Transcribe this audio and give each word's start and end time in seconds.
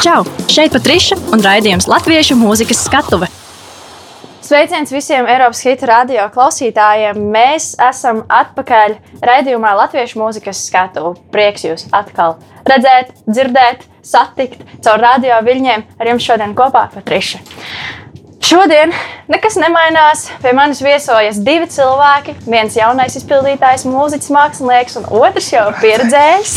Čau! 0.00 0.22
Šeit 0.48 0.72
Patriša 0.72 1.18
un 1.36 1.42
raidījums 1.44 1.84
Latviešu 1.84 2.32
mūzikas 2.40 2.78
skatuve. 2.86 3.26
Sveiciens 4.40 4.88
visiem 4.94 5.26
Eiropas 5.28 5.60
Hita 5.60 5.90
radio 5.90 6.22
klausītājiem. 6.32 7.20
Mēs 7.34 7.74
esam 7.84 8.22
atpakaļ 8.32 8.94
raidījumā 9.20 9.74
Latviešu 9.82 10.22
mūzikas 10.22 10.62
skatuve. 10.70 11.18
Prieks 11.34 11.66
jūs 11.68 11.84
atkal 11.92 12.38
redzēt, 12.64 13.12
dzirdēt, 13.28 13.84
satikt 14.00 14.64
caur 14.80 15.04
radio 15.04 15.36
viļņiem. 15.44 15.84
Ar 16.00 16.12
jums 16.14 16.24
šodien 16.24 16.56
kopā 16.56 16.86
Patriša. 16.96 17.42
Šodien 18.40 18.92
nekas 19.28 19.58
nemainās. 19.60 20.24
Pie 20.40 20.54
manis 20.56 20.80
viesojas 20.80 21.38
divi 21.44 21.68
cilvēki. 21.68 22.34
Viens 22.48 22.76
jaunais 22.78 23.16
izpildītājs, 23.20 23.84
mūziķis, 23.84 24.32
mākslinieks, 24.32 24.96
un 24.96 25.08
otrs 25.20 25.50
jau 25.52 25.66
pieredzējis 25.82 26.54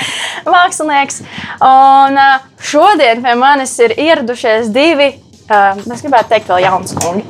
mākslinieks. 0.54 1.22
Un 1.64 2.20
šodien 2.60 3.24
pie 3.24 3.34
manis 3.40 3.72
ir 3.80 3.96
ieradušies 3.96 4.68
divi, 4.76 5.08
es 5.48 6.04
gribētu 6.04 6.34
teikt, 6.34 6.52
vēl 6.52 6.66
jauni 6.66 7.00
kungi. 7.00 7.24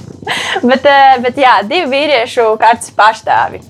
bet, 0.70 0.88
bet 1.28 1.40
jā, 1.40 1.58
divi 1.68 1.92
vīriešu 1.92 2.48
kārtas 2.60 2.92
pārstāvi. 2.96 3.60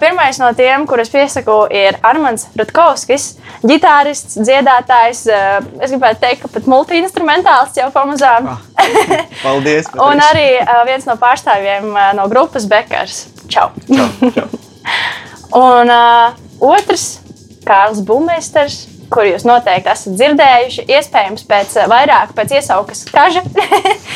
Pirmais 0.00 0.38
no 0.38 0.52
tiem, 0.54 0.84
kurus 0.86 1.10
piesaku, 1.10 1.64
ir 1.74 1.96
Armāns 2.06 2.46
Rutkovskis 2.54 3.32
ģitārists, 3.66 4.38
dziedātājs. 4.40 5.24
Eh, 5.30 5.68
es 5.82 5.92
gribētu 5.92 6.22
teikt, 6.22 6.42
ka 6.44 6.50
pat 6.54 6.68
multi-instrumentāls 6.70 7.76
jau 7.78 7.88
pamazām. 7.94 8.50
Ah, 8.52 8.64
paldies! 9.42 9.88
un 10.08 10.22
arī 10.22 10.48
eh, 10.60 10.74
viens 10.88 11.06
no 11.08 11.16
pārstāvjiem 11.20 11.88
eh, 11.92 12.10
no 12.18 12.28
grupas 12.32 12.68
Bekars. 12.70 13.24
Čau! 13.52 13.70
čau, 13.90 14.32
čau. 14.34 14.48
un 15.70 15.90
uh, 15.92 16.36
otrs- 16.60 17.16
Kārls 17.66 18.04
Bumeisters. 18.06 18.84
Kur 19.06 19.22
jūs 19.22 19.44
noteikti 19.46 19.86
esat 19.86 20.16
dzirdējuši, 20.18 20.84
iespējams, 20.90 21.44
pēc 21.46 21.76
vairāk 21.86 22.32
pēc 22.34 22.56
iesaukas 22.58 23.04
kaža 23.14 23.44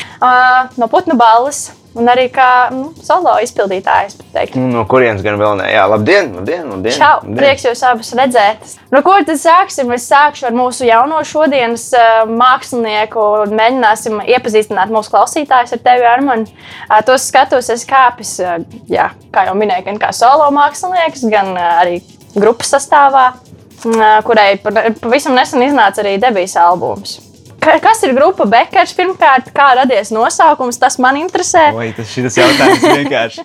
no 0.83 0.89
putnu 0.91 1.15
balles 1.15 1.69
Un 1.99 2.07
arī 2.07 2.29
kā 2.31 2.71
nu, 2.71 2.93
solo 3.03 3.33
izpildītājs. 3.43 4.21
Nu, 4.55 4.69
no 4.71 4.85
kurienes 4.87 5.25
gan 5.27 5.35
vēl 5.41 5.57
ne? 5.59 5.67
Jā, 5.73 5.89
labdien, 5.91 6.29
labdien, 6.37 6.69
labdien. 6.71 6.95
Čau, 6.95 7.17
labdien. 7.19 7.39
prieks 7.41 7.65
jūs 7.67 7.81
abus 7.89 8.13
redzēt. 8.15 8.77
Nu, 8.95 9.01
ko 9.03 9.17
tad 9.27 9.41
sāksim? 9.43 9.91
Es 9.97 10.07
sākšu 10.07 10.47
ar 10.47 10.55
mūsu 10.55 10.87
jauno 10.87 11.19
šodienas 11.27 11.89
uh, 11.99 12.21
mākslinieku 12.31 13.25
un 13.43 13.57
mēģināsim 13.59 14.21
iepazīstināt 14.23 14.93
mūsu 14.95 15.11
klausītājus 15.17 15.75
ar 15.75 15.83
tevi, 15.89 16.07
Armand. 16.07 16.53
Uh, 16.87 17.01
tos 17.07 17.27
skatos, 17.27 17.73
es 17.75 17.83
kāpis, 17.89 18.37
uh, 18.45 18.61
jā, 18.91 19.09
kā 19.35 19.49
jau 19.49 19.57
minēju, 19.59 19.89
gan 19.89 19.99
kā 20.05 20.13
solo 20.15 20.47
mākslinieks, 20.55 21.27
gan 21.33 21.57
uh, 21.57 21.73
arī 21.83 21.99
grupas 22.37 22.71
sastāvā, 22.77 23.33
uh, 23.35 24.07
kurai 24.29 24.53
pavisam 24.63 25.35
nesen 25.35 25.67
iznāca 25.67 26.05
arī 26.05 26.21
debijas 26.23 26.55
albums. 26.61 27.19
Kas 27.61 28.01
ir 28.07 28.15
grupa 28.17 28.47
Bekers? 28.49 28.95
Pirmkārt, 28.97 29.51
kā 29.53 29.75
radies 29.77 30.09
nosaukums, 30.15 30.79
tas 30.81 30.97
man 31.03 31.19
interesē. 31.21 31.69
Oi, 31.77 31.91
tas 31.97 32.13
ir 32.17 32.29
jautājums 32.33 32.87
vienkārši. 33.03 33.45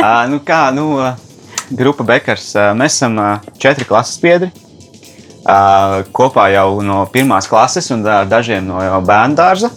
uh, 0.00 0.24
nu 0.32 0.40
kā, 0.44 0.62
nu, 0.72 0.86
grupa 1.76 2.06
Bekers. 2.08 2.50
Uh, 2.56 2.72
mēs 2.78 2.96
esam 2.96 3.18
uh, 3.20 3.44
četri 3.60 3.84
klases 3.88 4.16
biedri. 4.22 4.48
Uh, 5.44 6.00
kopā 6.16 6.48
jau 6.54 6.80
no 6.80 7.02
pirmās 7.12 7.48
klases 7.50 7.90
un 7.92 8.00
uh, 8.06 8.22
dažiem 8.28 8.64
no 8.64 8.80
bērnu 9.04 9.36
dārza. 9.36 9.68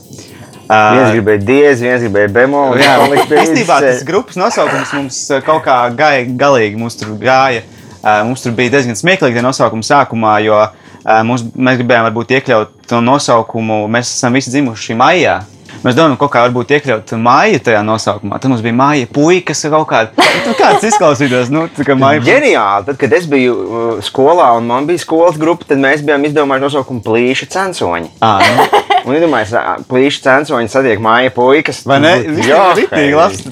Uh, 0.68 0.96
viens 0.96 1.14
gribēja 1.18 1.44
diezi, 1.44 1.88
viens 1.90 2.08
gribēja 2.08 2.32
bemolu. 2.40 2.80
Jā, 2.80 2.96
īstenībā 3.44 3.82
tas 3.84 4.04
grupas 4.08 4.40
nosaukums 4.40 4.96
mums 4.96 5.22
kaut 5.44 5.64
kā 5.68 5.82
gāja 5.96 6.24
galīgi. 6.40 6.80
Mums 6.80 7.00
tur 7.00 7.16
gāja. 7.20 7.68
Uh, 7.98 8.24
mums 8.30 8.44
tur 8.44 8.56
bija 8.56 8.78
diezgan 8.78 8.96
smieklīgi 8.96 9.40
tie 9.40 9.44
nosaukumi 9.44 9.84
sākumā, 9.84 10.38
jo 10.48 10.60
uh, 10.64 10.84
Mums, 11.24 11.46
mēs 11.56 11.78
gribējām 11.80 12.10
varbūt 12.10 12.34
iekļaut 12.36 12.72
to 12.90 13.04
nosaukumu. 13.04 13.86
Mēs 13.92 14.16
esam 14.16 14.36
visi 14.38 14.54
dzimuši 14.54 14.98
maijā. 14.98 15.42
Mēs 15.84 15.94
domājam, 15.94 16.16
kaut 16.18 16.32
kā 16.34 16.42
varbūt 16.48 16.72
iekļaut 16.74 17.12
māju 17.22 17.60
tajā 17.68 17.84
nosaukumā. 17.86 18.40
Tad 18.42 18.50
mums 18.50 18.64
bija 18.66 18.76
māja 18.76 19.10
puikas 19.14 19.62
kaut 19.70 19.86
kāda. 19.92 20.26
Nu, 20.48 20.56
kāds 20.58 20.88
izklausītos, 20.90 21.52
nu, 21.54 21.68
tā 21.74 21.86
kā 21.86 21.94
māja. 22.00 22.24
Ģeniāli. 22.26 22.88
Tad, 22.88 22.98
kad 23.02 23.14
es 23.14 23.28
biju 23.30 23.54
uh, 23.54 23.86
skolā 24.06 24.50
un 24.58 24.68
man 24.72 24.88
bija 24.90 25.04
skolas 25.04 25.38
grupa, 25.40 25.68
tad 25.70 25.82
mēs 25.84 26.02
bijām 26.08 26.26
izdomājuši 26.28 26.66
nosaukumu 26.66 27.04
plīša 27.06 27.50
censoņi. 27.54 28.14
À, 28.26 28.34
nu. 28.42 28.84
Un 29.08 29.16
iedomājieties, 29.16 29.88
plīša 29.88 30.24
censoņi 30.26 30.72
satiek 30.74 31.04
māja 31.04 31.32
puikas. 31.36 31.84
Vai 31.88 32.02
ne? 32.04 32.14
Jā, 32.44 32.64
rītīgi 32.80 33.16
labs. 33.16 33.46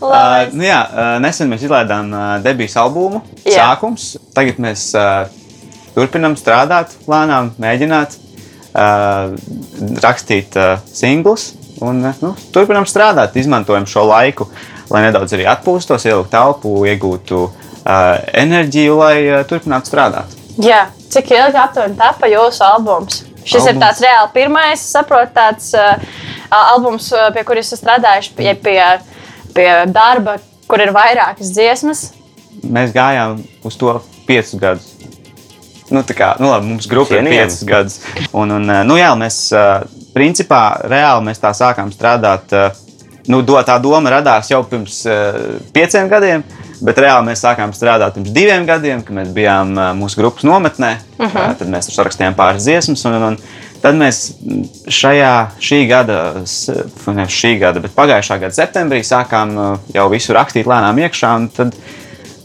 Uh, 0.00 0.12
nu, 0.56 0.64
jā, 0.66 0.80
nesen 1.22 1.52
mēs 1.52 1.66
izlaidām 1.68 2.14
uh, 2.14 2.28
debijas 2.42 2.78
albumu. 2.80 3.22
Jā. 3.44 3.74
Sākums. 3.74 4.14
Tagad 4.34 4.62
mēs. 4.62 4.88
Uh, 4.96 5.26
turpinam 5.96 6.36
strādāt, 6.36 6.92
lēnām 7.08 7.54
mēģināt 7.62 8.18
rakstīt 8.76 10.56
singlus. 10.92 11.54
Un, 11.84 12.00
nu, 12.22 12.32
turpinam 12.54 12.86
strādāt, 12.88 13.36
izmantojam 13.36 13.84
šo 13.88 14.06
laiku, 14.08 14.46
lai 14.88 15.02
nedaudz 15.04 15.34
arī 15.36 15.44
atpūstos, 15.50 16.06
ielikt 16.08 16.32
telpu, 16.32 16.72
iegūtu 16.88 17.42
enerģiju, 17.84 18.96
lai 18.96 19.44
turpinātu 19.48 19.92
strādāt. 19.92 20.32
Jā, 20.62 20.86
cik 21.12 21.34
ilgi 21.36 21.60
aptuveni 21.60 21.98
tapa 21.98 22.30
jūsu 22.32 22.64
albums? 22.64 23.20
Šis 23.44 23.60
albums. 23.60 23.68
ir 23.68 23.82
tāds 23.82 24.02
reāli 24.02 24.32
pirmais, 24.34 24.86
saprotu, 24.96 25.34
tāds 25.36 25.68
uh, 25.76 26.00
albums, 26.50 27.10
pie 27.36 27.44
kuras 27.46 27.68
esat 27.68 27.84
strādājuši, 27.84 28.32
pie, 28.38 28.54
pie, 28.64 28.80
pie 29.54 29.68
darba, 29.92 30.38
kur 30.66 30.82
ir 30.82 30.94
vairākas 30.96 31.52
dziesmas. 31.54 32.08
Mēs 32.64 32.96
gājām 32.96 33.42
uz 33.68 33.76
to 33.78 33.98
piecus 34.26 34.56
gadus. 34.58 34.95
Nu, 35.90 36.02
kā, 36.02 36.32
nu, 36.42 36.50
labi, 36.50 36.66
mums 36.72 36.88
grupa 36.90 37.14
ir 37.14 37.28
piecas 37.28 37.62
gadus. 37.66 38.00
Un, 38.32 38.50
un, 38.50 38.70
eh, 38.70 38.82
nu, 38.86 38.96
jā, 38.98 39.12
mēs 39.18 39.38
eh, 39.54 39.86
principā 40.16 40.62
reāli 40.90 41.28
mēs 41.28 41.42
tā 41.42 41.52
sākām 41.54 41.92
strādāt. 41.94 42.54
Eh, 42.56 42.80
nu, 43.30 43.42
tā 43.46 43.76
doma 43.82 44.10
radās 44.10 44.50
jau 44.50 44.62
pirms 44.66 45.04
pieciem 45.74 46.10
gadiem. 46.10 46.46
Bet 46.76 46.98
reāli 47.00 47.30
mēs 47.30 47.40
sākām 47.40 47.70
strādāt 47.72 48.18
pirms 48.18 48.34
diviem 48.34 48.66
gadiem, 48.68 49.00
kad 49.02 49.16
mēs 49.16 49.30
bijām 49.34 49.70
mūsu 49.96 50.20
grupas 50.20 50.44
nometnē. 50.44 50.96
Uh 51.16 51.24
mhm. 51.24 51.36
-huh. 51.36 51.54
Tad 51.58 51.68
mēs 51.68 51.90
sarakstījām 51.94 52.34
pāris 52.34 52.66
dziesmas. 52.66 53.04
Un, 53.04 53.14
un, 53.14 53.22
un 53.22 53.38
tad 53.82 53.94
mēs 53.94 54.32
šajā 54.88 55.34
šī 55.60 55.88
gada, 55.88 56.34
ne 57.06 57.26
šī 57.26 57.58
gada, 57.58 57.80
bet 57.80 57.94
pagājušā 57.96 58.40
gada 58.40 58.54
septembrī 58.54 59.02
sākām 59.02 59.78
jau 59.94 60.08
visu 60.10 60.32
rakstīt 60.32 60.66
lēnām 60.66 60.98
iekšā. 60.98 61.36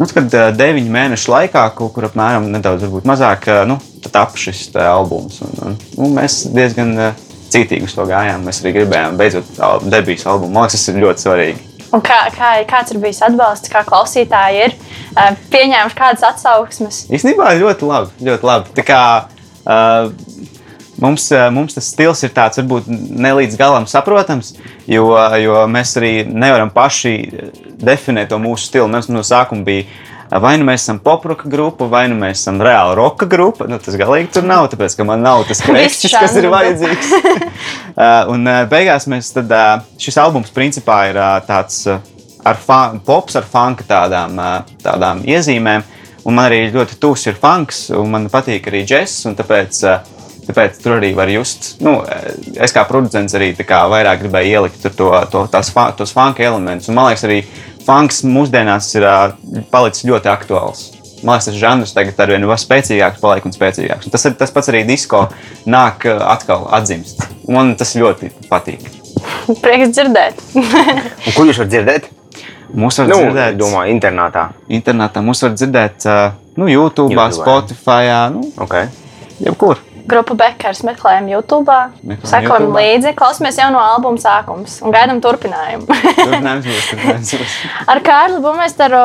Nu, 0.02 0.08
kad 0.10 0.34
uh, 0.34 0.48
deviņu 0.58 0.90
mēnešu 0.90 1.30
laikā, 1.30 1.68
kaut 1.78 1.92
kur 1.94 2.08
apmēram 2.08 2.48
nedaudz 2.50 2.88
mazāk, 3.06 3.46
uh, 3.52 3.66
nu, 3.70 3.76
tapu 4.10 4.40
šis 4.42 4.72
albums. 4.82 5.44
Un, 5.46 5.60
un, 5.62 5.76
nu, 6.00 6.08
mēs 6.16 6.40
diezgan 6.56 6.96
uh, 6.98 7.28
cītīgi 7.54 7.86
uz 7.86 7.94
to 7.94 8.08
gājām. 8.10 8.48
Mēs 8.48 8.64
arī 8.64 8.80
gribējām 8.80 9.20
beidzot 9.20 9.60
debijas 9.92 10.26
albumu. 10.26 10.56
Man 10.56 10.66
liekas, 10.66 10.80
tas 10.80 10.90
ir 10.90 11.04
ļoti 11.04 11.26
svarīgi. 11.28 11.68
Un 11.92 12.02
kā, 12.08 12.18
kā, 12.34 12.50
kāds 12.70 12.96
ir 12.96 13.02
bijis 13.04 13.22
atbalsts, 13.28 13.70
kā 13.70 13.84
klausītāji 13.86 14.66
ir 14.66 14.74
uh, 14.74 15.36
pieņēmuši 15.54 16.00
kādas 16.02 16.26
atsauksmes? 16.32 17.04
Īstenībā 17.12 17.52
ļoti 17.60 17.90
labi. 17.92 18.26
Ļoti 18.32 18.50
labi. 18.50 18.74
Tā 18.80 18.88
kā, 18.88 19.02
uh, 19.68 20.52
mums, 21.02 21.28
mums 21.54 21.76
tas 21.78 21.90
stils 21.94 22.24
ir 22.24 22.34
tāds, 22.36 22.62
varbūt 22.62 22.88
ne 22.90 23.34
līdz 23.42 23.58
galam 23.60 23.90
saprotams, 23.90 24.54
jo, 24.90 25.10
jo 25.42 25.66
mēs 25.72 25.98
arī 26.00 26.14
nevaram 26.30 26.72
paši 26.74 27.18
definē 27.82 28.28
to 28.30 28.40
mūsu 28.42 28.70
stilu. 28.70 28.90
Mēs 28.92 29.12
no 29.12 29.26
sākuma 29.26 29.68
bijām 29.68 30.10
vai 30.40 30.54
nu 30.60 30.66
mēs 30.68 30.86
esam 30.86 31.00
poproka 31.04 31.50
grupa, 31.50 31.88
vai 31.92 32.06
nu 32.08 32.16
mēs 32.20 32.40
esam 32.40 32.62
reāli 32.64 32.96
roka 32.96 33.28
grupa. 33.28 33.68
Nu, 33.68 33.80
tas 33.84 33.98
galīgi 34.00 34.32
tur 34.38 34.46
nav, 34.48 34.70
tāpēc 34.72 34.96
ka 34.96 35.06
man 35.08 35.24
nav 35.26 35.44
tas 35.50 35.60
krēsls, 35.66 36.14
kas 36.16 36.38
ir 36.40 36.48
vajadzīgs. 36.52 37.12
Uh, 37.12 38.30
un 38.34 38.48
uh, 38.48 38.62
beigās 38.72 39.10
mēs 39.12 39.34
tad, 39.36 39.52
uh, 39.52 39.84
šis 40.00 40.20
albums 40.22 40.54
principā 40.56 41.04
ir 41.12 41.20
tāds 41.50 41.84
ar 42.48 42.58
fan, 42.58 43.02
pops 43.06 43.36
ar 43.38 43.46
funka 43.46 43.86
tādām, 43.90 44.40
tādām 44.82 45.26
iezīmēm. 45.28 45.84
Un 46.22 46.38
man 46.38 46.48
arī 46.52 46.68
ļoti 46.70 47.00
tūs 47.02 47.26
ir 47.28 47.38
funks, 47.42 47.88
un 47.98 48.10
man 48.14 48.28
patīk 48.32 48.70
arī 48.70 48.84
džeks. 48.86 49.24
Tāpēc, 49.38 49.84
tāpēc 50.48 50.80
tur 50.82 50.98
arī 50.98 51.12
var 51.18 51.30
just, 51.32 51.76
nu, 51.84 52.00
es 52.56 52.74
kā 52.76 52.84
producents 52.90 53.36
arī 53.38 53.52
kā 53.58 53.84
vairāk 53.92 54.24
gribēju 54.24 54.56
ielikt 54.56 54.88
to, 54.98 55.10
to, 55.32 55.44
tās, 55.52 55.72
tos 55.98 56.16
funka 56.16 56.46
elementus. 56.46 56.90
Un 56.92 56.98
man 56.98 57.10
liekas, 57.10 57.26
arī 57.28 57.42
funks 57.86 58.24
mūsdienās 58.28 58.90
ir 58.98 59.06
palicis 59.74 60.08
ļoti 60.10 60.32
aktuāls. 60.32 60.88
Man 61.22 61.36
liekas, 61.36 61.52
tas 61.52 61.60
žanrs 61.62 61.94
tagad 61.94 62.24
ar 62.24 62.34
vien 62.34 62.48
spēcīgāks, 62.64 63.22
paliek 63.22 63.46
un 63.46 63.54
spēcīgāks. 63.54 64.08
Un 64.08 64.16
tas, 64.16 64.26
ir, 64.26 64.38
tas 64.40 64.54
pats 64.54 64.72
arī 64.74 64.82
disko 64.88 65.28
nāk 65.70 66.08
atkal 66.10 66.66
atzimst. 66.74 67.28
Man 67.52 67.76
tas 67.78 67.94
ļoti 67.98 68.32
patīk. 68.50 68.88
Prieks 69.62 69.94
dzirdēt. 69.94 70.42
kur 71.36 71.46
jūs 71.46 71.62
varat 71.62 71.76
dzirdēt? 71.76 72.10
Mūsu 72.72 73.04
var 73.04 73.12
nu, 73.12 73.20
dzirdēt, 73.20 73.60
domāju, 73.60 73.94
internetā. 73.94 74.48
Internetā 74.72 75.22
mūsu 75.26 75.50
var 75.50 75.58
dzirdēt 75.60 76.08
nu, 76.56 76.72
YouTube, 76.72 77.12
YouTube, 77.12 77.36
Spotify, 77.36 78.16
nu, 78.32 78.48
okay. 78.64 78.88
jebkur 79.44 79.82
grupu 80.10 80.38
Bekers 80.40 80.84
meklējam 80.88 81.30
YouTube, 81.32 81.78
sekojam 82.24 82.70
līdzi, 82.76 83.16
klausāmies 83.18 83.60
jau 83.62 83.72
no 83.74 83.82
albuma 83.82 84.22
sākums 84.22 84.80
un 84.86 84.96
gaidām 84.96 85.22
turpinājumu. 85.24 85.90
turpinājums 85.90 86.70
būs, 86.70 86.88
turpinājums 86.94 87.36
būs. 87.42 87.58
Ar 87.92 88.06
Kārlu 88.06 88.40
Bumesteru 88.46 89.04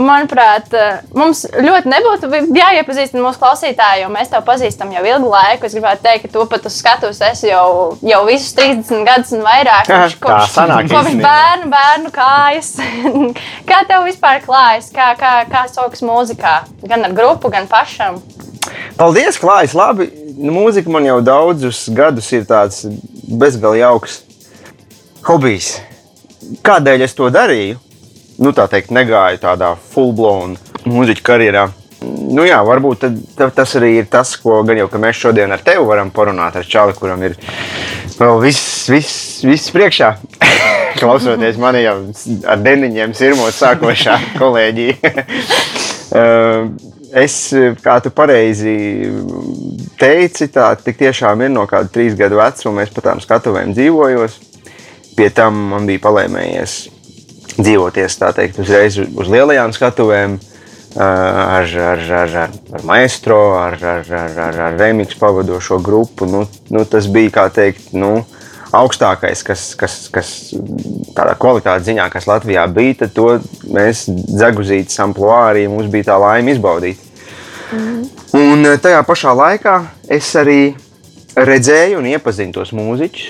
manuprāt, 0.00 0.72
eh, 0.72 1.00
mums 1.16 1.44
ļoti 1.52 1.90
nebūtu 1.90 2.30
jāiepazīstina 2.56 3.22
mūsu 3.24 3.40
klausītāji, 3.42 4.04
jo 4.04 4.10
mēs 4.12 4.30
tevi 4.32 4.44
pazīstam 4.46 4.92
jau 4.94 5.02
ilgu 5.04 5.32
laiku. 5.32 5.66
Es 5.66 5.76
gribētu 5.76 6.04
teikt, 6.06 6.26
ka 6.26 6.32
tu 6.32 6.44
pat 6.50 6.66
uz 6.68 6.78
skatuves 6.78 7.20
esi 7.28 7.50
jau, 7.50 7.98
jau 8.00 8.22
visus 8.28 8.54
30 8.58 9.04
gadus 9.08 9.34
un 9.36 9.44
vairāk. 9.46 9.90
Kopš, 9.90 10.16
kopš, 10.22 10.56
kopš 10.92 11.18
bērnu, 11.20 11.72
bērnu 11.72 12.14
kājas. 12.14 12.74
kā 13.70 13.82
tev 13.88 14.06
vispār 14.08 14.42
klājas? 14.46 14.92
Kā, 14.94 15.12
kā, 15.18 15.34
kā 15.50 15.66
sokas 15.72 16.04
mūzikā? 16.06 16.62
Gan 16.88 17.08
ar 17.08 17.16
grupu, 17.16 17.52
gan 17.52 17.68
pašam? 17.70 18.20
Paldies, 18.98 19.38
klājas 19.40 19.76
labi. 19.78 20.08
Nu, 20.36 20.52
mūzika 20.56 20.90
man 20.92 21.06
jau 21.06 21.20
daudzus 21.24 21.84
gadus 21.92 22.30
ir 22.32 22.44
tāds 22.48 22.84
bezgalīgi 23.28 23.84
jauks 23.84 24.20
hobijs. 25.28 25.74
Kādēļ 26.66 27.06
es 27.06 27.16
to 27.16 27.28
darīju? 27.32 27.80
nu, 28.42 28.52
tā 28.56 28.66
teikt, 28.70 28.92
negāju 28.94 29.40
tādā 29.42 29.72
full-blown 29.92 30.56
mūziķa 30.88 31.24
karjerā. 31.26 31.68
Nu, 32.02 32.42
jā, 32.46 32.58
varbūt 32.66 33.04
tad, 33.04 33.18
tad, 33.38 33.52
tas 33.54 33.76
arī 33.78 33.92
ir 34.00 34.08
tas, 34.10 34.34
ko 34.42 34.60
gan 34.66 34.80
jau 34.80 34.88
mēs 34.98 35.20
šodien 35.20 35.52
ar 35.54 35.62
tevi 35.62 35.84
varam 35.86 36.10
parunāt. 36.14 36.56
Ar 36.58 36.66
Čāli, 36.66 36.96
kuram 36.98 37.22
ir 37.22 37.36
vēl 38.18 38.40
viss, 38.42 38.88
viss, 38.90 39.42
viss 39.46 39.70
priekšā. 39.74 40.16
Klausoties 41.00 41.60
manī 41.62 41.84
jau 41.84 41.96
ar 42.50 42.62
deniņiem, 42.62 43.14
sirmot 43.16 43.54
sākošā 43.56 44.18
kolēģija. 44.40 45.14
Uh, 46.12 46.66
es, 47.12 47.36
kā 47.82 47.98
tu 48.02 48.12
pareizi 48.14 48.72
teici, 50.00 50.48
tā 50.52 50.72
tiešām 50.84 51.44
ir 51.44 51.52
no 51.52 51.66
kāda 51.70 51.90
trīs 51.92 52.16
gadu 52.18 52.40
vecuma. 52.40 52.84
Es 52.84 52.94
pat 52.94 53.10
tām 53.10 53.22
skatuvēm 53.22 53.74
dzīvojos. 53.76 54.38
Pie 55.16 55.28
tam 55.34 55.58
man 55.74 55.88
bija 55.88 56.00
palēmējies 56.06 56.76
dzīvoties 57.58 58.16
teikt, 58.22 58.62
uzreiz 58.62 58.96
uz 59.02 59.28
lielajām 59.28 59.74
skatuvēm. 59.76 60.40
Ar, 60.92 61.64
ar, 61.64 62.00
ar, 62.12 62.32
ar, 62.36 62.50
ar 62.76 62.82
maestro, 62.84 63.38
ar, 63.56 63.78
ar, 63.80 64.02
ar, 64.12 64.34
ar, 64.44 64.58
ar 64.66 64.74
remixu 64.76 65.16
pavadošo 65.16 65.78
grupu. 65.80 66.28
Nu, 66.28 66.42
nu, 66.68 66.82
tas 66.84 67.08
bija 67.08 67.46
teikt, 67.48 67.94
nu, 67.96 68.18
augstākais, 68.76 69.42
kas, 69.46 69.64
kas, 69.78 69.96
kas 70.12 70.30
tādā 71.16 71.34
kvalitātes 71.40 71.88
ziņā, 71.88 72.08
kas 72.12 72.28
Latvijā 72.30 72.66
bija. 72.72 73.02
Tad 73.02 73.14
to 73.16 73.28
mēs 73.72 74.06
dzeguzītas 74.08 75.00
amplitūdā 75.04 75.40
arī 75.50 75.66
mums 75.72 75.90
bija 75.92 76.12
tā 76.12 76.20
laime 76.22 76.56
izbaudīt. 76.56 77.02
Mm. 77.72 78.00
Un 78.38 78.70
tajā 78.82 79.02
pašā 79.08 79.34
laikā 79.36 79.76
es 80.12 80.30
arī 80.40 80.72
redzēju 81.36 82.00
un 82.00 82.08
iepazinu 82.12 82.56
tos 82.56 82.72
mūziķus, 82.76 83.28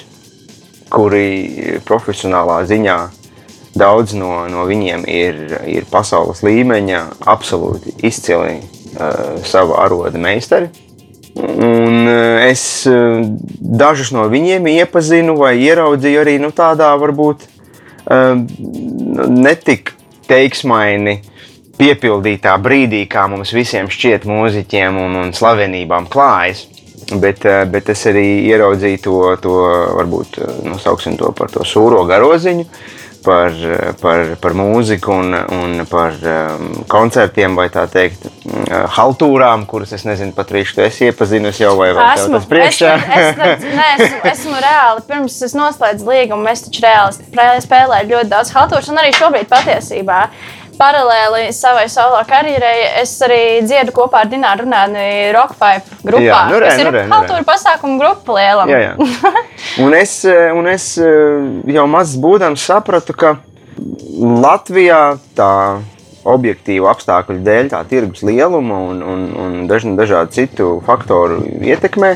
kuri 0.92 1.26
profesionālā 1.86 2.62
ziņā 2.70 3.00
Daudz 3.72 4.12
no, 4.12 4.44
no 4.52 4.66
viņiem 4.68 5.06
ir, 5.08 5.36
ir 5.64 5.86
pasaules 5.88 6.42
līmeņa, 6.44 7.00
absolūti 7.32 7.94
izcili 8.04 8.58
uh, 8.60 9.38
savu 9.48 9.78
arodu 9.80 10.20
meistari. 10.20 10.68
Un 11.34 12.06
uh, 12.06 12.42
es 12.44 12.84
uh, 12.90 13.22
dažus 13.56 14.12
no 14.12 14.26
viņiem 14.32 14.68
iepazinu 14.74 15.36
vai 15.38 15.54
ieraudzīju 15.64 16.20
arī 16.20 16.36
nu, 16.42 16.52
tādā 16.52 16.90
varbūt 17.00 17.46
uh, 17.46 18.36
netik 19.32 19.94
teiksmaini 20.28 21.18
piepildītā 21.78 22.52
brīdī, 22.62 23.06
kā 23.10 23.24
mums 23.32 23.54
visiem 23.56 23.88
šķiet, 23.90 24.28
mūziķiem 24.28 24.98
un, 25.00 25.18
un 25.24 25.32
slavenībām 25.36 26.10
klājas. 26.12 26.66
Bet, 27.12 27.42
bet 27.68 27.88
es 27.92 28.06
arī 28.08 28.24
ieraudzīju 28.46 29.00
to, 29.04 29.16
to 29.42 29.54
varbūt 29.98 30.38
nosauksim 30.64 31.18
to 31.20 31.32
par 31.36 31.50
to 31.52 31.64
sūro 31.66 32.04
garoziņu, 32.08 32.64
uh, 32.64 33.01
par, 33.24 33.56
par, 34.00 34.32
par 34.42 34.56
mūziku 34.58 35.14
un, 35.14 35.36
un 35.56 35.82
par 35.90 36.16
um, 36.20 36.70
koncertiem 36.90 37.56
vai 37.58 37.68
tā 37.72 37.84
teikt, 37.90 38.26
uh, 38.28 38.84
haltūrām, 38.96 39.66
kuras 39.70 39.94
es 39.96 40.06
nezinu, 40.08 40.34
pat 40.36 40.52
rīšu, 40.54 40.76
tu 40.78 40.84
esi 40.86 41.08
iepazinusi 41.10 41.64
jau 41.64 41.74
vai, 41.80 41.90
vai 41.96 42.08
esmu, 42.16 42.38
tas 42.38 42.48
priekšā? 42.50 42.94
Es, 43.18 43.28
es, 43.32 43.68
nē, 43.78 43.90
esmu, 43.98 44.22
esmu 44.32 44.62
reāli, 44.64 45.04
pirms 45.10 45.38
es 45.48 45.56
noslēdzu 45.58 46.08
līgumu, 46.08 46.46
mēs 46.48 46.66
taču 46.66 46.86
reāli 46.86 47.62
spēlējam 47.66 48.12
ļoti 48.16 48.32
daudz 48.32 48.52
haltūras 48.56 48.90
un 48.92 49.02
arī 49.02 49.14
šobrīd 49.16 49.50
patiesībā 49.52 50.26
paralēli 50.82 51.52
savai 51.54 51.86
solo 51.92 52.18
karjerai, 52.28 52.74
es 53.02 53.14
arī 53.24 53.42
dziedu 53.66 53.94
kopā 53.96 54.24
ar 54.24 54.32
Dināru 54.32 54.66
Runāni 54.66 55.06
Rockpipe 55.36 56.02
grupā. 56.02 56.26
Jā, 56.26 56.40
nu 56.50 56.58
re, 56.62 56.72
kas 56.72 56.82
ir 56.82 56.90
nu 56.90 56.94
re, 56.96 57.04
nu 57.06 57.14
kultūra 57.14 57.46
pasākumu 57.52 58.00
grupa 58.02 58.36
lielam. 58.38 58.72
Jā, 58.72 58.82
jā. 58.88 59.32
Un 59.84 59.94
es, 59.96 60.18
un 60.26 60.66
es 60.68 60.84
jau 60.98 61.84
mazs 61.88 62.18
būdams 62.20 62.66
sapratu, 62.66 63.14
ka 63.16 63.36
Latvijā 64.20 65.16
tā 65.38 65.52
objektīvu 66.28 66.86
apstākļu 66.90 67.40
dēļ, 67.46 67.70
tā 67.72 67.80
tirgus 67.90 68.22
lieluma 68.26 68.78
un, 68.90 69.02
un, 69.02 69.22
un 69.44 69.54
daž, 69.70 69.86
dažādu 69.98 70.34
citu 70.36 70.68
faktoru 70.86 71.40
ietekmē, 71.62 72.12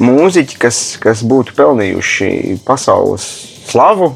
mūziķi, 0.00 0.58
kas, 0.60 0.82
kas 1.02 1.24
būtu 1.26 1.56
pelnījuši 1.58 2.60
pasaules 2.66 3.26
slavu, 3.68 4.12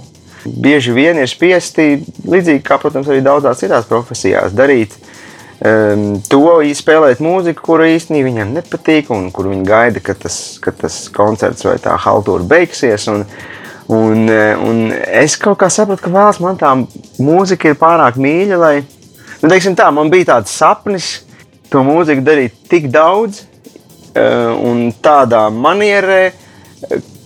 bieži 0.62 0.94
vien 0.96 1.18
ir 1.20 1.28
spiesti, 1.30 1.98
līdzīgi 2.28 2.64
kā, 2.64 2.78
protams, 2.80 3.08
arī 3.10 3.22
daudzās 3.24 3.60
citās 3.62 3.88
profesijās, 3.88 4.54
darīt 4.56 4.94
um, 5.60 6.18
to, 6.30 6.42
spēlēt 6.78 7.22
mūziku, 7.24 7.64
kura 7.70 7.88
īstenībā 7.92 8.28
viņam 8.28 8.56
nepatīk, 8.56 9.12
un 9.14 9.28
kur 9.34 9.50
viņi 9.50 9.66
gaida, 9.68 10.02
ka 10.04 10.16
tas, 10.18 10.58
ka 10.62 10.74
tas 10.74 11.00
koncerts 11.14 11.66
vai 11.66 11.76
tā 11.82 11.96
haltūra 12.00 12.46
beigsies. 12.48 13.08
Un, 13.12 13.24
un, 13.94 14.24
eh, 14.32 14.54
un 14.60 14.88
es 14.92 15.38
kaut 15.40 15.60
kā 15.62 15.70
sapratu, 15.72 16.04
ka 16.04 16.14
vēlas 16.14 16.40
man 16.44 16.58
tā 16.60 16.74
mūzika 17.22 17.72
ir 17.72 17.80
pārāk 17.80 18.20
mīļa, 18.20 18.58
lai, 18.60 18.74
nu, 19.42 19.48
teiksim 19.48 19.76
tā, 19.78 19.90
man 19.94 20.12
bija 20.12 20.34
tāds 20.34 20.54
sapnis 20.54 21.18
to 21.72 21.84
mūziku 21.84 22.24
darīt 22.24 22.54
tik 22.68 22.88
daudz 22.92 23.42
uh, 24.16 24.52
un 24.56 24.88
tādā 25.04 25.48
manierē, 25.52 26.30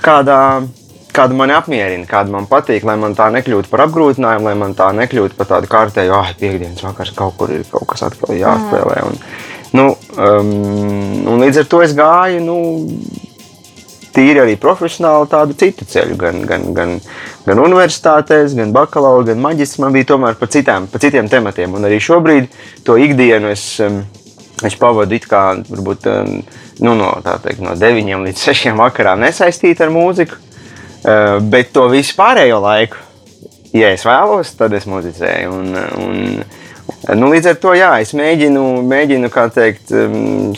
kādā 0.03 0.39
kāda 1.13 1.37
man 1.37 1.53
apmierina, 1.55 2.07
kāda 2.09 2.33
man 2.33 2.49
patīk, 2.51 2.87
lai 2.89 2.97
man 3.01 3.17
tā 3.19 3.29
nekļūtu 3.35 3.71
par 3.73 3.85
apgrūtinājumu, 3.87 4.49
lai 4.49 4.55
man 4.59 4.77
tā 4.79 4.91
nekļūtu 4.97 5.39
par 5.39 5.51
tādu 5.55 5.71
kārtēju, 5.73 6.15
ah, 6.17 6.31
piekdienas 6.39 6.85
vakars 6.85 7.13
kaut 7.17 7.37
kur 7.41 7.53
ir 7.53 7.67
kaut 7.71 7.89
kas 7.93 8.07
atkal 8.09 8.37
jāspēlē. 8.37 9.03
Un, 9.09 9.21
nu, 9.79 9.91
um, 10.17 10.55
un 11.33 11.45
līdz 11.45 11.63
ar 11.63 11.69
to 11.73 11.83
es 11.85 11.95
gāju, 11.99 12.41
nu, 12.47 12.59
tīri 14.13 14.43
arī 14.43 14.57
profesionāli 14.61 15.29
tādu 15.33 15.57
citu 15.59 15.87
ceļu, 15.89 16.17
gan, 16.21 16.41
gan, 16.49 16.67
gan, 16.77 16.97
gan 17.47 17.63
universitātēs, 17.63 18.57
gan 18.59 18.73
bakalaura, 18.75 19.31
gan 19.31 19.41
maģistrā. 19.43 19.87
Man 19.87 19.97
bija 19.97 20.11
tomēr 20.13 20.37
par, 20.41 20.51
citām, 20.53 20.89
par 20.93 21.03
citiem 21.03 21.31
tematiem. 21.33 21.77
Un 21.77 21.89
arī 21.89 22.01
šobrīd 22.03 22.51
to 22.87 22.99
ikdienu 23.01 23.53
es, 23.53 23.65
um, 23.85 24.03
es 24.65 24.77
pavadu 24.81 25.17
it 25.17 25.29
kā 25.31 25.45
varbūt, 25.69 26.09
um, 26.13 26.39
nu, 26.85 26.97
no, 26.99 27.13
teikt, 27.25 27.63
no 27.65 27.77
9 27.79 28.27
līdz 28.29 28.47
6 28.53 28.77
vakarā 28.81 29.17
nesaistīta 29.21 29.89
ar 29.89 29.95
mūziku. 29.95 30.41
Uh, 31.03 31.39
bet 31.43 31.73
to 31.75 31.89
visu 31.91 32.15
pārējo 32.15 32.61
laiku, 32.63 33.01
ja 33.75 33.93
es 33.93 34.05
vēlos, 34.07 34.53
tad 34.59 34.75
es 34.77 34.87
muzicēju. 34.87 35.51
Un, 35.51 35.73
un, 35.99 36.45
nu, 37.19 37.31
līdz 37.33 37.49
ar 37.51 37.59
to 37.63 37.73
jā, 37.77 37.91
es 38.05 38.13
mēģinu, 38.17 38.63
mēģinu 38.87 39.31
teikt, 39.55 39.91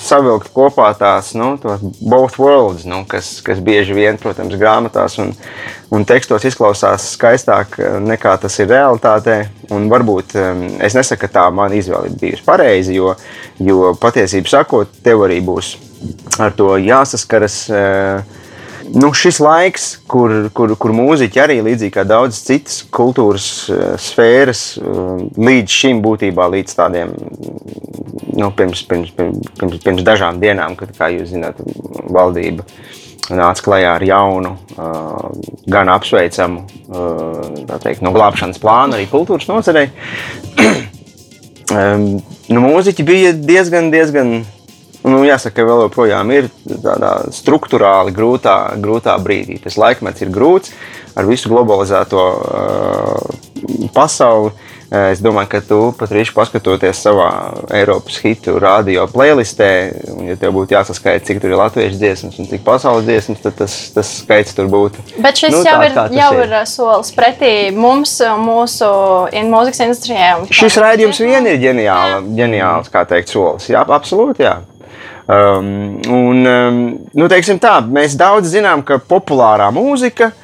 savilkt 0.03 0.51
kopā 0.55 0.91
tās 0.99 1.33
nu, 1.39 1.55
both 2.01 2.39
worlds, 2.43 2.85
nu, 2.91 3.05
kas, 3.09 3.39
kas 3.47 3.63
bieži 3.65 3.97
vien, 3.97 4.19
protams, 4.21 4.59
grāmatās 4.61 5.17
un, 5.23 5.33
un 5.95 6.05
tekstos 6.05 6.45
izklausās 6.51 7.13
skaistāk 7.15 7.79
nekā 8.05 8.37
tas 8.43 8.59
ir 8.61 8.69
realitātē. 8.75 9.41
Un 9.73 9.89
varbūt 9.89 10.37
es 10.85 10.97
nesaku, 10.99 11.25
ka 11.25 11.35
tā 11.39 11.49
mana 11.55 11.79
izvēle 11.79 12.13
ir 12.13 12.21
bijusi 12.21 12.45
pareiza, 12.45 12.93
jo, 12.93 13.15
jo 13.65 13.95
patiesībā 14.01 14.59
sakot, 14.59 15.01
tev 15.05 15.25
arī 15.25 15.41
būs 15.45 15.77
ar 16.43 16.53
to 16.53 16.75
jāsaskaras. 16.83 17.61
Uh, 17.73 18.43
nu, 18.93 19.13
šis 19.17 19.39
laiks, 19.41 19.87
kur, 20.11 20.33
kur, 20.55 20.75
kur 20.81 20.95
mūziķi 20.97 21.41
arī 21.41 21.57
līdzīgi 21.65 21.95
kā 21.95 22.05
daudzas 22.09 22.43
citas 22.47 22.83
kultūras 22.95 23.47
uh, 23.73 23.85
sfēras, 24.01 24.65
uh, 24.81 25.23
līdz 25.39 25.79
šim 25.81 26.03
būtībā, 26.05 26.49
līdz 26.57 26.77
tādiem, 26.79 27.15
nu, 28.37 28.51
pirms, 28.57 28.85
pirms, 28.91 29.15
pirms, 29.17 29.79
pirms, 29.85 30.05
dažām 30.07 30.41
dienām, 30.43 30.77
kad, 30.79 30.93
kā 30.99 31.11
jūs 31.15 31.33
zināt, 31.33 31.61
valdība 32.13 32.67
nāca 33.33 33.65
klajā 33.65 33.95
ar 33.97 34.05
jaunu, 34.05 34.57
uh, 34.77 35.31
gan 35.71 35.89
apsveicamu 35.89 36.67
teikt, 37.81 38.03
no 38.05 38.13
glābšanas 38.15 38.61
plānu 38.61 38.99
arī 38.99 39.07
kultūras 39.09 39.49
nozarei. 39.49 39.89
nu, 42.53 42.61
mūziķi 42.61 43.07
bija 43.09 43.33
diezgan, 43.33 43.89
diezgan 43.95 44.37
Nu, 45.05 45.21
jāsaka, 45.27 45.59
ka 45.61 45.69
vēl 45.69 45.83
joprojām 45.85 46.31
ir 46.33 46.47
tādā 46.65 47.15
struktūrāli 47.37 48.15
grūtā, 48.17 48.57
grūtā 48.81 49.19
brīdī. 49.21 49.59
Tas 49.61 49.77
laikmets 49.77 50.25
ir 50.25 50.31
grūts 50.33 50.73
ar 51.15 51.29
visu 51.29 51.51
globalizēto 51.53 52.23
uh, 52.25 53.91
pasauli. 53.93 54.55
Es 54.95 55.19
domāju, 55.25 55.49
ka 55.51 55.59
tu 55.65 55.77
pat 55.99 56.13
rīši 56.15 56.31
paskatoties 56.37 57.01
savā 57.03 57.27
Eiropas 57.75 58.19
hitu 58.23 58.53
radio 58.63 59.09
playlistē, 59.11 59.69
un 60.13 60.29
ja 60.29 60.37
tev 60.39 60.53
būtu 60.55 60.77
jāsaskaita, 60.77 61.25
cik 61.27 61.41
tur 61.43 61.51
ir 61.51 61.59
latviešu 61.59 61.99
dziesmas 61.99 62.37
un 62.39 62.47
cik 62.51 62.63
pasaules 62.63 63.07
dziesmas, 63.09 63.41
tad 63.43 63.57
tas, 63.59 63.75
tas 63.97 64.13
skaits 64.21 64.55
tur 64.55 64.69
būtu. 64.71 65.03
Bet 65.25 65.41
šis 65.41 65.57
Nu, 65.57 65.63
jau, 65.67 65.81
tā 65.81 65.89
ir, 65.89 65.97
kā 65.97 66.05
tas 66.13 66.19
jau 66.21 66.29
ir. 66.37 66.45
ir 66.47 66.69
solis 66.71 67.11
pretī 67.17 67.55
mums, 67.75 68.13
mūsu 68.45 68.93
in 69.35 69.51
mūzikas 69.51 69.83
industrijai. 69.89 70.31
Šis 70.55 70.79
raidījums 70.85 71.23
vien 71.25 71.51
ir 71.51 71.59
ģeniāla, 71.65 72.23
ģeniāls, 72.39 72.93
kā 72.95 73.03
teikt, 73.09 73.35
solis. 73.35 73.67
Jā, 73.73 73.83
absolūti. 73.89 74.47
Jā. 74.47 74.61
Um, 75.25 76.01
un, 76.13 76.43
um, 76.45 76.81
nu, 77.17 77.29
tā, 77.33 77.79
mēs 77.89 78.17
daudz 78.21 78.51
zinām, 78.53 78.83
ka 78.85 78.99
populārā 79.01 79.71
mūzika 79.73 80.35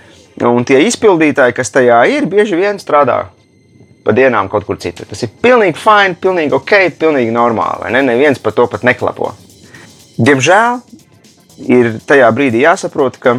un 0.49 0.65
tie 0.65 0.79
izpildītāji, 0.87 1.53
kas 1.59 1.75
tajā 1.75 1.99
ir, 2.09 2.25
bieži 2.31 2.57
vien 2.57 2.81
strādā 2.81 3.27
pa 4.01 4.15
dienām 4.17 4.49
kaut 4.49 4.65
kur 4.65 4.79
citur. 4.81 5.05
Tas 5.11 5.21
ir 5.27 5.35
pilnīgi 5.43 5.77
fini, 5.77 6.17
pilnīgi 6.17 6.57
ok, 6.57 6.73
pilnīgi 6.97 7.35
normāli. 7.35 7.93
Ne? 7.93 8.01
Neviens 8.09 8.41
par 8.41 8.57
to 8.57 8.65
pat 8.73 8.87
neklapo. 8.89 9.35
Diemžēl 10.17 10.81
ir 11.69 11.93
tajā 12.09 12.33
brīdī 12.33 12.65
jāsaprot, 12.65 13.21
ka 13.21 13.37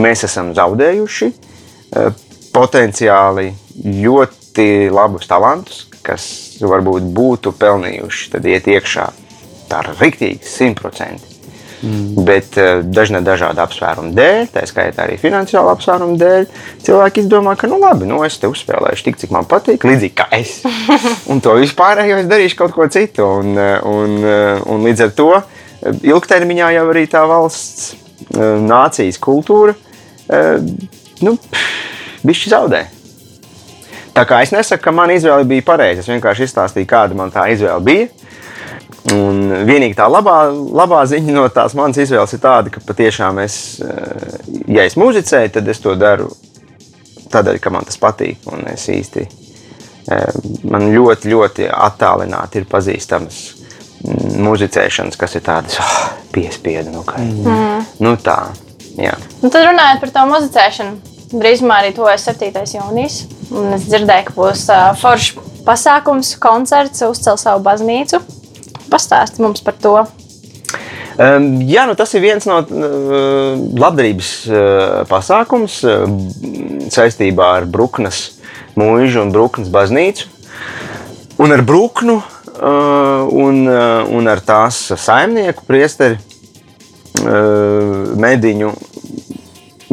mēs 0.00 0.24
esam 0.24 0.54
zaudējuši 0.56 1.28
eh, 1.28 2.10
potenciāli 2.56 3.50
ļoti 3.84 4.88
labus 4.88 5.28
talantus, 5.28 5.84
kas 6.00 6.24
varbūt 6.64 7.12
būtu 7.12 7.52
pelnījuši 7.60 8.46
iet 8.48 8.72
iekšā 8.72 9.10
ar 9.76 9.90
rīktīgi, 9.98 10.44
simtprocentīgi. 10.46 11.36
Mm. 11.82 12.24
Bet 12.26 12.56
uh, 12.58 12.80
dažna 12.82 13.20
dažādu 13.22 13.62
apsvērumu 13.62 14.10
dēļ, 14.16 14.48
tā 14.50 14.64
skaitā 14.66 15.04
arī 15.04 15.14
finansiālu 15.20 15.70
apsvērumu 15.76 16.16
dēļ, 16.18 16.48
cilvēki 16.82 17.22
izdomā, 17.22 17.54
ka, 17.58 17.70
nu, 17.70 17.78
labi, 17.78 18.08
nu, 18.10 18.18
es 18.26 18.40
te 18.42 18.50
uzspēlēšu 18.50 19.06
tik, 19.06 19.20
cik 19.20 19.34
man 19.34 19.46
patīk, 19.46 19.86
līdzīgi 19.86 20.16
kā 20.18 20.26
es. 20.34 20.56
un 21.30 21.42
to 21.44 21.54
vispārējo 21.60 22.18
es 22.24 22.28
darīšu 22.30 22.58
kaut 22.58 22.74
ko 22.74 22.88
citu. 22.90 23.28
Un, 23.38 23.54
eh, 23.54 23.78
un, 23.86 24.18
eh, 24.26 24.66
un 24.66 24.90
līdz 24.90 25.06
ar 25.06 25.14
to 25.20 25.30
eh, 25.38 26.02
ilgtermiņā 26.10 26.74
jau 26.80 26.84
arī 26.90 27.06
tā 27.14 27.22
valsts, 27.30 27.92
eh, 28.34 28.58
nācijas 28.66 29.22
kultūra, 29.22 29.78
eh, 30.26 30.56
nu, 31.22 31.38
bišķi 32.26 32.56
zaudē. 32.56 32.86
Tā 34.18 34.24
kā 34.26 34.40
es 34.42 34.50
nesaku, 34.50 34.82
ka 34.82 34.90
mana 34.90 35.14
izvēle 35.14 35.46
bija 35.46 35.62
pareiza. 35.62 36.02
Es 36.02 36.10
vienkārši 36.10 36.48
izstāstīju, 36.48 36.90
kāda 36.90 37.14
man 37.14 37.30
tā 37.30 37.44
izvēle 37.52 37.78
bija. 37.86 38.08
Un 39.14 39.64
vienīgi 39.64 39.96
tā 39.96 40.08
labā, 40.10 40.50
labā 40.52 41.02
ziņa 41.08 41.34
no 41.36 41.46
tās 41.52 41.74
manas 41.78 42.00
izvēles 42.02 42.34
ir 42.34 42.42
tāda, 42.42 42.72
ka 42.74 42.82
patiešām 42.84 43.38
es, 43.44 43.80
eh, 43.80 44.38
ja 44.74 44.84
es 44.84 44.98
muzicēju, 45.00 45.52
tad 45.54 45.68
es 45.68 45.80
to 45.80 45.94
daru 45.96 46.28
tādēļ, 47.32 47.60
ka 47.62 47.72
man 47.72 47.86
tas 47.88 48.00
patīk. 48.00 48.42
Un 48.52 48.66
es 48.72 48.88
īsti 48.92 49.24
eh, 49.24 50.40
man 50.68 50.90
ļoti, 50.92 51.30
ļoti 51.32 51.70
attālināti 51.72 52.60
ir 52.60 52.68
pazīstamas 52.68 53.40
muzicēšanas, 54.38 55.18
kas 55.18 55.36
ir 55.38 55.44
tādas 55.46 55.78
oh, 55.82 55.94
piespiedu. 56.34 56.92
Nu, 56.94 57.04
kā, 57.06 57.22
mm. 57.22 57.86
nu, 58.04 58.14
tā, 58.22 58.38
jā. 58.98 59.14
Nu, 59.42 59.50
tad 59.50 59.64
runājot 59.66 60.02
par 60.04 60.14
to 60.14 60.26
muzicēšanu. 60.34 61.14
Drīzumā 61.28 61.82
arī 61.82 61.92
tuvojas 61.96 62.24
7. 62.30 62.62
jūnijas. 62.72 63.22
un 63.52 63.74
Es 63.76 63.84
dzirdēju, 63.88 64.30
ka 64.30 64.36
būs 64.36 64.64
uh, 64.72 64.90
foršs 64.96 65.34
pasākums, 65.66 66.32
koncerts, 66.40 67.04
uzcēl 67.04 67.36
savu 67.40 67.64
baznīcu. 67.66 68.22
Pastāsti 68.88 69.44
mums 69.44 69.62
par 69.64 69.76
to. 69.82 69.94
Um, 71.18 71.48
jā, 71.66 71.82
nu 71.88 71.96
tas 71.98 72.12
ir 72.14 72.22
viens 72.22 72.44
no 72.46 72.60
uh, 72.62 73.56
labdarības 73.82 74.28
uh, 74.46 74.58
pasākums 75.10 75.80
uh, 75.82 76.04
saistībā 76.94 77.48
ar 77.56 77.66
Bruknes 77.66 78.20
mūžu 78.78 79.24
un 79.24 79.32
Bruknes 79.34 79.72
baznīcu. 79.74 80.28
Un 81.42 81.54
ar 81.54 81.64
Bruknu 81.66 82.20
uh, 82.20 83.26
un, 83.34 83.64
un 84.14 84.30
ar 84.30 84.42
tās 84.46 84.78
saimnieku 84.94 85.66
priesteri 85.66 86.22
mediņu 87.18 88.68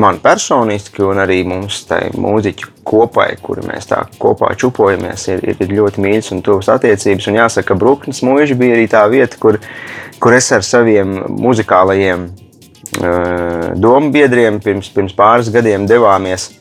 man 0.01 0.19
personiski, 0.23 1.03
un 1.05 1.19
arī 1.23 1.41
mums, 1.47 1.81
tai 1.89 2.09
mūziķu 2.15 2.71
kopai, 2.85 3.29
kuri 3.41 3.65
mēs 3.65 3.89
tā 3.89 4.01
kopā 4.21 4.51
čupojamies, 4.59 5.27
ir, 5.31 5.43
ir, 5.51 5.61
ir 5.63 5.75
ļoti 5.79 6.03
mīļas 6.03 6.33
un 6.35 6.43
tuvas 6.45 6.69
attiecības. 6.75 7.29
Un 7.31 7.39
jāsaka, 7.39 7.69
ka 7.71 7.79
Brooklyn 7.79 8.17
mūža 8.27 8.57
bija 8.59 8.75
arī 8.77 8.89
tā 8.91 9.05
vieta, 9.11 9.39
kur, 9.41 9.59
kur 10.19 10.35
es 10.35 10.51
ar 10.55 10.65
saviem 10.67 11.17
muzikālajiem 11.39 12.27
uh, 12.27 13.71
domu 13.79 14.11
biedriem 14.15 14.59
pirms, 14.63 14.91
pirms 14.93 15.15
pāris 15.17 15.51
gadiem 15.53 15.87
devāmies. 15.89 16.51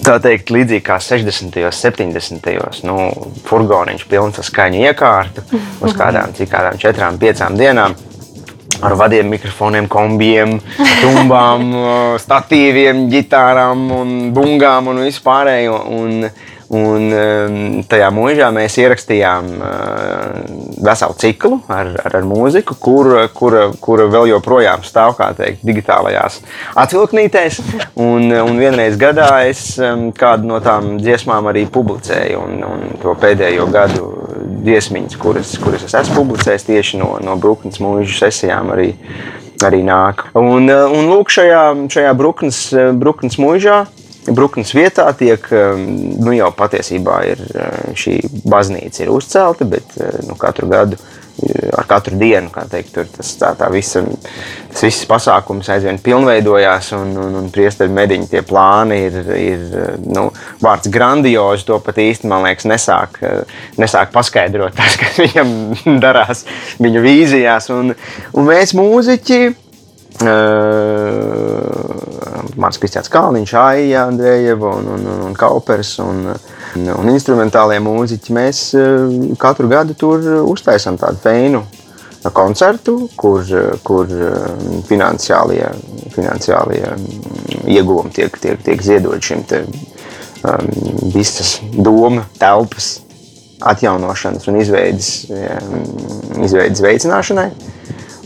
Tā 0.00 0.14
teikt, 0.22 0.48
līdzīgi 0.48 0.84
kā 0.84 0.96
60. 1.02 1.58
un 1.60 1.74
70. 1.76 2.84
Nu, 2.88 3.10
furgoniņš 3.48 4.06
pilns 4.08 4.40
ar 4.40 4.46
skaņu 4.48 4.80
iekārtu 4.86 5.44
uz 5.84 5.96
kādām, 5.96 6.32
cik 6.36 6.48
kādām 6.54 6.80
četrām, 6.80 7.20
piecām 7.20 7.58
dienām 7.60 7.96
ar 8.82 8.96
vadiem 8.98 9.28
mikrofoniem, 9.32 9.88
kombijiem, 9.90 10.56
tumbām, 11.00 11.66
statīviem, 12.24 13.06
ģitārām, 13.12 13.84
un 13.96 14.14
bungām 14.36 14.90
un 14.92 15.02
vispārējo. 15.04 15.76
Un, 15.96 16.30
un 16.70 17.82
tajā 17.90 18.08
mūžā 18.14 18.50
mēs 18.54 18.76
ierakstījām 18.78 19.48
uh, 19.58 20.60
veselu 20.86 21.16
ciklu 21.18 21.58
ar, 21.70 21.90
ar, 22.04 22.16
ar 22.20 22.26
mūziku, 22.28 22.76
kura 22.78 23.24
kur, 23.34 23.56
kur 23.82 24.04
vēl 24.10 24.30
joprojām 24.30 24.84
stāv 24.86 25.16
teikt, 25.38 25.64
digitālajās 25.66 26.40
atvilknītēs. 26.78 27.60
Un, 28.00 28.30
un 28.30 28.60
vienreiz 28.60 28.96
gadā 29.00 29.28
es 29.48 29.74
kādu 30.18 30.48
no 30.50 30.60
tām 30.64 30.96
dziesmām 31.02 31.50
arī 31.50 31.66
publicēju. 31.72 32.40
Un, 32.46 32.62
un 32.64 32.96
to 33.02 33.14
pēdējo 33.18 33.66
gadu 33.72 34.10
dziesmiņas, 34.64 35.18
kuras, 35.20 35.52
kuras 35.62 35.84
es 35.86 35.96
esmu 36.02 36.22
publicējis 36.22 36.66
tieši 36.68 37.00
no, 37.02 37.14
no 37.24 37.36
Brooklyn 37.40 37.74
mūža 37.82 38.26
sesijām, 38.26 38.72
arī, 38.74 38.92
arī 39.66 39.82
nāk. 39.86 40.28
Un, 40.38 40.70
uh, 40.70 40.86
un 40.86 41.10
lūk, 41.10 41.32
šajā, 41.34 41.64
šajā 41.92 42.14
Brooklyn 42.18 43.34
mūžā. 43.42 43.82
Brooklyn 44.28 44.66
vietā 44.68 45.06
tiek, 45.16 45.46
um, 45.54 45.86
nu 46.20 46.34
jau 46.36 46.50
patiesībā 46.56 47.22
ir 47.30 47.40
uh, 47.40 47.94
šī 47.96 48.18
baznīca 48.44 49.06
ir 49.06 49.14
uzcelta, 49.14 49.64
bet 49.68 49.96
uh, 49.96 50.20
nu, 50.28 50.36
katru 50.40 50.68
gadu, 50.70 50.98
uh, 50.98 51.20
ar 51.76 51.86
katru 51.88 52.18
dienu, 52.20 52.50
kā 52.52 52.64
teikt, 52.70 52.92
tur 52.94 53.08
tas, 53.10 53.30
tā, 53.40 53.52
tā 53.58 53.70
visa, 53.72 54.02
tas 54.70 54.84
viss 54.84 55.06
pasākums 55.08 55.70
aizvien 55.72 56.00
pilnveidojās, 56.02 56.92
un, 56.98 57.14
un, 57.20 57.38
un 57.40 57.48
priesteri 57.54 57.92
mediņi 57.96 58.28
tie 58.32 58.42
plāni 58.46 59.00
ir, 59.06 59.18
ir 59.38 59.64
nu, 60.04 60.28
vārds 60.62 60.90
grandiozi, 60.92 61.66
to 61.70 61.80
pat 61.84 62.00
īsti, 62.02 62.28
man 62.30 62.44
liekas, 62.48 62.68
nesāk, 62.70 63.18
nesāk 63.80 64.12
paskaidrot 64.14 64.76
tas, 64.76 64.98
kas 65.00 65.20
viņam 65.22 65.98
darās 66.02 66.44
viņa 66.82 67.04
vīzijās, 67.06 67.72
un, 67.74 67.94
un 68.34 68.50
mēs 68.50 68.76
mūziķi, 68.76 69.42
Uh, 70.20 70.26
Mans 72.60 72.76
Kristians 72.76 73.08
Kalniņš, 73.08 73.52
Aija, 73.56 74.02
Andrejeva 74.10 74.74
un, 74.76 74.88
un, 74.92 75.06
un, 75.08 75.20
un 75.30 75.36
Kaupers 75.38 75.94
un, 76.04 76.26
un, 76.76 77.08
instrumentālie 77.08 77.78
mūziķi. 77.80 78.34
Mēs 78.36 78.60
uh, 78.76 79.08
katru 79.40 79.70
gadu 79.70 79.96
tur 79.96 80.20
uztaisām 80.44 80.98
tādu 81.00 81.22
feinu 81.22 81.62
koncertu, 82.36 83.08
kur, 83.16 83.40
kur 83.86 84.12
uh, 84.12 84.44
finansiālie, 84.90 85.70
finansiālie 86.12 86.84
ieguvumi 87.70 88.12
tiek, 88.12 88.36
tiek, 88.42 88.60
tiek 88.66 88.84
ziedot 88.84 89.24
šim 89.24 89.46
te, 89.48 89.64
um, 90.44 90.68
visas 91.14 91.62
doma 91.72 92.26
telpas 92.36 92.98
atjaunošanas 93.72 94.48
un 94.52 94.60
izveidas, 94.60 95.10
um, 95.32 96.44
izveidas 96.44 96.84
veicināšanai. 96.84 97.48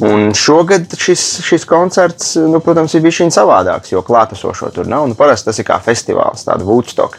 Un 0.02 0.32
šogad 0.34 0.90
šis, 0.98 1.22
šis 1.46 1.64
koncerts, 1.70 2.34
nu, 2.40 2.58
protams, 2.64 2.96
ir 2.96 3.04
bijis 3.04 3.20
viņa 3.22 3.36
savādāks, 3.36 3.92
jo 3.92 4.02
klātesošo 4.02 4.72
tur 4.74 4.88
nav. 4.90 5.06
Nu, 5.10 5.14
parasti 5.18 5.50
tas 5.50 5.60
ir 5.62 5.68
kā 5.68 5.78
festivāls, 5.82 6.46
tāda 6.48 6.66
Woodstock. 6.66 7.18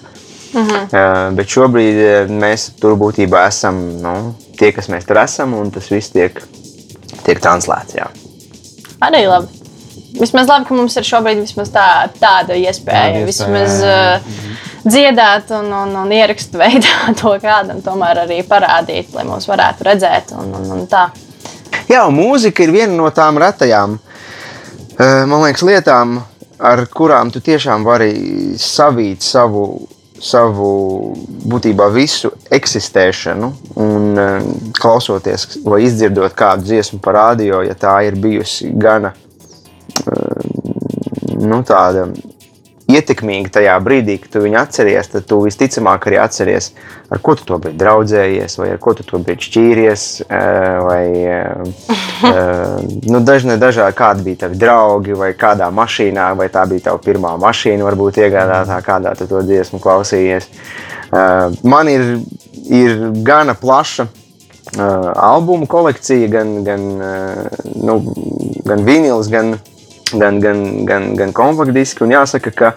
Uh 0.56 0.62
-huh. 0.62 0.84
uh, 0.84 1.36
bet 1.36 1.48
šobrīd 1.52 1.98
uh, 2.00 2.32
mēs 2.32 2.70
tur 2.80 2.96
būtībā 3.00 3.48
esam 3.48 3.80
nu, 4.02 4.36
tie, 4.58 4.72
kas 4.72 4.88
mēs 4.90 5.08
tur 5.08 5.18
esam, 5.18 5.54
un 5.54 5.72
tas 5.72 5.92
viss 5.92 6.12
tiek, 6.12 6.42
tiek 7.24 7.40
translēts. 7.40 7.96
Jā. 7.96 8.08
Arī 9.02 9.28
labi. 9.28 9.48
Vismaz 10.20 10.48
labi, 10.48 10.66
ka 10.66 10.74
mums 10.74 10.96
ir 10.96 11.04
šobrīd 11.04 11.42
vismaz 11.42 11.70
tā, 11.70 12.10
tāda 12.20 12.56
iespēja. 12.56 13.02
Tāda 13.02 13.20
iespēja, 13.20 13.26
vismaz 13.26 13.82
uh, 13.84 14.22
dziedāt 14.86 15.52
un, 15.52 15.74
un, 15.74 15.96
un 15.96 16.12
ierakstu 16.12 16.58
veidā 16.64 17.14
to 17.20 17.36
kādam, 17.42 17.82
tomēr 17.82 18.24
arī 18.26 18.42
parādīt, 18.48 19.14
lai 19.14 19.26
mūs 19.28 19.48
varētu 19.50 19.84
redzēt. 19.84 20.36
Un, 20.40 20.54
un, 20.60 20.72
un 20.78 20.88
tā. 20.88 21.10
Jā, 21.86 22.06
mūzika 22.10 22.64
ir 22.66 22.72
viena 22.74 22.96
no 22.98 23.10
tām 23.14 23.38
retajām 23.42 24.00
eh, 25.00 25.26
man 25.30 25.44
liekas, 25.44 25.62
lietām, 25.68 26.16
ar 26.58 26.86
kurām 26.90 27.30
tu 27.34 27.42
tiešām 27.46 27.86
vari 27.86 28.12
savīt 28.58 29.22
savu, 29.26 29.66
savu 30.18 30.70
būtībā 31.46 31.90
visu 31.94 32.32
eksistēšanu. 32.58 33.52
Un 33.86 34.22
eh, 34.22 34.48
klausoties 34.80 35.60
vai 35.66 35.84
izdzirdot 35.86 36.34
kādu 36.38 36.66
dziesmu 36.72 37.02
par 37.06 37.20
radio, 37.20 37.62
ja 37.66 37.78
tā 37.78 38.00
ir 38.08 38.18
bijusi 38.18 38.72
gana 38.74 39.14
eh, 39.14 40.50
nu, 41.38 41.62
tāda 41.68 42.08
ietekmīgi 42.96 43.52
tajā 43.58 43.76
brīdī, 43.84 44.18
kad 44.24 44.34
tu 44.36 44.42
viņu 44.44 44.58
atceries, 44.60 45.10
tad 45.12 45.28
tu 45.30 45.40
visticamāk 45.44 46.08
arī 46.10 46.20
atceries, 46.24 46.72
ar 47.12 47.22
ko 47.24 47.36
tu 47.38 47.46
to 47.48 47.60
brīdi 47.62 47.80
draudzējies, 47.82 48.58
vai 48.62 48.70
ar 48.74 48.80
ko 48.82 48.96
tu 48.98 49.06
to 49.08 49.20
brīdi 49.22 49.48
šķīries, 49.50 50.06
vai 50.86 51.06
nu, 53.12 53.22
dažne, 53.28 53.60
dažādi, 53.62 53.98
kādi 53.98 54.26
bija 54.30 54.46
tavi 54.46 54.60
draugi, 54.62 55.16
vai 55.18 55.32
kādā 55.38 55.70
mašīnā, 55.76 56.32
vai 56.40 56.50
tā 56.54 56.66
bija 56.70 56.90
tava 56.90 57.04
pirmā 57.06 57.36
mašīna, 57.42 57.86
varbūt 57.88 58.22
iegādātā, 58.26 58.82
kādā 58.86 59.16
tu 59.20 59.30
to 59.30 59.44
dziesmu 59.46 59.82
klausījies. 59.84 60.50
Man 61.64 61.92
ir, 61.92 62.06
ir 62.74 63.10
gana 63.26 63.56
plaša 63.60 64.08
albumu 64.76 65.68
kolekcija, 65.70 66.28
gan, 66.28 66.58
gan, 66.66 66.82
nu, 67.76 68.00
gan 68.66 68.84
vinils, 68.88 69.30
gan, 69.32 69.56
gan, 70.14 70.40
gan, 70.44 70.62
gan, 70.86 71.10
gan 71.18 71.34
kompaktdiski. 71.36 72.06
Un 72.06 72.14
jāsaka, 72.16 72.54
ka 72.56 72.74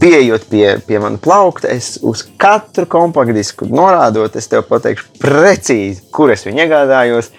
pieejot 0.00 0.46
pie, 0.50 0.64
pie 0.86 0.98
manas 1.00 1.20
plaukta, 1.22 1.70
es 1.72 1.96
uz 2.02 2.24
katru 2.40 2.86
kompaktdisku 2.90 3.68
norādot, 3.70 4.36
es 4.36 4.48
tev 4.50 4.64
pateikšu 4.68 5.06
precīzi, 5.22 6.02
kur 6.14 6.32
es 6.34 6.44
viņu 6.46 6.64
iegādājos, 6.64 7.30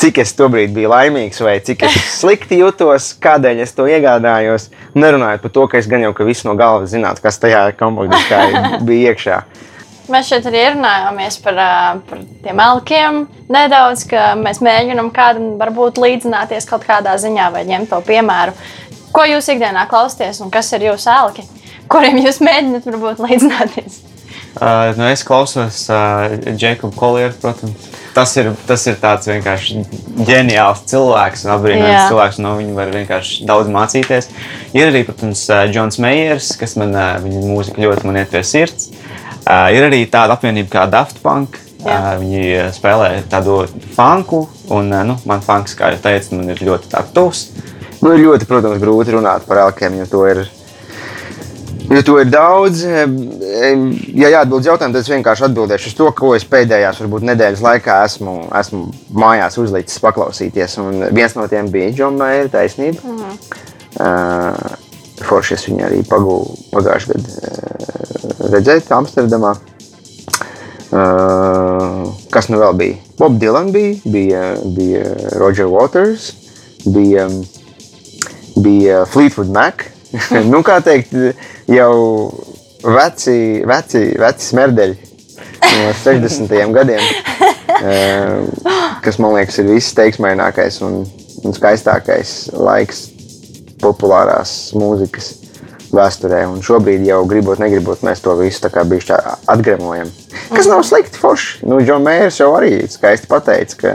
cik 0.00 0.22
es 0.24 0.34
tobrīd 0.38 0.74
biju 0.74 0.92
laimīgs 0.92 1.42
vai 1.44 1.58
cik 1.64 1.86
es 1.88 1.98
slikti 2.20 2.60
jutos, 2.60 3.12
kādēļ 3.22 3.64
es 3.64 3.74
to 3.76 3.88
iegādājos. 3.90 4.70
Nerunājot 4.98 5.44
par 5.46 5.54
to, 5.56 5.66
ka 5.70 5.80
es 5.80 5.90
gan 5.90 6.04
jau 6.04 6.12
ka 6.16 6.28
visu 6.28 6.48
no 6.48 6.56
galvas 6.58 6.92
zinātu, 6.92 7.24
kas 7.24 7.40
tajā 7.42 7.68
kompaktdiskā 7.78 8.42
bija 8.88 9.12
iekšā. 9.12 9.42
Mēs 10.10 10.26
šeit 10.32 10.46
arī 10.50 10.62
runājāmies 10.72 11.36
par, 11.44 11.58
par 12.08 12.22
tiem 12.42 12.60
elkiem 12.64 13.18
nedaudz, 13.52 14.02
ka 14.10 14.32
mēs 14.38 14.58
mēģinām 14.64 15.12
kādam 15.14 15.52
varbūt 15.60 16.00
līdzināties 16.02 16.66
kaut 16.66 16.86
kādā 16.88 17.14
ziņā 17.22 17.50
vai 17.54 17.62
ņemt 17.68 17.92
to 17.92 18.00
piemēru. 18.08 18.56
Ko 19.14 19.26
jūs 19.28 19.50
ikdienā 19.52 19.84
klausāties 19.90 20.40
un 20.42 20.50
kas 20.50 20.72
ir 20.74 20.88
jūsu 20.88 21.10
elki, 21.12 21.44
kuriem 21.92 22.18
jūs 22.24 22.40
mēģināt 22.42 22.88
varbūt 22.88 23.22
līdzināties? 23.22 24.00
Uh, 24.52 24.90
nu 24.98 25.06
es 25.08 25.22
klausos 25.24 25.78
uh, 25.88 26.34
Jēkabu 26.50 26.92
Kolieru, 26.98 27.36
protams. 27.40 27.86
Tas 28.12 28.34
ir, 28.36 28.50
tas 28.68 28.82
ir 28.90 28.98
tāds 29.00 29.30
vienkārši 29.30 29.86
ģeniāls 30.28 30.82
cilvēks 30.90 31.46
apbrīnojams 31.54 32.10
cilvēks. 32.10 32.40
No 32.44 32.58
viņa 32.58 32.74
var 32.76 32.92
vienkārši 32.92 33.46
daudz 33.48 33.70
mācīties. 33.72 34.28
Ir 34.76 34.90
arī, 34.90 35.06
protams, 35.08 35.46
Džons 35.72 35.96
Meijers, 36.02 36.50
kas 36.60 36.76
man 36.80 36.92
viņa 36.92 37.46
mūzika 37.46 37.80
ļoti 37.86 38.10
man 38.10 38.20
iet 38.20 38.34
pie 38.34 38.44
sirds. 38.44 38.90
Uh, 38.90 39.01
ir 39.74 39.88
arī 39.88 40.04
tāda 40.10 40.36
apvienība 40.36 40.70
kā 40.76 40.86
Daft 40.90 41.22
Punk. 41.22 41.58
Jā. 41.82 41.94
Uh, 41.98 42.10
viņi 42.20 42.42
spēlē 42.76 43.08
tādu 43.30 43.64
funku, 43.96 44.44
un 44.70 44.92
uh, 44.92 45.02
nu, 45.06 45.16
man 45.26 45.42
funks, 45.42 45.74
kā 45.74 45.90
jau 45.90 46.02
teicu, 46.04 46.36
man 46.38 46.52
ir 46.54 46.62
ļoti 46.62 47.00
tuvs. 47.14 47.48
Nu, 48.02 48.12
ir 48.14 48.22
ļoti, 48.22 48.46
protams, 48.50 48.78
grūti 48.82 49.14
runāt 49.14 49.46
par 49.48 49.64
elkiem, 49.64 49.96
jo 49.98 50.06
to 50.10 50.22
ir. 50.30 50.44
Jo 51.90 52.00
to 52.06 52.14
ir 52.22 52.30
daudz. 52.30 52.84
Ja 52.86 54.30
jāatbild 54.30 54.68
jautājumu, 54.68 54.94
tad 54.94 55.00
es 55.02 55.10
vienkārši 55.10 55.44
atbildēšu 55.48 55.90
uz 55.90 55.96
to, 55.98 56.06
ko 56.16 56.30
es 56.36 56.46
pēdējās 56.48 57.02
varbūt, 57.02 57.26
nedēļas 57.32 57.64
laikā 57.66 57.98
esmu, 58.06 58.36
esmu 58.58 58.84
mājās 59.18 59.58
uzlicis 59.60 60.00
paklausīties. 60.02 60.78
Un 60.82 61.02
viens 61.10 61.34
no 61.36 61.48
tiem 61.50 61.68
bija 61.74 61.90
Džona 61.90 62.22
Maira 62.22 62.48
taisnība. 62.54 63.02
-hmm. 63.02 63.36
uh, 63.98 64.91
Forši 65.26 65.56
es 65.56 65.66
viņu 65.68 65.86
arī 65.86 66.02
pagājušajā 66.08 67.18
gadā 67.18 67.52
redzēju 68.52 68.88
Amsterdamā. 68.96 69.52
Uh, 70.92 72.10
kas 72.32 72.50
nu 72.52 72.58
vēl 72.60 72.74
bija? 72.76 72.96
Bob 73.16 73.38
Dylan 73.40 73.70
bija, 73.72 73.94
bija, 74.12 74.42
bija 74.76 75.04
Roger 75.40 75.70
Waters, 75.72 76.32
bija, 76.84 77.28
bija 78.60 79.04
Fleetwood 79.08 79.52
Mac. 79.54 79.86
nu, 80.52 80.60
kā 80.66 80.82
teikt, 80.84 81.14
jau 81.72 81.94
veci, 82.84 83.62
veci, 83.64 84.04
veci 84.20 84.50
smerdeļi 84.50 84.98
no 85.62 85.94
60. 86.02 86.52
gadiem, 86.76 87.06
uh, 87.78 89.00
kas 89.00 89.16
man 89.22 89.38
liekas 89.38 89.62
ir 89.62 89.70
viss 89.72 89.96
teiksmainākais 89.96 90.82
un, 90.84 91.06
un 91.46 91.56
skaistākais 91.56 92.52
laiks 92.52 93.06
populārās 93.82 94.72
mūzikas 94.78 95.32
vēsturē. 95.92 96.44
Un 96.50 96.62
šobrīd 96.64 97.04
jau 97.06 97.20
gribot, 97.28 97.60
negribot, 97.62 98.02
mēs 98.06 98.22
to 98.24 98.34
visu 98.38 98.70
atgremojam. 99.52 100.10
Kas 100.52 100.68
nav 100.70 100.82
slikti 100.88 101.20
forši. 101.20 101.62
Nu, 101.68 101.80
Džons 101.84 102.06
Mērs 102.06 102.40
jau 102.40 102.52
arī 102.56 102.80
skaisti 102.90 103.28
pateica, 103.30 103.78
ka, 103.82 103.94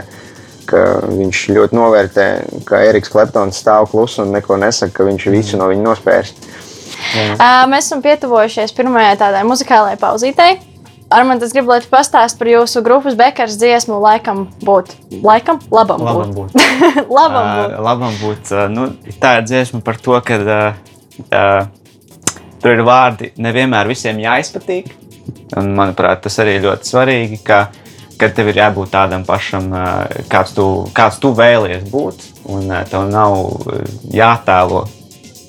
ka 0.70 0.84
viņš 1.10 1.42
ļoti 1.56 1.78
novērtē, 1.78 2.28
ka 2.68 2.82
Eriks 2.86 3.12
Kleptons 3.12 3.58
stāv 3.58 3.90
klusi 3.90 4.22
un 4.24 4.32
neko 4.36 4.58
nesaka, 4.60 5.00
ka 5.00 5.08
viņš 5.08 5.28
visu 5.34 5.60
no 5.60 5.70
viņa 5.72 5.86
nospērs. 5.86 6.34
Jā. 7.14 7.52
Mēs 7.70 7.86
esam 7.86 8.02
pietuvojušies 8.04 8.74
pirmajai 8.76 9.14
tādai 9.20 9.44
muzikālajai 9.46 10.00
pauzītei. 10.00 10.56
Armand, 11.10 11.42
es 11.42 11.54
gribu, 11.56 11.70
lai 11.72 11.80
tu 11.80 11.88
pastāstītu 11.88 12.36
par 12.42 12.48
jūsu 12.50 12.80
grupas 12.84 13.14
bekars 13.16 13.56
dziesmu, 13.56 13.96
laikam 14.02 14.42
būt. 14.60 14.90
Laikam, 15.24 15.56
labam, 15.72 16.02
labam 16.08 16.34
būt. 16.36 16.52
būt. 16.52 17.08
labam 17.08 17.48
būt. 17.48 17.72
Uh, 17.72 17.80
labam 17.86 18.18
būt. 18.20 18.52
Uh, 18.52 18.66
nu, 18.68 18.84
tā 19.22 19.38
ir 19.38 19.46
dziesma 19.48 19.80
par 19.86 19.96
to, 20.04 20.18
ka 20.20 20.36
uh, 20.42 20.66
uh, 21.32 22.12
tur 22.60 22.76
ir 22.76 22.84
vārdi 22.84 23.32
nevienmēr 23.40 23.88
visiem 23.88 24.20
jāizpatīk. 24.20 24.92
Un, 25.56 25.72
manuprāt, 25.78 26.20
tas 26.26 26.36
arī 26.44 26.58
ļoti 26.66 26.92
svarīgi, 26.92 27.40
ka, 27.40 27.62
ka 28.20 28.28
tev 28.36 28.52
ir 28.52 28.60
jābūt 28.60 28.92
tādam 28.92 29.24
pašam, 29.24 29.72
uh, 29.72 30.04
kāds 30.28 30.52
tu, 30.60 30.68
kāds 30.92 31.16
tu 31.24 31.32
vēlies 31.32 31.88
būt. 31.88 32.28
Un 32.52 32.68
uh, 32.68 32.84
tev 32.84 33.08
nav 33.08 33.40
jātēlo, 34.12 34.84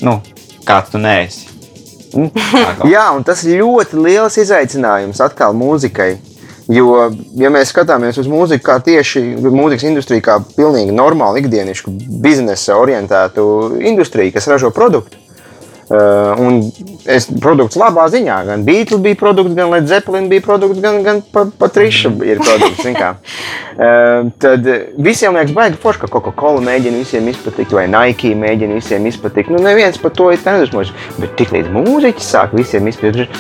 nu, 0.08 0.22
kāds 0.64 0.96
tu 0.96 1.04
neesi. 1.04 1.59
Mm. 2.16 2.32
Jā, 2.90 3.06
un 3.16 3.26
tas 3.28 3.44
ir 3.46 3.62
ļoti 3.62 4.00
liels 4.02 4.38
izaicinājums 4.42 5.22
atkal 5.24 5.56
mūzikai. 5.58 6.16
Jo, 6.70 7.08
ja 7.38 7.50
mēs 7.50 7.72
skatāmies 7.74 8.20
uz 8.22 8.28
mūziku, 8.30 8.62
kā 8.68 8.76
tieši 8.86 9.24
mūzikas 9.42 9.88
industriju, 9.90 10.22
kā 10.26 10.36
pilnīgi 10.54 10.94
normālu, 10.94 11.42
ikdienišķu, 11.42 11.94
biznesa 12.22 12.78
orientētu 12.78 13.46
industriju, 13.90 14.36
kas 14.36 14.50
ražo 14.52 14.70
produktu, 14.74 15.18
un 15.90 16.60
es 17.10 17.26
produkts 17.42 17.78
labā 17.80 18.06
ziņā. 18.14 18.36
Gan 18.46 18.66
Beatles 18.68 19.02
bija 19.02 19.18
produkts, 19.18 19.56
gan 19.58 19.72
Led 19.74 19.88
Zeppelin 19.90 20.30
bija 20.30 20.44
produkts, 20.46 20.82
gan, 20.84 21.02
gan 21.06 21.22
Patriša 21.34 22.12
ir 22.28 22.42
produkts. 22.44 22.86
uh, 22.94 24.30
tad 24.42 24.70
visiem 25.02 25.38
liekas, 25.38 25.56
baigi 25.56 25.82
forši, 25.82 26.04
ka 26.04 26.12
Coca-Cola 26.14 26.62
mēģina 26.68 27.02
visiem 27.02 27.30
izpatikt, 27.34 27.74
vai 27.74 27.88
Nike 27.90 28.36
mēģina 28.38 28.78
visiem 28.78 29.10
izpatikt. 29.10 29.50
Nu, 29.54 29.62
neviens 29.66 29.98
par 30.02 30.14
to 30.14 30.30
ir 30.34 30.46
nedusmojis. 30.46 30.94
Bet 31.18 31.36
tiklīdz 31.42 31.74
mūziķis 31.74 32.32
sāk 32.36 32.56
visiem 32.58 32.90
izpatikt, 32.92 33.34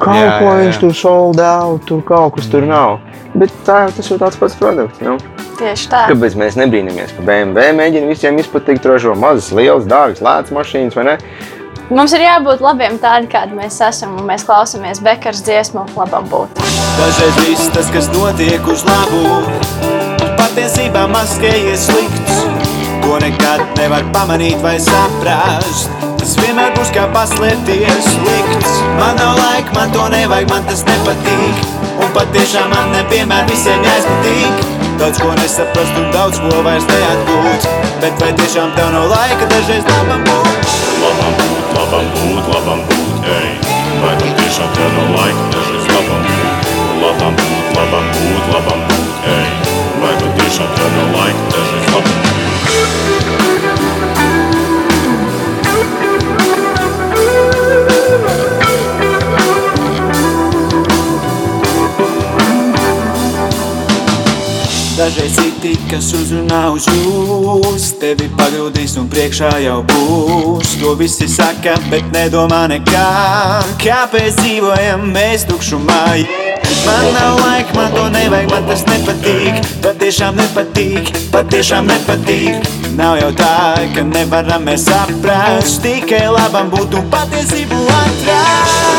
kaut 0.00 0.16
jā, 0.16 0.36
ko 0.40 0.48
jā, 0.48 0.56
jā. 0.56 0.58
viņš 0.64 0.82
tur 0.86 0.96
sold 0.96 1.44
out, 1.44 1.84
tur 1.88 2.04
kaut 2.08 2.38
kas 2.38 2.48
tur 2.52 2.64
nav. 2.68 3.00
Bet 3.36 3.52
tā, 3.66 3.86
tas 3.92 4.10
ir 4.12 4.20
tāds 4.20 4.36
pats 4.36 4.56
produkts. 4.60 5.00
Nu. 5.04 5.16
Tieši 5.60 5.88
tā. 5.92 6.02
Kāpēc 6.10 6.34
mēs 6.40 6.56
nebrīnamies, 6.60 7.14
ka 7.16 7.24
BMW 7.24 7.72
mēģina 7.78 8.10
visiem 8.10 8.40
izpatikt, 8.40 8.88
ražo 8.88 9.14
mazas, 9.16 9.52
lielas, 9.56 9.88
dārgas, 9.88 10.24
lētas 10.24 10.52
mašīnas 10.56 10.96
vai 10.98 11.06
ne? 11.12 11.16
Mums 11.90 12.12
ir 12.14 12.22
jābūt 12.22 12.62
labiem 12.62 12.94
tādi, 13.02 13.26
kādi 13.32 13.56
mēs 13.56 13.80
esam, 13.82 14.14
un 14.20 14.28
mēs 14.28 14.44
klausāmies 14.46 15.00
Bekara 15.02 15.34
dziesmu, 15.34 15.82
labam 15.98 16.28
būt. 16.30 16.60
Dažreiz 16.98 17.40
viss 17.42 17.72
tas, 17.74 17.90
kas 17.92 18.06
notiek 18.14 18.68
uz 18.70 18.84
labu, 18.86 19.24
patiesībā 20.38 21.08
maskējies 21.10 21.88
slikts, 21.88 22.38
ko 23.02 23.18
nekad 23.22 23.64
nevar 23.80 24.06
pamanīt 24.14 24.62
vai 24.62 24.76
saprast. 24.80 25.90
Tas 26.22 26.36
vienmēr 26.38 26.70
būs 26.76 26.92
kā 26.94 27.08
paslēpties 27.16 28.06
slikts. 28.12 28.76
Man 29.00 29.18
nav 29.18 29.40
laika, 29.40 29.74
man 29.74 29.90
to 29.96 30.06
nevajag, 30.14 30.52
man 30.52 30.68
tas 30.70 30.84
nepatīk. 30.86 31.66
Un 31.98 32.14
patiešām 32.14 32.70
man 32.70 32.94
nevienmēr 32.94 33.50
visiem 33.50 33.82
jāizpatīk. 33.88 34.62
Daudz 35.02 35.18
ko 35.18 35.34
nesaprast 35.40 35.98
un 35.98 36.08
daudz 36.14 36.38
ko 36.44 36.62
vairs 36.62 36.86
neatgūt. 36.92 37.68
Bet 38.04 38.22
vai 38.22 38.30
tiešām 38.38 38.72
tev 38.78 38.94
nav 38.94 39.10
laika 39.10 39.50
dažreiz 39.50 39.84
labam 39.90 40.24
būt? 40.30 40.80
Labam 41.02 41.38
būt 41.42 41.71
labam 41.92 42.08
būt, 42.16 42.46
labam 42.48 42.80
būt, 42.88 43.26
ej. 43.28 43.48
Vai 44.00 44.14
tam 44.20 44.32
tiešām 44.38 44.72
tev 44.76 44.88
nav 44.96 45.12
laika, 45.12 45.44
dažreiz 45.52 45.90
labam 45.92 46.24
būt, 46.30 46.72
labam 47.04 47.38
būt, 47.42 47.70
labam 47.76 48.10
būt, 48.16 48.50
labam 48.56 48.84
būt, 48.88 49.30
ej. 49.36 49.48
Vai 50.00 50.18
tam 50.20 50.36
tiešām 50.40 50.76
tev 50.78 50.94
nav 50.96 51.16
laika, 51.20 51.48
dažreiz 51.52 51.90
labam 51.92 52.14
būt. 52.22 52.31
Dažreiz 65.02 65.34
citi, 65.34 65.72
kas 65.90 66.12
uzrunā 66.14 66.60
uz 66.70 66.84
jūs, 66.86 67.88
tevi 67.98 68.28
pagrūdīs 68.38 68.92
un 69.00 69.08
priekšā 69.10 69.48
jau 69.64 69.80
būs. 69.90 70.76
To 70.78 70.92
visi 71.00 71.26
saka, 71.26 71.74
bet 71.90 72.06
nedomā 72.14 72.70
nekā. 72.70 73.06
Kāpēc 73.82 74.38
dzīvojam 74.38 75.10
mēs 75.10 75.42
tukšumā? 75.50 76.22
Man 76.86 77.08
nav 77.16 77.34
laika, 77.40 77.74
man 77.80 77.90
to 77.96 78.04
nevajag, 78.14 78.46
man 78.54 78.70
tas 78.70 78.86
nepatīk. 78.92 79.58
Patiešām 79.82 80.38
nepatīk, 80.38 81.10
patiešām 81.34 81.90
nepatīk. 81.90 82.62
Nav 82.94 83.18
jau 83.24 83.34
tā, 83.42 83.82
ka 83.96 84.06
nevaram 84.06 84.70
mēs 84.70 84.86
saprast. 84.86 85.82
Tikai 85.82 86.30
labam 86.30 86.70
būtu 86.70 87.02
patiesību 87.10 87.82
atrast. 88.04 88.92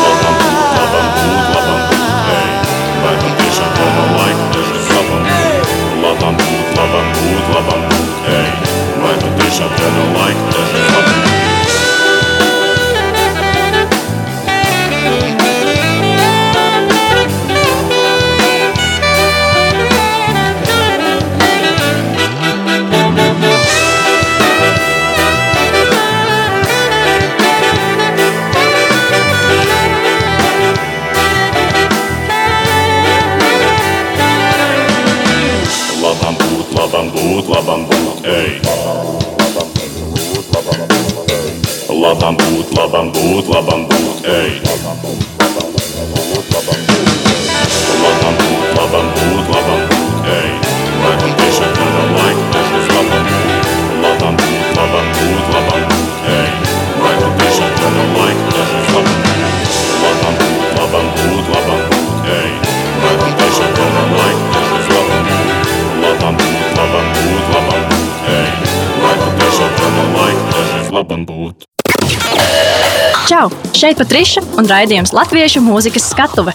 Šeit 73.83 73.97
Patriša 73.99 74.39
un 74.55 74.67
raidījums 74.71 75.11
Latviešu 75.11 75.59
mūzikas 75.59 76.05
skatuve. 76.13 76.53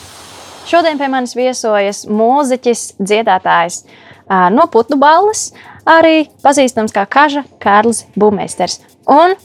Šodien 0.64 0.96
pie 0.96 1.10
manis 1.12 1.34
viesojas 1.36 2.06
mūziķis, 2.08 2.84
dziedātājs 2.96 3.82
no 4.56 4.64
Putnu 4.72 4.96
balles, 4.96 5.50
arī 5.84 6.30
pazīstams 6.40 6.96
kā 6.96 7.04
Kaža 7.04 7.42
Kārlis 7.60 8.06
Būmēsters 8.16 8.78
un 9.12 9.36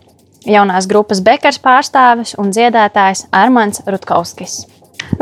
jaunās 0.47 0.87
grupas 0.87 1.19
Bekars 1.27 1.59
pārstāvis 1.59 2.37
un 2.39 2.55
dziedātājs 2.55 3.25
Armāns 3.35 3.83
Rutkovskis. 3.83 4.61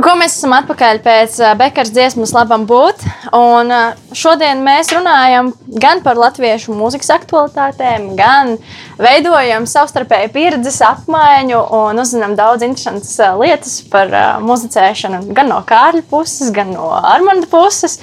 Ko 0.02 0.14
mēs 0.18 0.34
esam 0.38 0.54
atpakaļ 0.56 1.00
pēc 1.04 1.36
ā, 1.46 1.52
Bekars 1.60 1.92
dziesmas 1.94 2.32
labam 2.34 2.64
būt. 2.66 3.04
Un 3.38 3.70
šodien 4.18 4.64
mēs 4.66 4.90
runājam 4.96 5.52
gan 5.84 6.00
par 6.02 6.18
latviešu 6.18 6.74
mūzikas 6.74 7.12
aktualitātēm, 7.20 8.08
gan 8.18 8.56
veidojam 9.02 9.68
savstarpēju 9.70 10.32
pieredzes 10.34 10.80
apmaiņu 10.88 11.60
un 11.78 12.02
uzzinām 12.02 12.34
daudz 12.40 12.66
interesantas 12.66 13.14
lietas 13.38 13.76
par 13.92 14.10
muzicēšanu 14.42 15.36
gan 15.38 15.52
no 15.52 15.60
Kārļa 15.70 16.06
puses, 16.10 16.50
gan 16.56 16.74
no 16.74 16.88
Armanda 16.98 17.50
puses. 17.52 18.00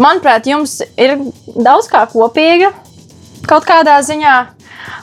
Manuprāt, 0.00 0.48
jums 0.50 0.80
ir 0.98 1.20
daudz 1.54 1.86
kā 1.92 2.02
kopīga 2.10 2.72
kaut 3.46 3.68
kādā 3.68 4.00
ziņā. 4.02 4.34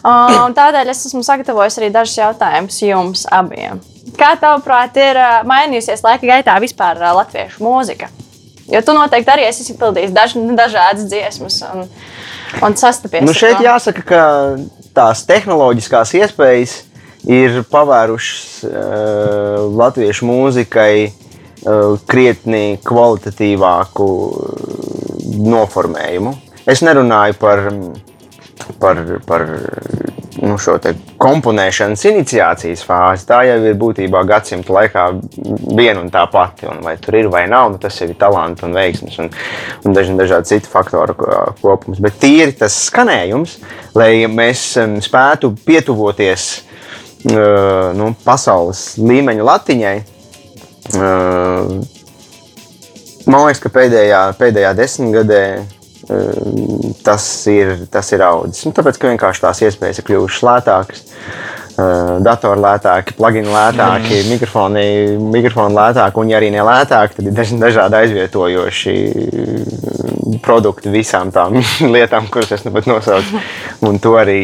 Un 0.03 0.57
tādēļ 0.57 0.91
es 0.91 1.05
esmu 1.07 1.23
sagatavojis 1.23 1.79
arī 1.79 1.93
dažus 1.93 2.19
jautājumus 2.19 2.83
jums 2.83 3.23
abiem. 3.31 3.79
Kā 4.17 4.33
tavuprāt, 4.41 4.97
ir 4.97 5.19
mainījusies 5.47 6.01
laika 6.05 6.25
gaitā 6.25 6.57
vispār 6.61 6.99
latviešu 7.01 7.61
mūzika? 7.63 8.09
Jo 8.71 8.81
tu 8.85 8.95
noteikti 8.95 9.33
arī 9.33 9.45
esi 9.49 9.65
izpildījis 9.65 10.13
daž, 10.15 10.35
dažādas 10.57 11.07
dziesmas 11.11 11.59
un, 11.67 11.83
un 12.63 12.77
sastapies. 12.79 13.25
Nu 13.27 13.35
šeit 13.35 13.59
jāsaka, 13.61 14.05
ka 14.07 14.21
tās 14.95 15.25
tehnoloģiskās 15.27 16.15
iespējas 16.21 16.77
ir 17.29 17.61
pavērušas 17.69 18.63
uh, 18.65 18.71
latviešu 19.77 20.29
mūzikai 20.29 20.93
uh, 21.09 21.99
krietni 22.09 22.79
kvalitatīvāku 22.87 24.07
noformējumu. 25.51 26.33
Es 26.69 26.81
nerunāju 26.85 27.37
par, 27.41 27.67
par, 28.81 29.03
par 29.27 29.45
nu, 30.39 30.55
šo 30.61 30.77
komponēšanas 31.21 32.03
iniciācijas 32.07 32.83
fāzi. 32.87 33.27
Tā 33.29 33.41
jau 33.49 33.57
ir 33.67 33.77
būtībā 33.79 34.23
gadsimta 34.29 34.73
laikā 34.77 35.05
viena 35.75 35.99
un 36.01 36.09
tā 36.13 36.23
pati. 36.31 36.67
Un 36.71 36.79
vai 36.85 36.95
tur 37.01 37.17
ir 37.19 37.29
vai 37.33 37.43
nav, 37.51 37.73
nu, 37.73 37.81
tas 37.81 37.99
ir 38.05 38.13
talants 38.19 38.63
un 38.65 38.75
veiksmes 38.77 39.19
un, 39.23 39.31
un 39.85 39.97
daži, 39.97 40.15
dažādi 40.19 40.53
citi 40.53 40.71
faktori 40.71 41.17
ko- 41.19 41.53
kopums. 41.61 42.01
Bet 42.03 42.19
tīri 42.21 42.55
tas 42.57 42.77
skanējums, 42.87 43.57
lai 43.97 44.13
mēs 44.31 44.65
um, 44.81 44.99
spētu 45.03 45.51
pietuvoties 45.65 46.49
uh, 47.31 47.91
nu, 47.97 48.13
pasaules 48.25 48.93
līmeņa 49.01 49.49
latiņai. 49.51 49.97
Uh, 50.91 51.81
Man 53.29 53.45
liekas, 53.45 53.59
ka 53.61 53.69
pēdējā, 53.69 54.19
pēdējā 54.39 54.71
desmitgadē 54.77 55.41
tas 57.05 57.25
ir, 57.51 57.87
tas 57.91 58.11
ir 58.15 58.23
audzis. 58.25 58.65
Nu, 58.67 58.75
tāpēc, 58.77 58.99
ka 58.99 59.11
vienkārši 59.13 59.43
tās 59.47 59.63
iespējas 59.67 60.01
ir 60.01 60.07
kļuvušas 60.09 60.47
lētākas. 60.47 61.03
Uh, 61.71 62.17
datori 62.21 62.59
lētāki, 62.61 63.15
plugini 63.17 63.47
lētāki, 63.47 64.17
mm. 64.17 64.31
mikrofoni, 64.33 64.83
mikrofoni 65.31 65.77
lētāki, 65.77 66.19
un, 66.19 66.29
ja 66.29 66.37
arī 66.41 66.49
ne 66.53 66.65
lētāki, 66.67 67.15
tad 67.17 67.29
ir 67.29 67.35
daž, 67.37 67.53
dažādi 67.61 67.97
aizvietojoši 68.01 68.95
produkti 70.43 70.91
visām 70.91 71.31
tām 71.33 71.57
lietām, 71.95 72.27
kuras 72.31 72.51
es 72.57 72.65
nu 72.67 72.73
pat 72.75 72.89
nosaucu. 72.89 73.41
Un 73.87 73.99
to 74.03 74.17
arī 74.19 74.41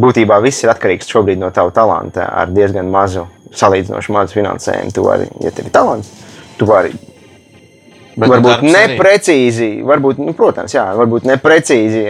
būtībā 0.00 0.40
viss 0.44 0.64
ir 0.64 0.72
atkarīgs 0.72 1.10
šobrīd 1.10 1.40
no 1.40 1.50
tava 1.54 1.74
talanta 1.74 2.30
ar 2.42 2.52
diezgan 2.54 2.90
mazu, 2.92 3.26
salīdzinoši 3.56 4.14
mazu 4.14 4.38
finansējumu. 4.38 4.94
Tu 4.94 5.06
vari, 5.06 5.30
ja 5.44 5.52
tev 5.54 5.68
ir 5.68 5.74
talants, 5.74 6.12
tu 6.60 6.68
vari 6.70 6.94
Bet 8.20 8.32
varbūt 8.34 8.64
neprecīzi, 8.66 9.70
varbūt, 9.86 10.20
nu, 10.20 10.34
protams, 10.36 10.74
jā, 10.76 10.84
varbūt 10.98 11.26
neprecīzi 11.30 12.04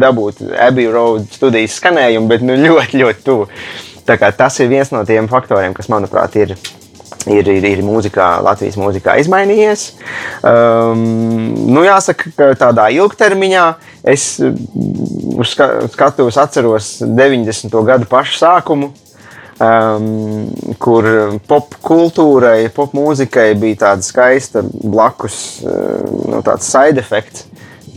dabūt 0.00 0.42
Abbey 0.56 0.88
Road 0.92 1.26
studijas 1.34 1.76
skanējumu, 1.80 2.30
bet 2.30 2.44
nu, 2.46 2.56
ļoti, 2.60 3.00
ļoti 3.02 3.24
tuvu. 3.26 3.48
Tas 4.08 4.60
ir 4.62 4.70
viens 4.72 4.90
no 4.94 5.04
tiem 5.06 5.28
faktoriem, 5.30 5.76
kas, 5.76 5.90
manuprāt, 5.92 6.38
ir. 6.40 6.56
Ir, 7.28 7.44
ir, 7.52 7.64
ir 7.68 7.80
mūzikā, 7.84 8.38
Latvijas 8.40 8.78
mūzikā 8.80 9.18
izmainījies. 9.20 9.82
Um, 10.40 11.02
nu, 11.68 11.82
jāsaka, 11.84 12.30
ka 12.32 12.46
tādā 12.56 12.86
ilgtermiņā 12.96 13.64
es 14.08 14.24
mm, 14.40 15.34
uz 15.36 15.52
ska- 15.52 15.82
skatuves 15.92 16.38
atceros 16.40 16.88
90. 17.04 17.76
gadu 17.84 18.08
pašu 18.08 18.38
sākumu, 18.40 18.88
um, 19.60 20.48
kur 20.80 21.08
popkultūrai, 21.48 22.70
popmūzikai 22.74 23.52
bija 23.60 23.82
tāda 23.86 24.06
skaista 24.06 24.62
blakus 24.64 25.60
uh, 25.64 26.00
nu, 26.32 26.40
side 26.64 27.00
effects, 27.02 27.46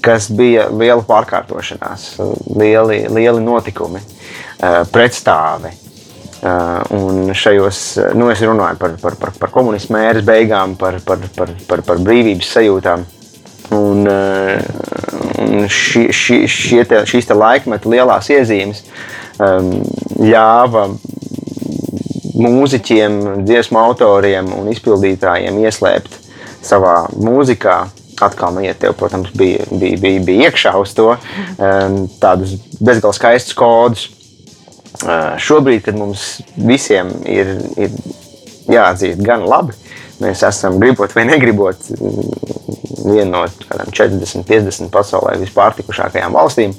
kas 0.04 0.28
bija 0.36 0.68
liela 0.72 1.02
pārkārtošanās, 1.08 2.10
lieli, 2.60 3.06
lieli 3.08 3.44
notikumi, 3.44 4.04
uh, 4.04 4.84
pretstāvi. 4.92 5.80
Uh, 6.44 6.82
un 6.92 7.30
šajos, 7.32 7.78
nu, 8.20 8.28
es 8.34 8.42
runāju 8.44 8.76
par, 8.82 8.98
par, 9.00 9.16
par, 9.16 9.30
par 9.40 9.52
komunismu 9.54 9.96
ēras 10.02 10.26
beigām, 10.28 10.76
par, 10.76 10.98
par, 11.08 11.24
par, 11.38 11.54
par, 11.70 11.84
par 11.88 12.02
brīvības 12.04 12.50
sajūtām. 12.58 13.06
Un, 13.74 14.04
un 15.40 15.64
ši, 15.72 16.02
ši, 16.14 16.42
šie 16.52 16.84
te, 16.86 17.00
šīs 17.08 17.30
te 17.30 17.38
laikmeta 17.38 17.90
lielās 17.90 18.28
iezīmes 18.36 18.84
um, 19.40 19.72
ļāva 20.20 20.90
mūziķiem, 22.38 23.20
dziesmu 23.48 23.80
autoriem 23.82 24.50
un 24.58 24.70
izpildītājiem 24.74 25.60
ieslēpt 25.66 26.18
savā 26.66 27.04
mūzikā. 27.14 27.84
Atkal 28.24 28.54
man 28.56 28.68
iet, 28.68 28.78
tev, 28.80 28.94
protams, 28.96 29.32
bija, 29.36 29.66
bija, 29.72 29.98
bija, 30.00 30.20
bija 30.24 30.50
iekšā 30.50 30.76
uz 30.80 30.94
to 30.96 31.10
um, 31.16 31.96
tādus 32.22 32.54
bezgalīgi 32.78 33.18
skaistus 33.18 33.58
kodus. 33.58 34.10
Uh, 35.04 35.34
šobrīd, 35.42 35.82
kad 35.88 35.98
mums 35.98 36.38
visiem 36.56 37.10
ir, 37.28 37.50
ir 37.82 37.96
jāatzīst 38.70 39.24
gan 39.26 39.44
labi, 39.50 39.74
mēs 40.24 40.44
esam 40.48 40.80
gribot 40.82 41.14
vai 41.16 41.28
negribot 41.30 41.92
mm, 41.94 42.34
viena 43.04 43.30
no 43.32 43.44
kādām 43.68 43.92
40, 43.94 44.46
50 44.48 44.92
pasaulē 44.94 45.38
vispār 45.42 45.76
tikušākajām 45.80 46.36
valstīm. 46.36 46.76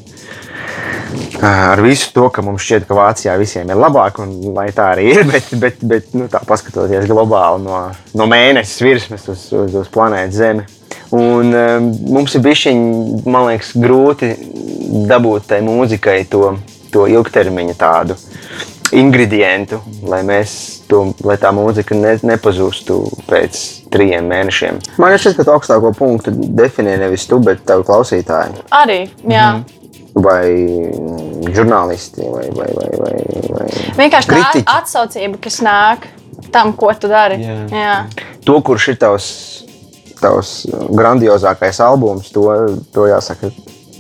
ar 1.44 1.80
visu 1.82 2.12
to, 2.14 2.28
ka 2.32 2.42
mums 2.42 2.62
šķiet, 2.64 2.86
ka 2.88 2.96
Vācijā 2.96 3.34
visiem 3.38 3.70
ir 3.70 3.78
labāk, 3.78 4.18
un 4.22 4.54
lai 4.56 4.68
tā 4.74 4.90
arī 4.94 5.10
ir, 5.12 5.24
bet, 5.32 5.50
bet, 5.60 5.82
bet 5.82 6.14
nu, 6.16 6.28
tā 6.32 6.40
paskatoties 6.46 7.08
globāli 7.10 7.64
no, 7.66 7.82
no 8.16 8.28
mēnesis 8.30 8.82
virsmas 8.84 9.28
uz, 9.28 9.46
uz, 9.52 9.76
uz 9.84 9.92
planētas 9.92 10.40
Zemi. 10.40 10.66
Un, 11.14 11.52
um, 11.54 11.90
mums 12.10 12.34
ir 12.34 12.42
bijis, 12.42 13.74
grūti 13.78 14.32
dabūt 15.06 15.46
tai 15.52 15.60
mūzikai 15.62 16.24
to, 16.30 16.56
to 16.90 17.04
ilgtermiņa 17.10 17.76
tādu 17.78 18.16
ingredientu, 18.94 19.80
lai, 20.08 20.22
mēs 20.26 20.56
to, 20.90 21.04
lai 21.26 21.36
tā 21.40 21.52
mūzika 21.54 21.96
ne, 21.98 22.16
nepazustu 22.22 23.00
pēc 23.28 23.62
trim 23.94 24.28
mēnešiem. 24.30 24.82
Man 25.02 25.16
šķiet, 25.18 25.38
ka 25.40 25.54
augstāko 25.54 25.94
punktu 25.96 26.34
definē 26.34 26.98
nevis 27.02 27.26
tu, 27.30 27.40
bet 27.42 27.64
tavi 27.68 27.86
klausītāji. 27.86 28.68
Arī, 28.82 29.00
jā. 29.24 29.48
Mm 29.54 29.64
-hmm 29.64 29.82
vai 30.14 30.46
žurnālisti, 31.54 32.22
vai, 32.22 32.46
vai, 32.54 32.68
vai, 32.70 32.90
vai, 33.00 33.14
vai 33.50 33.66
vienkārši 33.98 34.30
kritiķi. 34.30 34.62
tā 34.62 34.76
atsaucība, 34.78 35.40
kas 35.42 35.60
nāk 35.64 36.06
tam, 36.54 36.72
ko 36.78 36.92
tu 36.98 37.10
dari. 37.10 37.40
Jā. 37.42 37.58
Jā. 37.74 37.96
To, 38.46 38.60
kurš 38.62 38.92
ir 38.92 38.98
tavs, 39.02 39.28
tavs 40.20 40.54
grandiozākais 40.94 41.80
albums, 41.82 42.30
to, 42.34 42.46
to 42.94 43.08
jāsaka, 43.10 43.50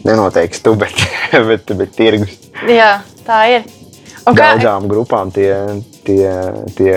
nenoteiks 0.06 0.62
tu, 0.62 0.76
bet, 0.78 0.94
bet, 1.50 1.74
bet 1.74 1.96
tirgus. 1.98 2.38
Jā, 2.70 3.00
tā 3.26 3.40
ir. 3.56 3.66
Un 4.24 4.38
Daudzām 4.38 4.86
grupām 4.88 5.28
tie, 5.34 5.50
tie, 6.06 6.28
tie 6.78 6.94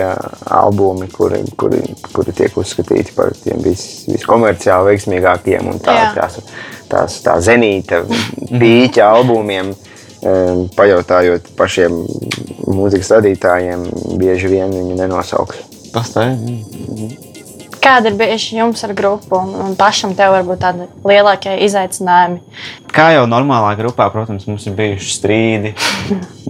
albumi, 0.48 1.10
kuri, 1.12 1.42
kuri, 1.60 1.82
kuri 2.14 2.32
tiek 2.36 2.56
uzskatīti 2.56 3.12
par 3.16 3.34
tiem 3.36 3.60
vis, 3.64 4.06
viskomerciāli 4.08 4.94
veiksmīgākiem 4.94 5.68
un 5.68 5.82
tā, 5.84 5.98
tās, 6.16 6.40
tās 6.88 7.20
tā 7.26 7.36
zenīta 7.44 8.02
pīķa 8.48 9.12
albumiem. 9.18 9.74
Pajautājot 10.74 11.52
pašiem 11.54 12.00
mūzikas 12.66 13.12
radītājiem, 13.18 13.86
bieži 14.18 14.50
vien 14.50 14.74
viņi 14.74 14.98
nenosauks. 14.98 15.62
Tas 15.94 16.10
tā 16.16 16.30
ir. 16.32 17.27
Kāda 17.88 18.10
ir 18.10 18.18
bijusi 18.20 18.58
jums 18.58 18.82
ar 18.84 18.92
grupu 18.92 19.38
un, 19.38 19.54
un 19.64 19.76
pašam 19.78 20.12
tev 20.16 20.34
varbūt 20.34 20.60
tādi 20.60 20.88
lielākie 21.08 21.54
izaicinājumi? 21.64 22.42
Kā 22.92 23.06
jau 23.14 23.22
normālā 23.30 23.70
grupā, 23.78 24.10
protams, 24.12 24.44
mums 24.50 24.66
ir 24.68 24.74
bijuši 24.76 25.14
strīdi. 25.14 25.72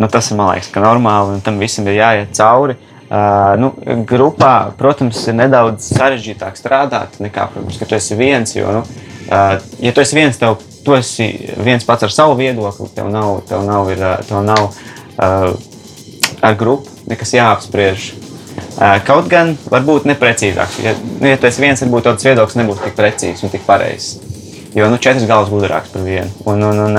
nu, 0.01 0.09
tas 0.11 0.33
ir 0.33 0.41
man 0.41 0.57
liekas, 0.57 0.73
ka 0.75 0.83
normāli 0.83 1.37
un 1.37 1.45
tam 1.47 1.61
visam 1.63 1.87
ir 1.87 2.01
jāiet 2.01 2.35
cauri. 2.35 2.75
Uh, 3.09 3.55
nu, 3.57 3.71
grupā, 4.09 4.73
protams, 4.77 5.23
ir 5.31 5.39
nedaudz 5.39 5.87
sarežģītāk 5.95 6.59
strādāt 6.59 7.21
nekā, 7.23 7.47
protams, 7.55 7.79
kad 7.79 7.93
tu 7.93 7.97
esi 8.01 8.19
viens. 8.19 8.57
Jo, 8.59 8.81
nu, 8.81 9.07
Uh, 9.29 9.59
ja 9.85 9.93
tu 9.93 10.01
esi 10.01 10.17
viens, 10.17 10.37
tev, 10.41 10.55
tu 10.81 10.95
esi 10.97 11.27
viens 11.61 11.85
pats 11.85 12.07
ar 12.07 12.13
savu 12.15 12.39
viedokli, 12.39 12.87
tev 12.97 13.11
nav, 13.13 13.43
tev 13.45 13.61
nav, 13.67 13.91
ir, 13.93 14.01
tev 14.25 14.41
nav 14.41 14.63
uh, 14.71 15.51
ar 16.41 16.57
grupu 16.57 16.89
nekas 17.11 17.35
jāapspriež. 17.37 18.07
Kaut 18.79 19.27
gan 19.27 19.57
varbūt 19.67 20.05
neprecīzāks. 20.07 20.79
Ja, 20.85 20.93
nu, 20.95 21.27
ja 21.27 21.39
esi 21.49 21.63
viens, 21.65 21.81
varbūt 21.83 22.05
tas 22.07 22.27
viedoklis 22.29 22.59
nebūs 22.61 22.83
tik 22.85 22.95
precīzs 22.99 23.43
un 23.43 23.51
tik 23.51 23.65
pareizs. 23.67 24.21
Jo 24.77 24.87
nu, 24.93 25.01
četras 25.03 25.27
galvas 25.27 25.51
gudrāks 25.51 25.91
par 25.91 26.05
vienu. 26.07 26.31
Un, 26.47 26.63
un, 26.63 26.79
un, 26.85 26.99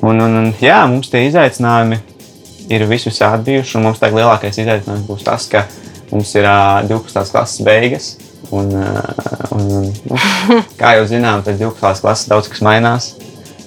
un, 0.00 0.22
un, 0.24 0.38
un, 0.40 0.48
jā, 0.62 0.78
mums 0.88 1.10
tie 1.12 1.26
izaicinājumi 1.26 1.98
ir 2.72 2.86
visvisādi 2.88 3.50
bijuši. 3.50 3.82
Mums 3.84 4.00
tagad 4.00 4.22
lielākais 4.22 4.56
izaicinājums 4.62 5.04
būs 5.10 5.26
tas, 5.26 5.44
ka 5.52 5.66
mums 6.12 6.32
ir 6.38 6.48
uh, 6.48 6.80
12. 6.88 7.28
klases 7.34 7.60
beigas. 7.66 8.08
Un, 8.54 8.72
uh, 8.78 9.52
un, 9.52 9.92
nu, 9.92 10.22
kā 10.80 10.96
jau 10.96 11.04
zinām, 11.10 11.44
tad 11.44 11.60
12. 11.60 12.00
klasē 12.00 12.32
daudz 12.32 12.48
kas 12.48 12.64
mainās. 12.64 13.12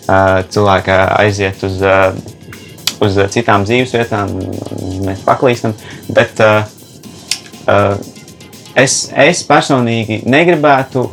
Uh, 0.10 0.39
cilvēki 0.50 0.95
aiziet 1.19 1.62
uz, 1.67 1.78
uh, 1.86 2.15
uz 3.04 3.18
citām 3.34 3.66
dzīves 3.68 3.96
vietām, 3.96 4.34
mēs 5.06 5.24
paklīstam. 5.28 5.76
Bet 6.16 6.42
uh, 6.44 6.64
uh, 7.70 7.96
es, 8.80 9.02
es 9.16 9.44
personīgi 9.48 10.24
negribētu, 10.30 11.08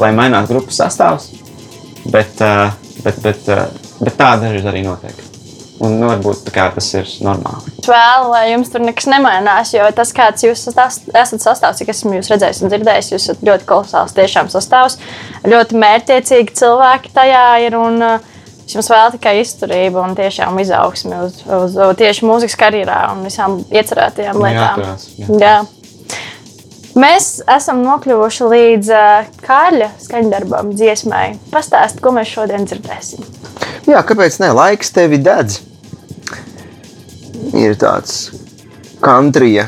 lai 0.00 0.12
mainās 0.16 0.48
grupas 0.50 0.80
sastāvs, 0.82 1.30
bet, 2.12 2.40
uh, 2.40 2.70
bet, 3.02 3.20
bet, 3.24 3.52
uh, 3.52 3.68
bet 4.00 4.18
tā 4.18 4.34
dažreiz 4.40 4.66
arī 4.70 4.86
notiek. 4.86 5.28
Un 5.82 5.96
nu, 5.98 6.06
varbūt 6.06 6.52
tas 6.54 6.88
ir 6.94 7.08
normāli. 7.26 7.72
Es 7.82 7.88
vēlu, 7.90 8.28
lai 8.30 8.42
jums 8.52 8.68
tur 8.70 8.84
nekas 8.84 9.08
nemainās, 9.10 9.72
jo 9.74 9.88
tas, 9.96 10.12
kāds 10.14 10.44
jūs 10.44 10.68
esat 10.70 11.42
sastāvs, 11.42 11.80
cik 11.80 11.90
esmu 11.90 12.12
jūs 12.20 12.30
redzējis 12.30 12.60
un 12.62 12.70
dzirdējis, 12.70 13.08
jūs 13.10 13.24
esat 13.26 13.42
ļoti 13.48 13.66
kolosāls 13.66 14.14
tiešām 14.14 14.52
sastāvs. 14.52 15.00
Ļoti 15.42 15.80
mērķiecīgi 15.82 16.54
cilvēki 16.60 17.10
tajā 17.16 17.46
ir. 17.66 17.78
Un, 17.80 17.98
uh, 17.98 18.31
Es 18.72 18.76
jums 18.78 18.88
vēlu 18.88 19.12
tikai 19.12 19.34
izturību 19.42 20.00
un 20.00 20.14
tiešām 20.16 20.56
izaugsmi 20.62 21.12
uz, 21.26 21.34
uz, 21.44 21.74
uz 21.76 21.96
tieši 21.98 22.24
mūzikas 22.24 22.54
karjerā 22.56 23.00
un 23.12 23.18
visām 23.26 23.58
iecerētajām 23.68 24.38
lietām. 24.40 24.78
Jāturās, 24.80 25.02
jā. 25.18 25.26
Jā. 25.42 25.56
Mēs 26.96 27.26
esam 27.52 27.82
nokļuvuši 27.84 28.46
līdz 28.48 28.88
uh, 28.96 29.28
Kārļa 29.44 29.90
skaņdarbam, 30.00 30.70
dziesmai. 30.72 31.26
Pastāstiet, 31.52 32.00
ko 32.00 32.14
mēs 32.16 32.32
šodien 32.32 32.64
dzirdēsim. 32.64 33.26
Jā, 33.92 34.00
kāpēc 34.08 34.38
ne? 34.40 34.48
Laiks 34.56 34.94
tevi 34.96 35.18
dedz 35.20 35.58
ir 37.52 37.76
tāds 37.76 38.30
kantrija, 39.04 39.66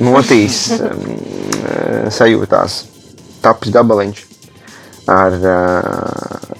notīs 0.00 0.62
um, 0.80 2.08
sajūtās, 2.08 2.78
tapis 3.44 3.76
gabaliņš 3.76 4.25
ar, 5.10 5.36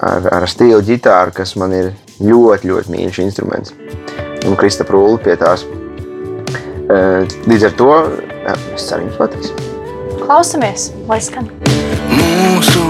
ar, 0.01 0.29
ar 0.39 0.49
stilu 0.51 0.83
ģitāru, 0.87 1.35
kas 1.37 1.57
man 1.61 1.75
ir 1.77 1.93
ļoti, 2.23 2.71
ļoti 2.71 2.95
mīļš 2.95 3.23
instruments. 3.25 3.75
Un 4.47 4.57
Krista 4.59 4.87
Prūli 4.87 5.19
pie 5.25 5.37
tās. 5.41 5.67
Līdz 7.51 7.67
ar 7.67 7.79
to 7.81 7.91
jā, 8.47 8.59
es 8.77 8.87
ceru, 8.89 9.09
jums 9.09 9.19
patiks. 9.19 9.55
Klausamies, 10.23 10.91
lai 11.11 11.19
skan! 11.23 11.51
Mūsu 12.11 12.87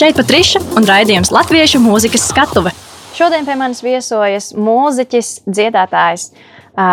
Šeit 0.00 0.16
Patriša 0.16 0.62
un 0.80 0.86
raidījums 0.88 1.28
Latviešu 1.28 1.76
mūzikas 1.84 2.22
skatuve. 2.30 2.70
Šodien 3.12 3.44
pie 3.44 3.52
manis 3.60 3.82
viesojas 3.84 4.46
mūziķis, 4.56 5.42
dziedātājs 5.44 6.30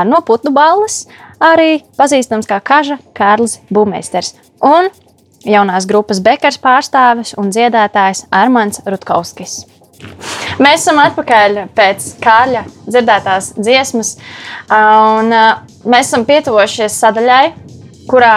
no 0.09 0.19
Putnu 0.27 0.51
balles, 0.51 1.05
arī 1.39 1.85
pazīstams 1.95 2.49
kā 2.49 2.57
Kaža 2.59 2.97
Kārlis 3.15 3.61
Būmeisters. 3.71 4.33
Un 4.59 4.91
jaunās 5.47 5.87
grupas 5.87 6.19
Bekars 6.19 6.59
pārstāvis 6.59 7.31
un 7.39 7.47
dziedātājs 7.55 8.25
Armāns 8.27 8.83
Rutkovskis. 8.83 9.61
Mēs 10.59 10.83
esam 10.83 10.99
atpakaļ 11.05 11.61
pēc 11.79 12.09
Kārļa 12.19 12.65
dzirdētās 12.89 13.53
dziesmas, 13.55 14.17
un 14.67 15.31
mēs 15.31 16.09
esam 16.09 16.27
pietuvojušies 16.27 16.99
sadaļai, 17.05 17.45
kurā 18.11 18.35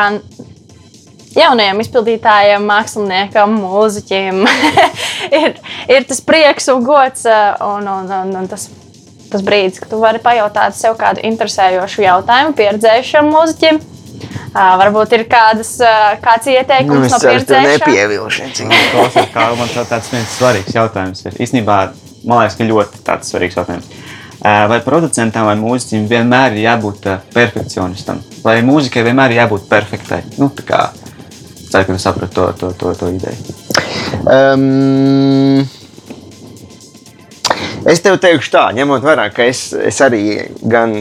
jaunajam 1.36 1.80
izpildītājam, 1.84 2.64
māksliniekam, 2.66 3.54
mūziķim 3.62 4.42
ir, 5.40 5.54
ir 5.90 6.06
tas 6.08 6.20
prieks 6.26 6.68
un 6.72 6.84
gods 6.86 7.26
uh, 7.28 7.54
un, 7.76 7.86
un, 7.88 8.10
un, 8.22 8.34
un 8.42 8.48
tas, 8.50 8.68
tas 9.30 9.44
brīdis, 9.46 9.78
kad 9.82 9.92
tu 9.92 10.00
vari 10.02 10.18
pajautāt 10.24 10.74
sev 10.78 10.96
kādu 11.00 11.22
interesējošu 11.28 12.02
jautājumu 12.06 12.56
pieredzējušam 12.58 13.30
mūziķim. 13.30 13.80
Uh, 14.50 14.74
varbūt 14.80 15.12
ir 15.14 15.22
kādas, 15.30 15.76
uh, 15.78 16.16
kāds 16.20 16.48
ieteikums 16.50 17.06
Nu, 17.06 17.10
no 17.12 17.18
tev 17.22 17.28
pieredzējušām. 17.30 17.78
nepievilši. 17.86 18.48
Klausies, 18.90 19.28
kā 19.32 19.44
man 19.56 19.70
tā- 19.70 19.86
tāds 19.86 20.10
viens 20.10 20.32
svarīgs 20.34 20.74
jautājums 20.74 21.22
ir. 21.28 21.36
Īstenībā, 21.46 21.76
man 22.26 22.42
liekas, 22.42 22.56
ka 22.58 22.66
ļoti 22.66 23.04
tāds 23.06 23.30
svarīgs 23.30 23.56
jautājums. 23.60 23.86
Ā, 24.42 24.66
Vai 24.72 24.80
producentam 24.82 25.46
vai 25.46 25.54
mūziķim 25.60 26.08
vienmēr 26.10 26.56
ir 26.58 26.64
jābūt 26.66 27.06
perfekcionistam? 27.34 28.18
Vai 28.42 28.58
mūzikai 28.66 29.04
vienmēr 29.06 29.30
ir 29.34 29.42
jābūt 29.44 29.68
perfektai? 29.70 30.22
Nu, 30.40 30.48
tā 30.50 30.64
kā 30.66 30.80
ceru, 31.70 31.86
ka 31.86 31.96
tu 31.96 32.02
saprati 32.02 32.34
to, 32.34 32.46
to, 32.60 32.72
to, 32.78 32.94
to 32.98 33.10
ideju. 33.14 33.58
Um, 34.30 35.64
es 37.88 38.02
tev 38.04 38.20
teikšu 38.22 38.52
tā, 38.52 38.68
ņemot 38.76 39.04
vērā, 39.04 39.30
ka 39.34 39.46
es, 39.48 39.70
es 39.72 40.00
arī 40.04 40.24
gan 40.60 40.96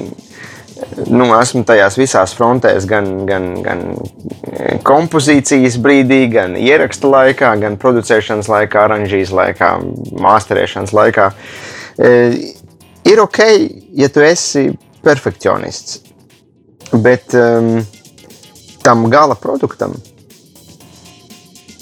nu, 1.09 1.27
esmu 1.37 1.63
tajās 1.67 1.97
visās 1.99 2.33
frontēs, 2.37 2.87
gan, 2.89 3.09
gan, 3.29 3.49
gan 3.65 3.83
eh, 3.95 4.77
kompozīcijas 4.85 5.79
brīdī, 5.83 6.21
gan 6.33 6.55
ieraksta 6.59 7.09
laikā, 7.11 7.53
gan 7.61 7.77
producēšanas 7.81 8.49
laikā, 8.51 8.85
oranžīs 8.89 9.33
laikā, 9.35 9.73
māsterēšanas 10.23 10.95
laikā. 10.95 11.29
E, 11.99 12.11
ir 13.11 13.23
ok, 13.23 13.41
ja 13.99 14.09
tu 14.13 14.23
esi 14.23 14.69
perfekcionists, 15.03 15.99
bet 17.03 17.35
um, 17.37 17.79
tam 18.83 19.07
gala 19.11 19.35
produktam 19.39 19.93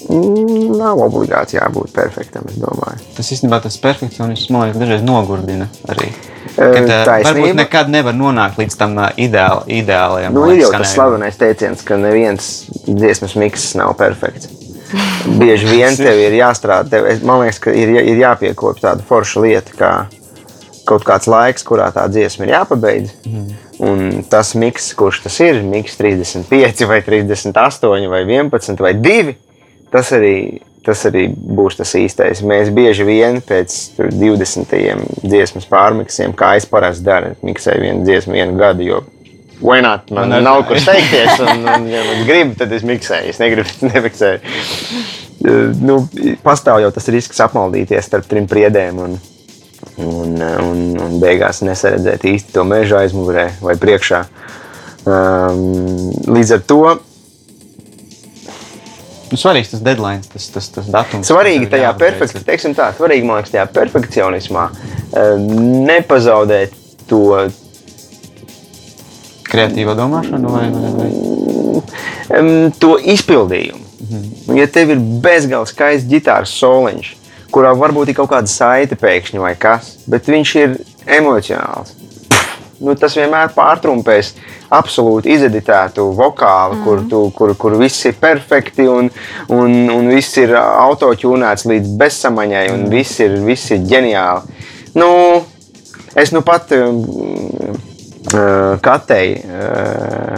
nav 0.10 1.02
obligāti 1.04 1.58
jābūt 1.58 1.92
perfektam, 1.96 2.48
es 2.52 2.58
domāju. 2.62 3.00
Tas 3.18 3.32
īstenībā 3.36 3.60
tas 3.64 3.78
perfekcionisms 3.84 4.52
man 4.54 4.68
liekas, 4.68 4.82
dažreiz 4.82 5.06
nogurdina 5.06 5.68
arī. 5.92 6.12
Kad, 6.58 6.90
varbūt 7.26 7.58
nekad 7.60 7.92
nevar 7.94 8.16
nonākt 8.18 8.58
līdz 8.62 8.78
tam 8.80 8.96
ā, 9.04 9.12
ideāl, 9.20 9.62
ideālajam. 9.70 10.34
Nu, 10.34 10.48
ir 10.54 10.64
jau 10.64 10.72
tas 10.74 10.94
slavenais 10.96 11.38
teiciens, 11.38 11.84
ka 11.86 12.00
neviens 12.02 12.48
dziesmas 12.88 13.36
miks 13.38 13.70
nav 13.78 13.94
perfekts. 14.00 14.50
Bieži 15.38 15.68
vien 15.70 15.98
tev 16.00 16.18
ir 16.24 16.38
jāstrādā. 16.40 16.88
Tev, 16.96 17.10
man 17.28 17.44
liekas, 17.44 17.60
ka 17.62 17.76
ir, 17.76 17.92
ir 18.00 18.24
jāpiekopja 18.24 18.90
tāda 18.90 19.06
forša 19.06 19.44
lieta, 19.44 19.76
kā 19.78 19.92
kaut 20.88 21.04
kāds 21.06 21.28
laiks, 21.30 21.66
kurā 21.68 21.90
tā 21.94 22.06
dziesma 22.10 22.48
ir 22.48 22.54
jāpabeidz. 22.56 23.14
Un 23.84 24.24
tas 24.32 24.56
miks, 24.58 24.88
kurš 24.98 25.26
tas 25.28 25.36
ir, 25.44 25.60
miks 25.68 26.00
35, 26.00 26.88
vai 26.90 27.02
38, 27.06 28.08
vai 28.10 28.24
11, 28.24 28.80
vai 28.82 28.96
2, 28.98 29.36
tas 29.94 30.14
arī, 30.16 30.62
tas 30.86 31.04
arī 31.10 31.28
būs 31.32 31.80
tas 31.80 31.94
īstais. 32.00 32.44
Mēs 32.46 32.72
bieži 32.76 33.08
vien 33.08 33.42
pēc 33.46 33.76
tur 33.98 34.10
20 34.14 35.24
dziesmas 35.24 35.68
pārmiksiem, 35.70 36.36
kā 36.38 36.56
es 36.60 36.68
parasti 36.70 37.06
daru, 37.08 37.36
miksēju 37.46 37.86
vienu 37.86 38.08
dziesmu 38.08 38.38
vienu 38.40 38.58
gadu. 38.60 38.88
Jo 38.88 39.04
Why 39.60 39.82
not? 39.82 40.12
Man 40.12 40.30
Man 40.30 40.44
nav 40.44 40.68
kur 40.70 40.78
steigties, 40.78 41.40
un, 41.42 41.64
un 41.66 41.88
ja 41.90 42.04
man 42.06 42.28
gribu, 42.28 42.54
tad 42.60 42.74
es 42.78 42.84
miksēju. 42.86 43.32
Es 43.34 43.40
negribu, 43.42 43.72
nemiksēju. 43.90 44.42
Eh, 45.48 45.72
Nu, 45.82 46.02
pastāv 46.44 46.82
jau 46.84 46.92
tas 46.94 47.10
risks 47.14 47.42
apmaldīties 47.42 48.06
starp 48.06 48.28
trim 48.30 48.48
priedēm. 48.50 49.02
Un, 49.02 49.18
un, 49.98 50.38
un, 50.42 50.84
un 51.02 51.18
beigās 51.22 51.64
nesaredzēt 51.66 52.26
īsti 52.30 52.54
to 52.54 52.66
meža 52.68 53.04
aizmugurē 53.04 53.50
vai 53.62 53.78
priekšā. 53.82 54.24
Um, 55.08 55.62
līdz 56.28 56.58
ar 56.58 56.64
to 56.68 56.82
Nu, 59.28 59.36
svarīgs 59.40 59.74
tas 59.74 59.84
deadline, 59.84 60.24
tas, 60.32 60.48
tas, 60.54 60.70
tas 60.72 60.88
datums. 60.92 61.28
svarīgi 61.28 61.68
tajā 61.72 61.90
perfekcionismā, 62.00 62.76
tā, 62.78 62.92
svarīgi 62.96 63.28
man 63.28 63.42
liekas, 63.42 63.54
tajā 63.56 63.66
perfekcionismā 63.76 64.68
um, 64.72 65.48
nepazaudēt 65.88 66.76
to 67.10 67.24
Kreatīvo 69.48 69.94
domāšanu 69.96 70.50
vai, 70.52 70.66
vai, 70.72 70.90
vai? 70.96 72.72
to 72.80 72.98
izpildījumu. 73.00 73.84
Un, 74.48 74.58
ja 74.60 74.68
tev 74.72 74.92
ir 74.94 75.00
bezgalīgi 75.24 75.72
skaists 75.72 76.10
ģitāras 76.12 76.52
soliņš, 76.60 77.14
kurā 77.54 77.72
varbūt 77.80 78.12
ir 78.12 78.18
kaut 78.18 78.32
kāda 78.34 78.52
saite 78.52 78.98
pēkšņi 79.00 79.42
vai 79.42 79.54
kas, 79.60 79.96
bet 80.10 80.28
viņš 80.32 80.54
ir 80.62 80.76
emocionāls. 81.20 81.96
Nu, 82.78 82.94
tas 83.00 83.16
vienmēr 83.18 83.54
pārtrumpēs 83.56 84.36
absolūti 84.74 85.32
izeditētu 85.36 86.10
vokālu, 86.18 86.78
mm. 86.78 86.84
kur, 86.86 87.04
tu, 87.10 87.22
kur, 87.36 87.54
kur 87.60 87.78
viss 87.80 88.08
ir 88.10 88.18
perfekti 88.20 88.88
un, 88.92 89.10
un, 89.54 89.78
un 89.94 90.10
viss 90.12 90.38
ir 90.42 90.56
autotūnēts 90.58 91.68
līdz 91.70 91.94
bezsamaņai 92.00 92.66
un 92.74 92.86
mm. 92.86 92.92
viss, 92.92 93.22
ir, 93.24 93.38
viss 93.48 93.72
ir 93.76 93.86
ģeniāli. 93.88 94.66
Nu, 94.98 95.10
es 96.18 96.34
nu 96.36 96.44
pat 96.46 96.74
um, 96.76 97.04
uh, 98.34 98.76
katei. 98.84 99.38
Uh, 99.46 100.38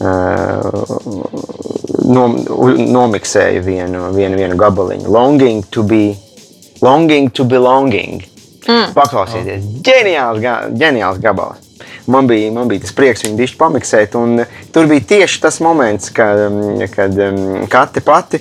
uh, 0.00 1.68
nom, 2.08 2.38
nomiksēju 2.78 3.62
vienu, 3.66 4.08
vienu, 4.16 4.38
vienu 4.38 4.58
gabaliņu. 4.58 5.08
Longing 5.12 5.64
to 5.74 5.84
be, 5.86 6.16
longing 6.84 7.30
to 7.34 7.44
belonging. 7.48 8.22
Mm. 8.68 8.92
Paklausieties, 8.96 9.64
ģeniāls, 9.84 10.42
ga- 10.44 10.60
ģeniāls 10.68 11.20
gabals. 11.24 11.67
Man 12.08 12.28
bija, 12.30 12.48
man 12.54 12.70
bija 12.70 12.86
tas 12.86 12.94
prieks 12.96 13.26
viņu 13.26 13.36
dišķi 13.36 13.58
pamiksēt, 13.60 14.16
un 14.16 14.40
tur 14.72 14.88
bija 14.88 15.04
tieši 15.12 15.42
tas 15.44 15.60
moments, 15.64 16.08
kad, 16.16 16.46
um, 16.48 16.80
kad 16.94 17.18
um, 17.20 17.66
Kate 17.68 18.00
pati. 18.04 18.40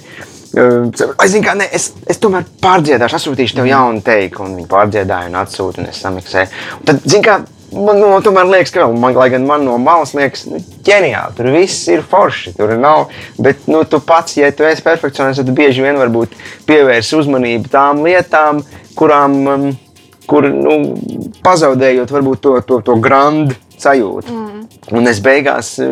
Es, 0.58 1.04
zinu, 1.34 1.44
kā, 1.44 1.54
ne, 1.60 1.68
es, 1.76 1.90
es 2.10 2.22
tomēr 2.24 2.48
pārdziedāšu, 2.64 3.20
atsūtīšu 3.20 3.60
tev 3.60 3.68
jaunu 3.68 4.02
teikumu, 4.06 4.48
un 4.48 4.62
viņi 4.62 4.70
pārdziedāja 4.72 5.30
un 5.30 5.38
atsūtīja, 5.42 5.84
un 5.84 5.92
es 5.92 6.00
samiksēju. 6.06 6.64
Un 6.80 6.88
Tad, 6.88 7.04
zinu, 7.04 7.24
kā, 7.26 7.36
man 7.76 8.00
nu, 8.00 8.10
tomēr 8.24 8.48
liekas, 8.50 8.72
ka, 8.74 8.88
man, 8.88 9.16
lai 9.18 9.28
gan 9.34 9.46
man 9.48 9.66
no 9.68 9.76
malas 9.82 10.14
liekas, 10.18 10.46
nu, 10.50 10.62
ģeniāli, 10.88 11.36
tur 11.38 11.52
viss 11.54 11.90
ir 11.92 12.06
forši, 12.08 12.56
tur 12.58 12.74
nav, 12.80 13.12
bet 13.44 13.68
nu, 13.68 13.84
tu 13.90 14.00
pats, 14.00 14.38
ja 14.40 14.50
tu 14.56 14.66
esi 14.68 14.86
perfekcionists, 14.86 15.44
tad 15.44 15.52
bieži 15.58 15.84
vien 15.86 16.00
varbūt 16.00 16.38
pievērsi 16.70 17.20
uzmanību 17.20 17.74
tām 17.74 18.06
lietām, 18.08 18.64
kurām, 18.98 19.38
um, 19.52 19.68
kur, 20.28 20.50
nu, 20.52 20.78
pazaudējot 21.46 22.12
varbūt 22.14 22.44
to, 22.44 22.58
to, 22.68 22.82
to 22.86 22.98
grandu 23.02 23.56
sajūtu. 23.78 24.34
Mm. 24.34 24.64
Un 24.98 25.10
es 25.10 25.20
beigās 25.24 25.74
eh, 25.84 25.92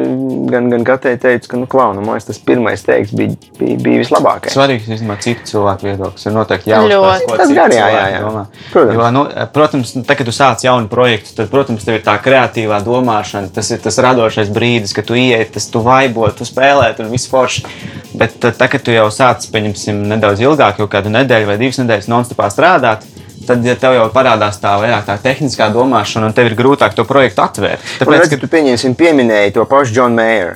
gan, 0.49 0.69
gan 0.71 0.85
Katei 0.87 1.17
teicu, 1.21 1.49
ka, 1.51 1.59
nu, 1.59 1.67
klau, 1.69 1.91
nu, 1.95 2.01
man 2.05 2.15
liekas, 2.15 2.29
tas 2.29 2.39
pirmais 2.47 2.81
teiks 2.85 3.11
bija, 3.15 3.35
bija, 3.59 3.77
bija 3.83 4.01
vislabākais. 4.01 4.55
Svarīgs 4.55 4.87
ir 4.89 5.01
citu 5.23 5.49
cilvēku 5.51 5.89
viedoklis. 5.89 6.25
Ir 6.25 6.35
noteikti 6.35 6.71
jāuzsver, 6.71 7.35
Tas 7.41 7.51
gan, 7.53 7.75
jā, 7.75 7.89
jā, 7.91 8.05
jā. 8.15 8.21
domā. 8.23 8.45
Protams. 8.71 8.97
Jo, 8.97 9.09
nu, 9.13 9.23
protams, 9.53 9.93
nu, 9.97 10.03
tad, 10.07 10.19
kad 10.19 10.29
tu 10.29 10.35
sāc 10.35 10.65
jaunu 10.65 10.89
projektu, 10.91 11.35
tad, 11.37 11.51
protams, 11.51 11.85
tev 11.85 11.99
ir 11.99 12.05
tā 12.07 12.15
kreatīvā 12.23 12.79
domāšana, 12.85 13.51
tas 13.55 13.69
ir 13.75 13.83
tas 13.83 13.99
radošais 14.05 14.53
brīdis, 14.55 14.95
kad 14.95 15.09
tu 15.09 15.19
ienāc, 15.19 15.51
tas 15.57 15.67
tu 15.71 15.83
vaibo, 15.85 16.25
tu 16.33 16.47
spēlē, 16.47 16.93
un 17.03 17.11
viss 17.13 17.29
forši. 17.31 17.67
Bet 18.15 18.39
tad, 18.41 18.55
kad 18.71 18.79
tu 18.85 18.95
jau 18.95 19.09
sāc, 19.11 19.45
pieņemsim, 19.51 20.05
nedaudz 20.15 20.41
ilgāk, 20.45 20.79
jau 20.79 20.87
kādu 20.91 21.11
nedēļu 21.13 21.51
vai 21.51 21.59
divas 21.59 21.83
nedēļas 21.83 22.09
non-stopā 22.11 22.47
strādāt. 22.53 23.03
Tad, 23.45 23.65
ja 23.65 23.75
tev 23.77 23.93
jau 23.93 24.05
parādās 24.13 24.57
tā 24.61 24.75
vairāk 24.81 25.05
tā 25.05 25.17
tehniskā 25.21 25.69
domāšana, 25.73 26.29
un 26.29 26.37
tev 26.37 26.49
ir 26.49 26.55
grūtāk 26.57 26.95
to 26.97 27.05
projektu 27.05 27.43
atvērt, 27.45 27.83
tāpēc, 27.99 28.23
redz, 28.23 28.31
ka 28.31 28.39
tu 28.41 28.49
pieņemsim, 28.49 28.95
pieminēji 28.97 29.53
to 29.57 29.65
pašu 29.69 29.93
Džonu 29.93 30.17
Mēru. 30.17 30.55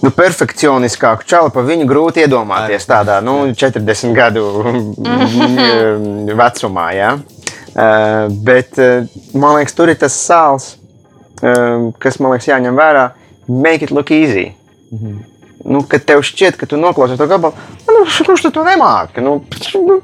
Nu, 0.00 0.08
perfekcioniskāku 0.16 1.26
čalu 1.28 1.50
par 1.52 1.66
viņu 1.68 1.84
grūti 1.88 2.22
iedomāties 2.24 2.86
tādā 2.88 3.18
nu, 3.24 3.50
40 3.52 4.14
gadu 4.16 4.44
mm, 4.64 6.30
vecumā. 6.40 6.86
Ja? 6.96 7.10
Uh, 7.70 8.30
bet 8.46 8.80
uh, 8.80 9.04
man 9.36 9.58
liekas, 9.58 9.76
tur 9.76 9.92
ir 9.92 9.98
tas 10.00 10.16
sāls, 10.16 10.72
uh, 11.44 11.90
kas 12.00 12.16
man 12.18 12.32
liekas 12.32 12.48
jāņem 12.48 12.80
vērā. 12.80 13.10
Make 13.50 13.84
it 13.84 13.92
look 13.92 14.12
easy. 14.14 14.54
Nu, 15.60 15.82
kad 15.84 16.06
tev 16.08 16.22
šķiet, 16.24 16.56
ka 16.56 16.66
tu 16.70 16.78
noklausies 16.80 17.18
to 17.20 17.26
gabalu, 17.28 17.52
nu, 17.86 18.04
kurš 18.26 18.46
tu 18.46 18.50
to 18.54 18.64
nemāki? 18.64 19.20
Nu, 19.22 19.36
nu, 19.84 19.98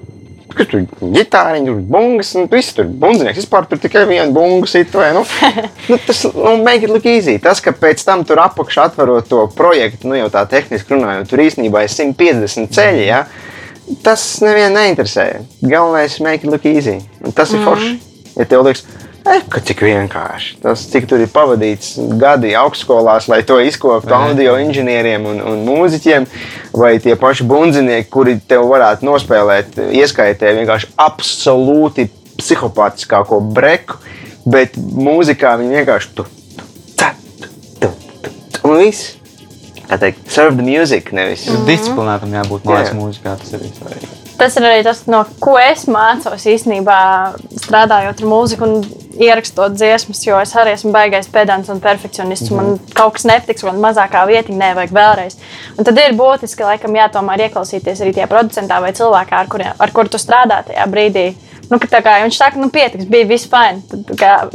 Kas 0.57 0.71
tur 0.71 0.83
ir 0.83 1.11
ģitāriņa, 1.17 1.67
tur 1.69 1.81
bungas, 1.93 2.31
un 2.39 2.47
viss 2.53 2.77
tur 2.77 2.87
bundzinieks. 2.89 3.43
Vispār 3.43 3.67
tur 3.69 3.81
tikai 3.83 4.07
viena 4.09 4.31
bunga 4.33 4.69
sit 4.71 4.95
vai 4.97 5.11
nu. 5.17 5.25
nu 5.91 5.99
tas, 6.07 6.23
nu, 6.33 6.55
make 6.65 6.87
it 6.87 6.93
look 6.93 7.05
easy. 7.05 7.37
Tas, 7.43 7.61
ka 7.65 7.75
pēc 7.77 8.05
tam 8.07 8.25
tur 8.25 8.41
apakšā 8.45 8.89
atverot 8.91 9.29
to 9.29 9.43
projektu, 9.59 10.09
nu 10.09 10.17
jau 10.17 10.31
tā 10.33 10.47
tehniski 10.49 10.97
runājot, 10.97 11.29
tur 11.29 11.45
īstenībā 11.45 11.85
ir 11.85 11.93
150 11.93 12.73
ceļi. 12.73 13.05
Ja? 13.11 13.27
tas 14.03 14.23
nevienu 14.43 14.75
neinteresē. 14.75 15.27
Galvenais 15.63 16.19
ir 16.19 16.27
make 16.27 16.47
it 16.47 16.51
look 16.51 16.67
easy. 16.67 16.99
Un 17.23 17.35
tas 17.35 17.53
ir 17.55 17.63
forši. 17.65 17.93
Ja 18.37 18.47
tev 18.49 18.65
liekas, 18.67 18.85
eh, 19.33 19.63
cik 19.69 19.83
vienkārši. 19.87 20.57
Tas, 20.63 20.85
cik 20.93 21.09
tur 21.11 21.23
ir 21.23 21.31
pavadīts 21.33 21.97
gadi 22.21 22.55
augstskolās, 22.59 23.29
lai 23.33 23.43
to 23.47 23.59
izkoptu 23.63 24.15
audio 24.17 24.57
inženieriem 24.63 25.27
un, 25.31 25.41
un 25.43 25.65
mūziķiem, 25.67 26.29
vai 26.77 26.97
tie 27.03 27.17
paši 27.21 27.47
bundzinieki, 27.49 28.11
kuri 28.13 28.39
tev 28.49 28.69
varētu 28.71 29.09
nospēlēt, 29.09 29.81
ieskaitē 29.97 30.55
vienkārši 30.61 30.93
absolūti 31.07 32.09
psihopātiskāko 32.37 33.41
breku, 33.55 34.01
bet 34.47 34.77
mūzikā 34.77 35.57
viņi 35.61 35.81
vienkārši 35.81 36.13
tu, 36.17 36.27
tu, 36.57 36.67
ta, 36.99 37.13
tu, 37.41 37.53
tu, 37.81 37.95
tu, 38.23 38.35
tu, 38.53 38.67
un 38.69 38.83
viss. 38.85 39.15
Kā 39.87 40.01
teikt, 40.03 40.25
serve 40.35 40.59
the 40.59 40.67
music, 40.67 41.13
nevis. 41.15 41.45
Disciplinētam 41.69 42.33
jābūt 42.35 42.65
mājas 42.67 42.91
Jā. 42.91 42.97
mūzikā. 42.99 43.37
Tas 43.39 43.55
arī 43.55 43.69
svarīgi. 43.71 44.09
Tas 44.37 44.57
ir 44.59 44.67
arī 44.69 44.81
tas, 44.85 45.05
no 45.09 45.23
ko 45.41 45.55
es 45.63 45.87
mācos 45.89 46.43
īstenībā 46.51 46.99
strādājot 47.63 48.21
ar 48.21 48.29
mūziku 48.29 48.67
un 48.67 48.75
ierakstot 49.21 49.77
dziesmas, 49.77 50.23
jo 50.27 50.39
es 50.41 50.53
arī 50.57 50.75
esmu 50.77 50.93
baigais 50.95 51.29
pedants 51.33 51.71
un 51.73 51.81
perfekcionists. 51.81 52.51
Mm 52.51 52.59
-hmm. 52.59 52.63
Man 52.71 52.95
kaut 52.95 53.13
kas 53.13 53.25
nepatiks, 53.25 53.65
man 53.65 53.81
mazākā 53.83 54.27
vietiņa 54.27 54.59
nevajag 54.59 54.93
vēlreiz. 54.93 55.37
Un 55.79 55.85
tad 55.85 55.99
ir 55.99 56.17
būtiski, 56.17 56.65
laikam, 56.65 56.97
jā, 56.97 57.09
tomēr 57.13 57.49
ieklausīties 57.49 58.01
arī 58.01 58.15
tajā 58.15 58.27
producentā 58.27 58.81
vai 58.81 58.93
cilvēkā, 58.93 59.33
ar, 59.33 59.47
kuriem, 59.49 59.73
ar 59.79 59.91
kuru 59.91 60.09
tu 60.09 60.19
strādā 60.19 60.63
tajā 60.67 60.87
brīdī. 60.87 61.35
Nu, 61.71 61.79
kā 61.79 62.23
viņš 62.23 62.37
saka, 62.37 62.59
nu 62.59 62.71
pietiks, 62.71 63.05
bija 63.05 63.27
viss 63.27 63.49
fini, 63.51 63.83
tad 63.91 64.17
kā 64.17 64.49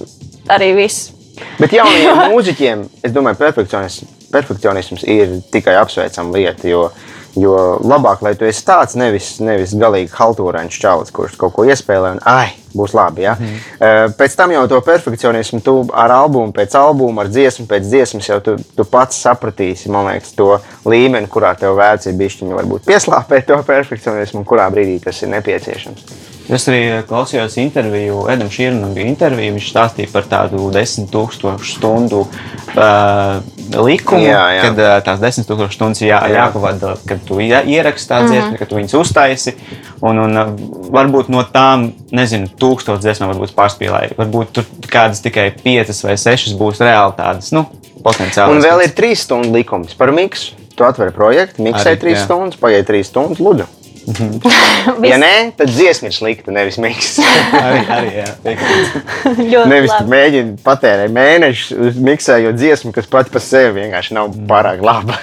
arī 0.48 0.76
viss. 0.76 1.12
Bet 1.60 1.74
jauniem 1.74 2.18
mūziķiem, 2.34 2.86
es 3.04 3.12
domāju, 3.12 3.36
perfekcionisms, 3.36 4.10
perfekcionisms 4.32 5.04
ir 5.04 5.42
tikai 5.52 5.76
apsveicama 5.76 6.38
lieta. 6.38 6.68
Jo, 6.68 6.92
jo 7.36 7.58
labāk, 7.84 8.22
lai 8.22 8.36
tu 8.36 8.46
esi 8.46 8.66
tāds, 8.68 8.96
nevis, 9.00 9.40
nevis 9.40 9.74
galīgi 9.74 10.12
haltūrains 10.16 10.80
čalis, 10.80 11.12
kurš 11.12 11.38
kaut 11.40 11.54
ko 11.54 11.66
iespēlē 11.68 12.16
un 12.18 12.20
ai, 12.26 12.52
būs 12.78 12.96
labi. 12.98 13.26
Ja? 13.26 13.36
Mm. 13.38 14.16
Pēc 14.20 14.36
tam 14.40 14.54
jau 14.56 14.64
to 14.72 14.82
perfekcionismu 14.86 15.62
tu 15.66 15.76
ar 15.98 16.14
albumu, 16.16 16.54
pēc 16.56 16.76
albuma, 16.80 17.26
ar 17.26 17.32
dziesmu, 17.32 17.68
pēc 17.70 17.88
dziesmas 17.88 18.30
jau 18.32 18.40
tu, 18.44 18.58
tu 18.78 18.88
pats 18.88 19.22
sapratīsi, 19.26 19.92
man 19.94 20.10
liekas, 20.12 20.34
to 20.38 20.56
līmeni, 20.90 21.30
kurā 21.32 21.54
tev 21.60 21.78
vērts 21.80 22.12
ir 22.12 22.18
bijis 22.20 22.42
varbūt 22.42 22.88
pieslāpēt 22.88 23.48
to 23.50 23.62
perfekcionismu 23.68 24.42
un 24.42 24.48
kurā 24.48 24.68
brīdī 24.74 25.00
tas 25.04 25.22
ir 25.22 25.34
nepieciešams. 25.36 26.30
Es 26.52 26.66
arī 26.68 27.04
klausījos 27.08 27.54
interviju, 27.62 28.26
Edam 28.32 28.50
Šīrnam 28.52 28.96
bija 28.96 29.08
intervija. 29.08 29.54
Viņš 29.56 29.68
stāstīja 29.72 30.12
par 30.12 30.26
tādu 30.28 30.66
desmit 30.74 31.08
tūkstošu 31.14 31.78
stundu 31.78 32.26
uh, 32.26 33.38
likumu, 33.72 34.22
Jā, 34.24 34.44
jā. 34.56 34.62
kad 34.68 34.80
uh, 34.82 34.94
tās 35.06 35.20
desmit 35.22 35.48
tūkstošu 35.50 35.78
stundas 35.78 36.02
jā, 36.04 36.20
Jā. 36.28 36.46
jāpavada, 36.46 36.94
kad 37.08 37.22
tu 37.28 37.40
ie- 37.44 37.64
ieraksti 37.76 38.10
tādu 38.12 38.32
dziesmu, 38.34 38.58
kad 38.60 38.70
tu 38.72 38.78
viņus 38.80 38.96
uztaisi. 39.00 39.56
Un, 40.02 40.20
un 40.24 40.38
uh, 40.42 40.54
varbūt 40.94 41.30
no 41.32 41.44
tām, 41.48 41.92
nezinu, 42.12 42.50
tūkstoš 42.62 43.02
dziesmām 43.04 43.34
varbūt 43.34 43.56
pārspīlēji. 43.58 44.18
Varbūt 44.20 44.56
tur 44.58 44.68
kādas 44.92 45.24
tikai 45.24 45.50
piecas 45.64 46.04
vai 46.04 46.18
sešas 46.20 46.58
būs 46.60 46.82
reāli 46.84 47.16
tādas, 47.20 47.52
nu, 47.56 47.66
potenciāli. 48.04 48.58
Un 48.58 48.64
vēl 48.66 48.88
ir 48.88 48.96
trīs 48.98 49.24
stundu 49.28 49.54
likums 49.56 49.96
par 49.98 50.14
miksu. 50.16 50.58
Tu 50.72 50.86
atver 50.88 51.12
projektu, 51.14 51.62
miksē 51.66 51.98
trīs 52.00 52.22
jā. 52.22 52.26
stundas, 52.26 52.58
paiet 52.58 52.88
trīs 52.88 53.10
stundas, 53.12 53.42
lūdzu. 53.44 53.68
Ja 55.12 55.18
nē, 55.22 55.52
tad 55.58 55.70
dziesma 55.70 56.10
ir 56.10 56.16
slikta, 56.16 56.54
nevis 56.54 56.78
miks. 56.82 57.18
arī, 57.66 57.82
arī 57.86 58.14
jā, 58.18 59.66
Nevis 59.72 59.94
mēģini 60.10 60.56
patērēt 60.66 61.14
mēnešu 61.14 61.78
uz 61.88 62.00
miksējot 62.02 62.58
dziesmu, 62.58 62.94
kas 62.96 63.10
pati 63.12 63.34
par 63.34 63.44
sevi 63.46 63.84
vienkārši 63.84 64.18
nav 64.18 64.34
pārāk 64.50 64.82
laba. 64.86 65.20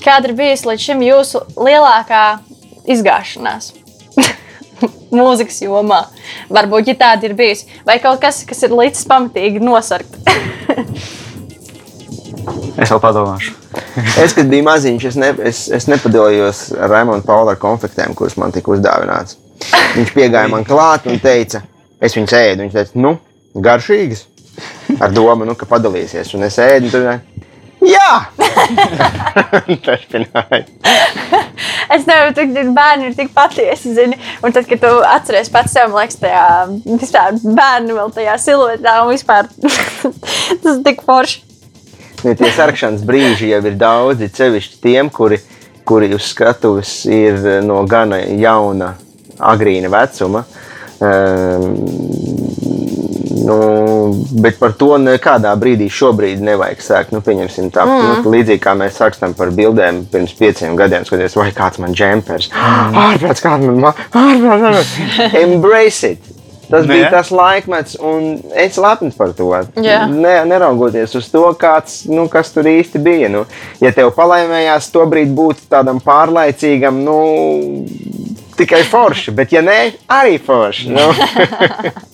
Kāda 0.00 0.30
ir 0.30 0.36
bijusi 0.38 0.70
līdz 0.70 0.86
šim 0.88 1.04
jūsu 1.04 1.44
lielākā 1.60 2.24
izgāšanās? 2.90 3.74
Mūzikas 5.14 5.58
jomā. 5.64 6.04
Varbūt, 6.54 6.92
ja 6.92 6.96
tāda 6.98 7.28
ir 7.28 7.34
bijusi. 7.38 7.66
Vai 7.86 7.98
kaut 8.02 8.22
kas, 8.22 8.42
kas 8.48 8.62
ir 8.66 8.74
līdz 8.74 9.02
pamatīgi 9.10 9.62
nosarkt. 9.62 10.16
Es 12.80 12.88
vēl 12.88 13.02
padomāšu. 13.02 13.59
es, 14.22 14.34
kad 14.36 14.48
biju 14.50 14.66
maziņš, 14.66 15.06
es, 15.10 15.18
ne, 15.20 15.30
es, 15.50 15.62
es 15.74 15.86
nepadalījos 15.90 16.62
ar 16.78 16.90
Raimonu 16.92 17.24
Pauli 17.26 17.54
ar 17.54 17.60
konfektēm, 17.60 18.14
kuras 18.18 18.36
man 18.40 18.54
tika 18.54 18.72
uzdāvināts. 18.74 19.38
Viņš 19.96 20.14
piegāja 20.16 20.50
man 20.50 20.64
klāt 20.66 21.06
un 21.10 21.20
teica, 21.22 21.62
es 22.00 22.16
viņus 22.16 22.36
ēdu. 22.38 22.64
Viņš 22.64 22.76
teica, 22.76 23.02
nu, 23.04 23.16
garšīgas. 23.54 24.26
Ar 25.00 25.12
domu, 25.14 25.46
nu, 25.48 25.54
ka 25.56 25.68
padalīsies. 25.68 26.34
Un 26.36 26.48
es 26.48 26.58
ēdu, 26.60 26.90
un 26.90 26.94
tad, 26.94 27.04
jā! 27.86 28.12
Turpināju. 29.86 30.64
Es 31.90 32.04
nevaru 32.06 32.30
teikt, 32.36 32.54
ka 32.54 32.62
bērni 32.74 33.08
ir 33.08 33.14
tik 33.18 33.32
patiesi. 33.34 33.90
Zini? 33.96 34.14
Un 34.46 34.54
tad, 34.54 34.68
kad 34.70 34.78
tu 34.78 34.90
atceries 35.10 35.50
pats 35.50 35.74
sev, 35.74 35.90
liekas, 35.96 36.20
tajā 36.22 37.24
bērnu 37.42 37.96
vēl 37.96 38.12
tajā 38.14 38.36
siluetā 38.38 39.00
un 39.02 39.10
vispār 39.10 39.50
tas 39.58 40.70
ir 40.70 40.82
tik 40.86 41.02
forši. 41.06 41.49
Ja 42.24 42.34
tie 42.36 42.50
sarkšanas 42.52 43.04
brīži 43.06 43.52
jau 43.52 43.62
ir 43.64 43.76
daudzi, 43.80 44.28
cevišķi 44.36 44.80
tiem, 44.84 45.10
kuri, 45.14 45.40
kuri 45.88 46.10
uz 46.16 46.26
skatuves 46.32 47.04
ir 47.08 47.38
no 47.64 47.82
gana 47.88 48.20
jauna, 48.20 48.94
agrīna 49.52 49.90
vecuma. 49.92 50.44
Um, 51.00 51.78
nu, 53.46 53.56
bet 54.42 54.58
par 54.60 54.74
to 54.76 54.98
nekādā 55.00 55.52
brīdī 55.60 55.88
šobrīd 55.92 56.42
nevajag 56.44 56.82
sākt. 56.84 57.14
Nu, 57.14 57.22
pieņemsim 57.24 57.70
tā, 57.72 57.86
mm. 57.88 58.10
nu, 58.24 58.34
līdzīgi 58.34 58.62
kā 58.62 58.74
mēs 58.78 59.00
rakstām 59.00 59.32
par 59.38 59.52
bildēm 59.56 60.04
pirms 60.12 60.34
pieciem 60.36 60.76
gadiem, 60.78 61.06
skaties, 61.08 61.38
vai 61.40 61.48
kāds 61.56 61.80
man 61.82 61.96
džempers. 61.96 62.50
Ārprāts, 63.06 63.44
kāds 63.44 63.64
man 63.64 63.80
ma- 63.86 63.94
ārprāts, 64.10 64.68
ārprāts. 64.68 65.40
Embrace 65.44 66.14
it! 66.14 66.39
Tas 66.70 66.86
Nu, 66.86 66.92
bija 66.92 67.10
tas 67.10 67.32
laikmets, 67.34 67.96
un 67.98 68.36
es 68.54 68.78
lepns 68.78 69.16
par 69.18 69.32
to. 69.34 69.48
Jā. 69.82 70.04
Ne, 70.06 70.36
neraugoties 70.46 71.16
uz 71.18 71.26
to, 71.32 71.42
kāds, 71.58 72.04
nu, 72.10 72.28
kas 72.30 72.52
tur 72.54 72.68
īsti 72.70 73.02
bija. 73.02 73.30
Nu, 73.32 73.44
ja 73.82 73.90
tev 73.96 74.12
palaimējās 74.14 74.90
to 74.94 75.02
brīdi 75.10 75.34
būt 75.34 75.64
tādam 75.72 75.98
pārlaicīgam, 76.04 77.02
nu, 77.06 77.16
tikai 78.60 78.84
forši, 78.88 79.34
bet 79.36 79.52
ja 79.56 79.64
nē, 79.64 79.80
arī 80.20 80.38
forši. 80.44 80.92
Nu. 80.94 81.10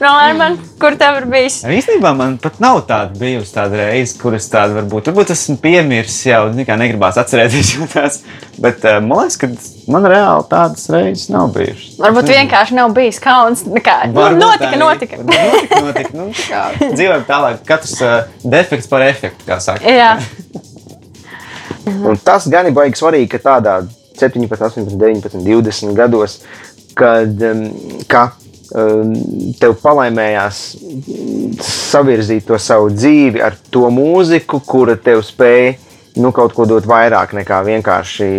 No 0.00 0.08
Armāna, 0.16 0.56
kur 0.80 0.94
tev 0.96 1.18
ir 1.18 1.26
bijis? 1.28 1.58
Īstenībā 1.68 2.14
man 2.16 2.38
pat 2.40 2.54
nav 2.64 2.78
tāda 2.88 3.12
bijusi 3.20 3.52
tāda 3.52 3.76
reize, 3.82 4.14
kuras 4.16 4.46
tāda 4.48 4.78
varbūt, 4.78 5.10
varbūt 5.10 5.32
esmu 5.34 5.58
piemirsis 5.60 6.30
jau, 6.30 6.38
zini 6.54 6.64
kā 6.64 6.78
negribās 6.80 7.18
atcerēties 7.20 7.72
jau 7.74 7.88
tās, 7.92 8.22
bet 8.56 8.86
uh, 8.88 8.96
man 9.04 9.26
liekas, 9.26 9.36
ka 9.42 9.92
man 9.92 10.08
reāli 10.08 10.48
tādas 10.48 10.88
reizes 10.94 11.28
nav 11.34 11.52
bijušas. 11.58 12.00
Varbūt 12.00 12.32
vienkārši 12.32 12.78
nav 12.80 12.96
bijis 12.96 13.20
kauns. 13.20 13.66
Nekā. 13.68 13.98
Nu, 14.08 14.16
Varbūt 14.22 14.42
notika, 14.46 14.72
arī. 14.72 14.80
notika. 14.80 15.20
Notika, 15.28 15.84
notika. 15.84 16.16
Nu, 16.16 16.30
tā 16.32 16.48
kā 16.48 16.90
dzīvojam 16.96 17.28
tālāk, 17.28 17.62
katrs 17.68 17.96
uh, 18.00 18.16
defekts 18.56 18.88
par 18.88 19.04
efektu, 19.10 19.44
kā 19.44 19.60
saka. 19.60 19.84
Jā, 19.84 20.14
Un 21.90 22.18
tas 22.22 22.44
gan 22.50 22.68
ir 22.68 22.74
baigi 22.76 23.00
svarīgi, 23.00 23.28
ka 23.32 23.40
tādā 23.42 23.80
17, 24.18 24.50
18, 24.50 24.96
19, 24.98 25.44
20 25.46 25.94
gados, 25.98 26.40
kad 26.98 27.44
um, 27.46 27.66
ka, 28.10 28.24
um, 28.74 29.14
tev 29.60 29.76
palaimējās 29.82 30.64
savirzīt 31.66 32.48
to 32.48 32.58
savu 32.60 32.90
dzīvi 32.94 33.42
ar 33.44 33.56
to 33.70 33.86
mūziku, 33.94 34.62
kura 34.66 34.98
tev 34.98 35.22
spēja 35.26 35.78
nu, 36.16 36.32
kaut 36.34 36.54
ko 36.56 36.66
dot 36.68 36.86
vairāk 36.88 37.34
nekā 37.36 37.60
vienkārši 37.66 38.30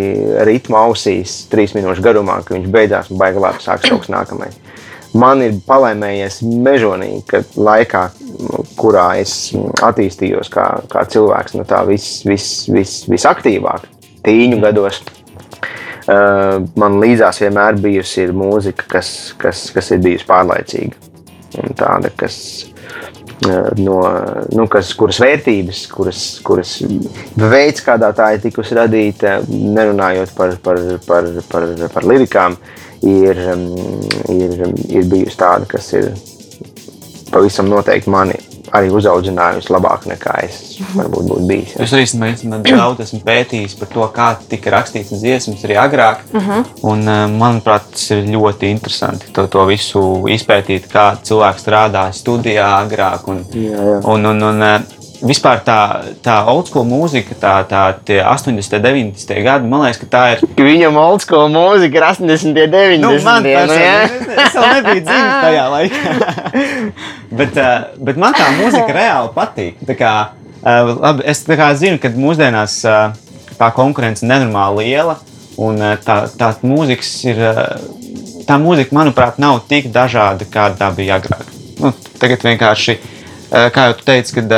ritma 0.48 0.84
ausīs, 0.86 1.42
trīs 1.52 1.74
minūšu 1.76 2.04
garumā, 2.04 2.40
ka 2.44 2.56
viņš 2.56 2.68
beidzās 2.72 3.10
un 3.12 3.20
baigi 3.20 3.42
labi 3.42 3.64
sāks 3.64 3.88
kaut 3.88 4.04
kas 4.04 4.12
nākamais. 4.12 4.58
Man 5.18 5.42
ir 5.44 5.58
palaimējies 5.66 6.38
mežonīgi, 6.64 7.22
ka 7.28 7.42
laikā, 7.60 8.06
nu, 8.40 8.62
kurā 8.80 9.10
es 9.20 9.52
attīstījos 9.84 10.48
kā, 10.52 10.66
kā 10.92 11.04
cilvēks, 11.12 11.56
no 11.58 11.66
tā 11.68 11.82
vis, 11.88 12.22
vis, 12.24 12.46
vis, 12.72 13.02
visaktīvāk, 13.12 13.84
tīņu 14.24 14.62
gados. 14.62 15.02
Uh, 16.02 16.64
man 16.78 16.98
līdzās 16.98 17.38
vienmēr 17.44 17.76
bijusi 17.78 18.26
mūzika, 18.34 18.88
kas, 18.96 19.08
kas, 19.38 19.68
kas 19.70 19.92
ir 19.94 20.02
bijusi 20.02 20.26
pārlaicīga. 20.26 20.98
Un 21.62 21.76
tāda, 21.78 22.10
kas, 22.18 22.38
uh, 23.46 23.68
no, 23.78 24.00
nu, 24.50 24.66
kas, 24.72 24.90
kuras 24.98 25.20
vērtības, 25.22 25.84
kuras, 25.94 26.22
kuras 26.42 26.74
veids, 27.38 27.84
kādā 27.86 28.10
tā 28.18 28.32
ir 28.34 28.42
tikusi 28.42 28.78
radīta, 28.80 29.38
nerunājot 29.46 30.34
par, 30.38 30.56
par, 30.64 30.82
par, 31.06 31.30
par, 31.52 31.70
par 31.94 32.10
lirikām, 32.10 32.58
ir, 33.06 33.44
um, 33.54 33.68
ir, 34.34 34.58
ir 34.90 35.06
bijusi 35.06 35.38
tāda, 35.38 35.70
kas 35.70 35.92
ir 35.94 36.10
pavisam 37.30 37.70
noteikti 37.70 38.10
mani 38.10 38.51
arī 38.72 38.88
uzaudzinājusi 38.94 39.72
labāk 39.72 40.06
nekā 40.10 40.36
es 40.46 40.60
varbūt 40.96 41.28
būtu 41.28 41.46
bijis. 41.48 41.74
jā. 41.74 41.82
Es 41.84 41.92
arī 41.92 42.06
esmu, 42.06 42.60
daudz 42.66 43.04
esmu 43.04 43.20
pētījis 43.26 43.76
par 43.80 43.90
to, 43.92 44.06
kā 44.16 44.28
tika 44.48 44.72
rakstīts 44.76 45.12
dziesmas 45.20 45.64
arī 45.68 45.76
agrāk. 45.82 46.24
Uh 46.32 46.48
-huh. 46.48 46.64
un, 46.82 47.04
uh, 47.08 47.26
manuprāt, 47.30 47.90
tas 47.92 48.10
ir 48.10 48.24
ļoti 48.24 48.70
interesanti 48.70 49.32
to, 49.32 49.46
to 49.46 49.64
visu 49.66 50.00
izpētīt, 50.28 50.88
kā 50.92 51.16
cilvēks 51.22 51.62
strādāja 51.66 52.12
studijā 52.12 52.68
agrāk. 52.86 53.28
Un, 53.28 53.44
Jā, 53.52 53.82
jā. 53.82 54.00
un, 54.04 54.26
un, 54.26 54.42
un, 54.42 54.62
uh, 54.62 55.01
vispār 55.26 55.62
tā, 55.64 55.78
tā 56.24 56.36
old 56.50 56.68
school 56.68 56.84
mūzika, 56.88 57.36
tā, 57.38 57.54
tā 57.68 57.82
tie 58.06 58.18
80, 58.24 58.82
90 58.82 59.42
gadi, 59.46 59.70
man 59.70 59.84
liekas, 59.86 60.00
ka 60.02 60.08
tā 60.10 60.22
ir. 60.34 60.44
Viņam 60.58 60.98
old 61.00 61.24
school 61.24 61.48
mūzika 61.52 62.00
ir 62.00 62.06
80, 62.08 62.54
90. 62.58 63.02
Nu, 63.02 63.12
man 63.24 63.46
nu, 63.46 63.52
jā. 63.52 63.62
personīgi, 63.62 64.36
es 64.44 64.56
vēl 64.58 64.68
nebiju 64.76 65.04
dzimis 65.06 65.34
tajā 65.46 65.64
laikā. 65.76 66.14
bet, 67.40 67.58
uh, 67.58 67.74
bet 68.10 68.22
man 68.24 68.38
tā 68.38 68.50
mūzika 68.58 68.96
reāli 68.98 69.32
patīk. 69.36 69.82
Tā 69.88 69.98
kā, 69.98 70.12
uh, 70.60 70.92
labi, 70.98 71.26
es 71.32 71.44
kā 71.46 71.72
zinu, 71.78 72.02
ka 72.02 72.12
mūsdienās 72.16 72.78
uh, 72.88 73.02
tā 73.58 73.72
konkurence 73.76 74.26
ir 74.26 74.32
nenormāli 74.32 74.88
liela. 74.90 75.18
Un 75.62 75.76
tā, 76.02 76.22
tā 76.38 76.54
mūzika 76.64 77.10
ir. 77.28 77.42
Tā 78.42 78.56
mūzika, 78.58 78.90
manuprāt, 78.96 79.36
nav 79.38 79.60
tik 79.70 79.84
dažāda, 79.94 80.48
kāda 80.50 80.74
tā 80.80 80.88
bija 80.96 81.20
agrāk. 81.20 81.46
Nu, 81.78 81.92
tagad 82.18 82.42
vienkārši, 82.42 82.96
kā 83.70 83.84
jau 83.86 83.94
tu 84.00 84.06
teici, 84.08 84.34
kad 84.40 84.54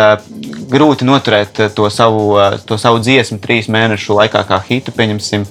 grūti 0.70 1.06
noturēt 1.08 1.60
uh, 1.60 1.70
to 1.74 1.88
savu, 1.90 2.34
uh, 2.36 2.58
to 2.66 2.78
savu 2.80 3.00
dziesmu 3.04 3.38
trīs 3.42 3.70
mēnešu 3.72 4.16
laikā, 4.18 4.44
kā 4.48 4.60
hitu, 4.68 4.94
pieņemsim, 4.96 5.46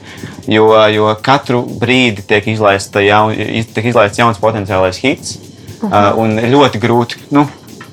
jo, 0.52 0.70
jo 0.94 1.16
katru 1.22 1.64
brīdi 1.64 2.26
tiek, 2.28 2.48
jaun, 2.48 3.34
tiek 3.74 3.90
izlaists 3.92 4.22
jauns 4.22 4.42
potenciālais 4.42 5.02
hits. 5.04 5.38
Uh, 5.84 6.14
un 6.16 6.40
ļoti 6.40 6.80
grūti. 6.80 7.20
Nu, 7.36 7.44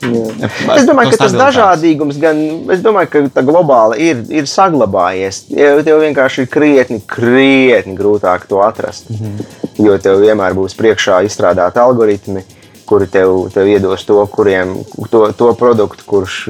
Es 0.01 0.87
domāju, 0.89 1.13
ka 1.13 1.27
tas 1.27 1.35
dažādīgums, 1.37 2.17
gan 2.21 2.39
es 2.73 2.81
domāju, 2.81 3.11
ka 3.13 3.21
tā 3.35 3.43
globāli 3.45 4.07
ir, 4.11 4.23
ir 4.33 4.49
saglabājies. 4.49 5.43
Jo 5.53 5.83
Tev 5.85 6.01
vienkārši 6.01 6.47
ir 6.47 6.49
krietni, 6.53 7.01
krietni 7.05 7.97
grūtāk 7.99 8.47
to 8.49 8.63
atrast. 8.65 9.11
Mm 9.11 9.17
-hmm. 9.17 9.59
Jo 9.85 9.99
tev 9.99 10.21
vienmēr 10.21 10.57
būs 10.57 10.77
priekšā 10.77 11.21
izstrādāti 11.25 11.81
algoritmi, 11.81 12.45
kuri 12.91 13.07
tev, 13.07 13.45
tev 13.55 13.69
iedos 13.71 14.03
to, 14.07 14.19
kuriem, 14.33 14.75
to, 15.13 15.23
to 15.39 15.53
produktu, 15.59 16.07
kurš 16.11 16.41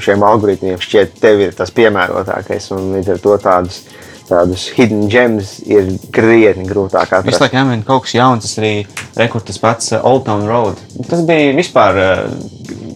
šiem 0.00 0.24
algoritmiem 0.24 0.80
šķiet 0.80 1.18
tev 1.20 1.42
ir 1.44 1.52
tas 1.56 1.72
piemērotākais. 1.76 2.70
Un 2.72 2.94
līdz 2.96 3.12
ar 3.12 3.20
to 3.20 3.36
tādus, 3.42 3.82
tādus 4.30 4.64
hidden 4.72 5.04
gems 5.12 5.58
ir 5.68 5.90
krietni 6.14 6.64
grūtāk 6.70 7.12
Visu 7.12 7.18
atrast. 7.18 7.44
laiku 7.44 7.58
jāmēģina 7.58 7.88
kaut 7.90 8.06
kas 8.06 8.16
jauns, 8.16 8.46
tas 8.46 8.62
arī 8.62 8.72
rekords 9.20 9.50
tas 9.50 9.60
pats 9.60 9.92
uh, 9.92 10.00
Old 10.08 10.24
Town 10.30 10.46
Road. 10.48 10.80
Tas 11.10 11.26
bija 11.28 11.52
vispār 11.58 12.00
uh, 12.00 12.24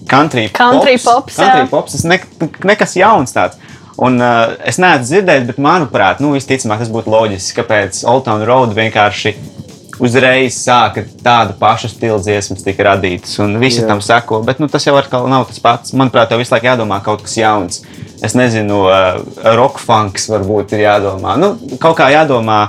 country, 0.08 0.48
Country 0.56 0.96
pops, 1.02 1.36
country 1.36 1.66
jā. 1.66 1.70
pops 1.74 1.98
tas 1.98 2.06
ne, 2.08 2.20
nekas 2.64 2.96
jauns 2.96 3.36
tāds. 3.36 3.60
Un, 4.00 4.16
uh, 4.20 4.56
es 4.64 4.80
neesmu 4.80 5.08
dzirdējis, 5.08 5.46
bet 5.52 5.60
manuprāt, 5.64 6.24
nu, 6.24 6.32
visticamāk, 6.36 6.80
tas 6.84 6.92
būtu 6.92 7.12
loģiski, 7.12 7.60
kāpēc 7.60 8.02
Old 8.08 8.24
Town 8.28 8.44
Road 8.48 8.72
vienkārši 8.76 9.36
uzreiz 10.02 10.56
sāka 10.58 11.04
tādu 11.24 11.56
pašu 11.60 11.90
stilu 11.92 12.18
dziesmas, 12.22 12.64
tika 12.64 12.88
radītas, 12.90 13.36
un 13.42 13.56
visi 13.62 13.82
Jā. 13.82 13.90
tam 13.90 14.02
seko. 14.04 14.42
Bet 14.46 14.60
nu, 14.62 14.68
tas 14.72 14.86
jau 14.86 14.96
atkal 14.98 15.28
nav 15.30 15.46
tas 15.50 15.60
pats. 15.62 15.94
Manuprāt, 15.96 16.30
tev 16.30 16.42
visu 16.42 16.54
laiku 16.54 16.70
jādomā 16.70 17.00
kaut 17.04 17.24
kas 17.26 17.36
jauns. 17.38 17.82
Es 18.24 18.36
nezinu, 18.38 18.82
uh, 18.88 19.20
rock 19.56 19.80
funks 19.82 20.28
varbūt 20.32 20.76
ir 20.76 20.86
jādomā. 20.86 21.36
Nu, 21.40 21.54
kaut 21.82 21.98
kā 22.00 22.10
jādomā. 22.14 22.66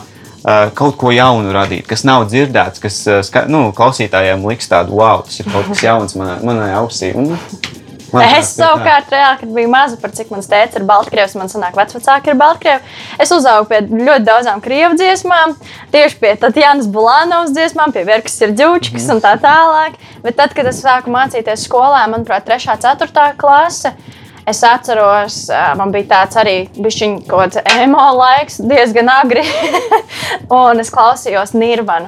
Uh, 0.48 0.70
kaut 0.78 0.96
ko 0.96 1.10
jaunu 1.12 1.50
radīt, 1.52 1.84
kas 1.90 2.06
nav 2.08 2.24
dzirdēts, 2.30 2.80
kas 2.80 3.02
uh, 3.12 3.40
nu, 3.52 3.66
klausītājiem 3.76 4.46
liks 4.48 4.70
tādu, 4.72 4.96
wow, 4.96 5.26
tas 5.26 5.42
ir 5.42 5.50
kaut 5.50 5.68
kas 5.74 5.82
jauns 5.84 6.16
manā, 6.16 6.38
manai 6.46 6.70
ausī. 6.78 7.10
Un, 7.18 7.34
manuprāt, 8.12 8.38
Es 8.40 8.52
savukārt, 8.56 9.10
reāli, 9.12 9.40
kad 9.42 9.54
biju 9.56 9.70
maza, 9.72 9.98
par 10.02 10.14
cik 10.16 10.30
mans 10.32 10.48
tēvs 10.50 10.78
ir 10.80 10.86
Baltkrievs, 10.88 11.36
man 11.40 11.52
sanāk, 11.52 11.76
vecvecāki 11.78 12.32
ir 12.32 12.38
Baltkrievi. 12.40 12.94
Es 13.24 13.34
uzaugu 13.36 13.68
pie 13.72 13.82
ļoti 13.88 14.28
daudzām 14.28 14.62
krievu 14.64 14.96
dziesmām, 15.00 15.56
tieši 15.94 16.20
pie 16.22 16.36
Tatjanas 16.40 16.88
Bulānovas 16.92 17.52
dziesmām, 17.56 17.92
pie 17.96 18.06
Verkas 18.08 18.40
ir 18.46 18.56
ģūčikas 18.60 19.10
un 19.16 19.24
tā 19.24 19.34
tālāk. 19.44 19.98
Bet 20.24 20.40
tad, 20.40 20.56
kad 20.56 20.70
es 20.70 20.80
sāku 20.84 21.12
mācīties 21.14 21.68
skolā, 21.68 22.06
manuprāt, 22.12 22.48
3. 22.48 22.72
un 22.78 22.86
4. 22.86 23.28
klase. 23.42 23.94
Es 24.48 24.62
atceros, 24.64 25.42
man 25.76 25.92
bija 25.92 26.08
tāds 26.14 26.38
arī 26.40 26.56
bišķiņ 26.80 27.18
kaut 27.28 27.58
kāds 27.58 27.82
emo 27.84 28.06
laiks, 28.16 28.62
diezgan 28.64 29.12
agri. 29.12 29.44
un 30.62 30.80
es 30.80 30.94
klausījos 30.94 31.52
Nirvanu. 31.58 32.08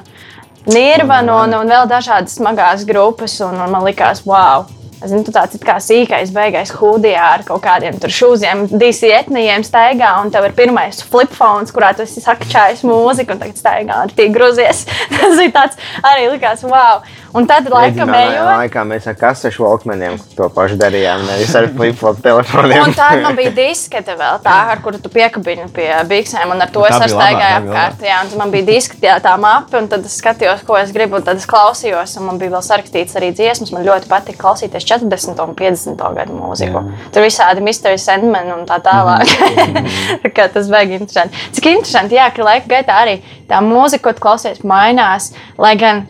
Nirvanu 0.70 1.36
un, 1.44 1.56
un 1.60 1.76
vēl 1.76 1.88
dažādas 1.92 2.40
smagās 2.40 2.88
grupas. 2.88 3.36
Un, 3.44 3.60
un 3.60 3.76
man 3.76 3.84
likās, 3.84 4.24
wow! 4.24 4.64
Es 5.00 5.08
zinu, 5.08 5.22
tu 5.24 5.32
tāds 5.32 5.56
kā 5.64 5.78
sīkais, 5.80 6.28
beigais 6.36 6.74
hūdijā 6.76 7.28
ar 7.38 7.44
kaut 7.46 7.62
kādiem 7.64 7.96
tur 8.02 8.12
šūziem, 8.12 8.66
DC 8.68 9.08
etnijiem 9.16 9.64
staigā, 9.64 10.10
un 10.20 10.28
tev 10.34 10.44
ir 10.44 10.52
pirmais 10.58 11.00
flipfons, 11.08 11.72
kurā 11.72 11.94
tu 11.96 12.04
esi 12.04 12.20
sakčājis 12.20 12.84
mūziku, 12.84 13.32
un 13.32 13.40
tagad 13.40 13.56
staigā 13.56 13.96
ar 14.04 14.12
tī 14.12 14.28
gruzies. 14.34 14.84
Tas 15.16 15.40
ir 15.40 15.54
tāds 15.56 15.80
arī 16.04 16.28
likās, 16.34 16.66
wow! 16.68 17.00
Un 17.36 17.46
tad 17.46 17.68
laikam 17.70 18.10
ejot. 18.14 18.48
laikā 18.48 18.82
mēs 18.88 19.06
ar 19.10 19.14
kasešu 19.18 19.62
valkmeniem 19.62 20.16
to 20.34 20.48
pašu 20.54 20.78
darījām, 20.80 21.22
nevis 21.28 21.52
ar 21.54 21.68
flip-flop 21.76 22.18
telefoniem. 22.24 22.82
Un 22.88 22.94
tā 22.96 23.10
man 23.22 23.36
bija 23.38 23.52
diskete 23.60 24.16
vēl, 24.18 24.40
tā, 24.42 24.56
ar 24.72 24.82
kuru 24.82 24.98
tu 25.02 25.12
piekabini 25.12 25.68
pie 25.74 25.88
biksēm, 26.10 26.50
un 26.50 26.64
ar 26.64 26.72
to 26.74 26.82
Tā 26.82 26.98
es 27.06 27.14
bija 27.14 27.52
apkārt. 27.60 28.02
Jā, 28.02 28.18
un 28.26 28.34
man 28.40 28.54
bija 28.54 28.66
diskete, 28.72 29.06
jā, 29.06 29.16
tā 29.22 29.36
mape, 29.40 29.78
un 29.78 29.86
tad 29.92 30.06
es 30.08 30.18
skatījos, 30.18 30.64
ko 30.66 30.78
es 30.80 30.90
gribu, 30.96 31.20
un 31.20 31.26
tad 31.26 31.38
es 31.38 31.46
klausījos, 31.50 32.16
un 32.18 32.26
man 32.26 32.40
bija 32.42 32.56
vēl 32.56 32.64
sarakstīts 32.66 33.18
arī 33.20 33.30
dziesmas. 33.36 33.70
Man 33.76 33.86
ļoti 33.86 34.10
patika 34.10 34.42
klausīties 34.42 34.88
40 34.90 35.44
un 35.44 35.54
50 35.58 36.02
gadu 36.18 36.34
mūziku. 36.34 36.82
Tur 37.14 37.26
visādi 37.26 37.62
Mystery 37.64 38.00
Sandman 38.00 38.50
un 38.56 38.66
tā 38.68 38.80
tālāk. 38.82 39.30
tā 40.24 40.34
kā 40.34 40.50
tas 40.50 40.70
vajag 40.72 40.98
interesanti. 40.98 41.46
Cik 41.54 41.70
interesanti, 41.76 42.18
jā, 42.18 42.26
ka 42.34 42.46
laika 42.46 42.74
gaitā 42.74 43.02
arī 43.04 43.20
tā 43.50 43.62
mūzika, 43.64 44.08
ko 44.08 44.16
tu 44.16 44.24
klausies, 44.26 44.64
mainās, 44.66 45.30
lai 45.60 45.76
gan 45.78 46.06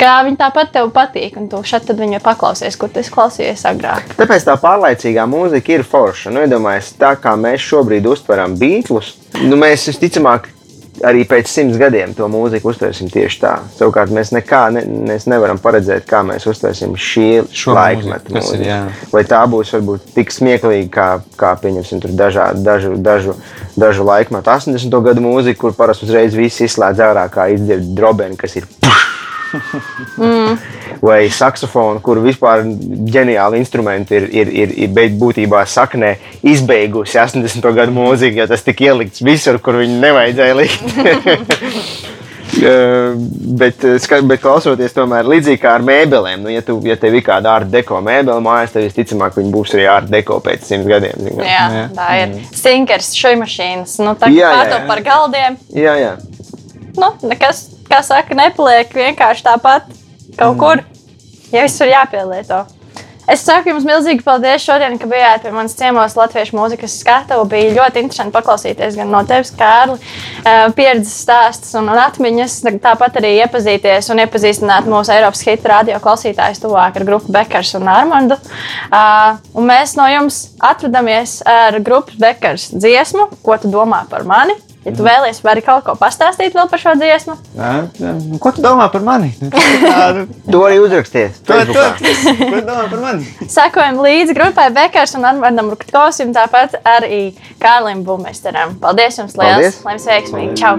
kā 0.00 0.14
viņa 0.26 0.40
tāpat 0.40 0.72
tev 0.74 0.90
patīk, 0.94 1.36
un 1.40 1.48
tu 1.52 1.60
šeit 1.66 1.86
tad 1.88 2.00
viņu 2.00 2.22
paklausies, 2.24 2.78
kur 2.80 2.92
esi 2.94 3.12
klausījies 3.14 3.66
agrāk. 3.70 4.16
Tāpēc 4.18 4.48
tā 4.48 4.56
pārlaicīgā 4.60 5.26
mūzika 5.30 5.78
ir 5.78 5.86
forša. 5.88 6.32
Nu, 6.34 6.44
iedomājieties, 6.46 6.96
tā 7.00 7.14
kā 7.20 7.36
mēs 7.40 7.64
šobrīd 7.64 8.08
uztveram 8.10 8.58
beatlus, 8.60 9.14
nu, 9.44 9.58
mēs 9.60 9.88
visticamāk 9.90 10.50
arī 11.02 11.24
pēc 11.28 11.48
simts 11.50 11.78
gadiem 11.80 12.12
to 12.14 12.26
mūziku 12.30 12.70
uztversim 12.70 13.08
tieši 13.12 13.40
tā. 13.42 13.52
Savukārt 13.78 14.12
mēs 14.14 14.30
nekā 14.34 14.62
ne, 14.74 14.84
mēs 15.10 15.26
nevaram 15.30 15.58
paredzēt, 15.62 16.06
kā 16.08 16.22
mēs 16.26 16.46
uztversim 16.50 16.94
šī 17.00 17.28
laikmeta 17.66 18.34
mūziku. 18.34 18.78
Vai 19.12 19.24
tā 19.28 19.42
būs 19.50 19.74
varbūt 19.74 20.12
tik 20.14 20.34
smieklīga, 20.34 20.90
kā, 20.94 21.08
kā 21.40 21.54
pieņemsim, 21.62 22.02
tur 22.04 22.14
dažādu, 22.18 22.62
dažu, 22.66 22.94
dažu, 23.00 23.38
dažu 23.80 24.06
laikmetu 24.06 24.54
80. 24.54 25.00
gadu 25.08 25.24
mūziku, 25.24 25.66
kur 25.66 25.78
parasti 25.78 26.06
uzreiz 26.08 26.36
viss 26.38 26.62
izslēdz 26.68 27.02
ārā, 27.10 27.26
kā 27.32 27.50
izdzird 27.56 27.90
drobeni, 27.96 28.38
kas 28.40 28.60
ir. 28.60 28.70
Vai 31.04 31.28
saksofonu, 31.32 32.00
kur 32.04 32.20
vispār 32.24 32.64
ģeniāli 32.64 33.60
instrumenti 33.60 34.16
ir, 34.18 34.28
ir, 34.32 34.52
ir, 34.64 34.74
ir 34.86 34.94
bet 34.94 35.16
būtībā 35.20 35.64
saknē 35.68 36.14
izbeigusi 36.46 37.18
80. 37.20 37.70
gadu 37.76 37.94
mūziku, 37.96 38.42
jo 38.42 38.48
tas 38.50 38.64
tika 38.64 38.90
ielikts 38.90 39.24
visur, 39.24 39.60
kur 39.62 39.80
viņu 39.82 40.00
nevajadzēja 40.04 40.60
likt. 40.62 40.84
Eh, 42.62 43.12
bet, 43.58 43.84
eh, 43.84 43.98
ska- 43.98 44.22
bet 44.22 44.40
klausoties, 44.40 44.92
tomēr 44.94 45.26
līdzīgi 45.26 45.58
kā 45.58 45.72
ar 45.74 45.82
mēbelēm, 45.82 46.44
nu, 46.44 46.52
ja, 46.52 46.62
tu, 46.62 46.76
ja 46.86 46.94
tev 47.00 47.16
ir 47.18 47.24
kāda 47.26 47.50
ārta 47.50 47.70
deko 47.72 47.98
mēbele 48.04 48.38
mājās, 48.44 48.72
tad 48.76 48.86
visticamāk 48.86 49.34
viņi 49.40 49.50
būs 49.50 49.74
arī 49.74 49.88
ārta 49.90 50.12
deko 50.14 50.38
pēc 50.44 50.68
simts 50.68 50.86
gadiem. 50.86 51.26
Jā, 51.40 51.64
Jā. 51.74 51.84
tā 51.96 52.08
ir. 52.22 52.36
Stinkers, 52.54 53.10
šai 53.18 53.34
mašīnas, 53.40 53.96
nu 54.04 54.14
tā 54.14 54.30
kā 54.30 54.36
jā. 54.38 54.86
par 54.86 55.02
galdiem. 55.02 55.58
jā, 55.74 55.96
jā. 55.98 56.14
Nu, 56.94 57.10
nekas, 57.26 57.73
kā 57.90 58.00
saka, 58.06 58.36
nepaliek 58.38 58.94
vienkārši 58.94 59.46
tāpat 59.46 59.90
kaut 60.38 60.58
kur. 60.60 60.86
Ja 61.52 61.66
viss 61.66 61.82
ir 61.84 61.92
jāpielieto. 61.94 62.64
Es 63.24 63.40
saku 63.40 63.70
jums 63.70 63.86
milzīgi 63.88 64.20
paldies 64.20 64.60
šodien, 64.66 64.98
ka 65.00 65.06
bijāt 65.08 65.46
pie 65.46 65.50
manas 65.54 65.72
ciemos 65.78 66.12
Latviešu 66.18 66.58
mūzikas 66.58 66.98
skatuves. 67.00 67.48
Bija 67.48 67.70
ļoti 67.78 68.02
interesanti 68.02 68.34
paklausīties 68.34 68.98
gan 68.98 69.08
no 69.14 69.22
tevis, 69.24 69.52
Kārli, 69.56 69.96
eh, 70.44 70.66
pieredzes 70.76 71.14
stāstus 71.24 71.72
un, 71.80 71.88
atmiņas. 71.88 72.58
Tāpat 72.84 73.16
arī 73.22 73.32
iepazīties 73.38 74.10
un 74.12 74.20
iepazīstināt 74.26 74.90
mūsu 74.90 75.14
Eiropas 75.16 75.40
hitu 75.46 75.72
radio 75.72 75.96
klausītājus 76.04 76.60
tuvāk 76.66 77.00
ar 77.00 77.08
grupu 77.08 77.32
Bekars 77.32 77.72
un 77.80 77.88
Armandu. 77.88 78.36
Uh, 78.92 79.40
un 79.56 79.72
mēs 79.72 79.96
no 79.96 80.04
jums 80.10 80.50
atvadamies 80.60 81.40
ar 81.48 81.80
grupas 81.80 82.20
Bekars 82.20 82.68
dziesmu, 82.76 83.30
ko 83.42 83.56
tu 83.56 83.72
domā 83.72 84.04
par 84.10 84.28
mani. 84.28 84.58
Ja 84.84 84.92
tu 84.92 85.04
vēlies, 85.06 85.38
vari 85.44 85.62
kaut 85.64 85.84
ko 85.86 85.94
pastāstīt 85.96 86.52
vēl 86.52 86.68
par 86.68 86.80
šo 86.82 86.92
dziesmu. 87.00 87.34
Jā, 87.56 87.70
jā. 87.96 88.10
Ko 88.42 88.50
tu 88.52 88.60
domā 88.64 88.90
par 88.92 89.00
mani? 89.06 89.30
Nu, 89.40 89.48
To 90.52 90.60
arī 90.66 90.76
Facebookā. 91.24 91.84
ko 91.96 92.50
tu 92.52 92.66
domā 92.68 92.84
par 92.92 93.00
mani? 93.00 93.24
Sekojam 93.48 94.02
līdzi 94.04 94.36
grupai 94.36 94.68
Bekars 94.76 95.16
un 95.16 95.24
Armandam 95.30 95.70
Rutkovsim, 95.72 96.34
tāpat 96.36 96.76
arī 96.84 97.22
Kārlim 97.62 98.04
Bumesteram. 98.04 98.76
Paldies 98.82 99.16
jums 99.22 99.38
liels! 99.40 99.80
Paldies. 99.80 99.80
Lai 99.88 99.96
jums 99.96 100.08
veiksmīgi! 100.12 100.54
Čau! 100.60 100.76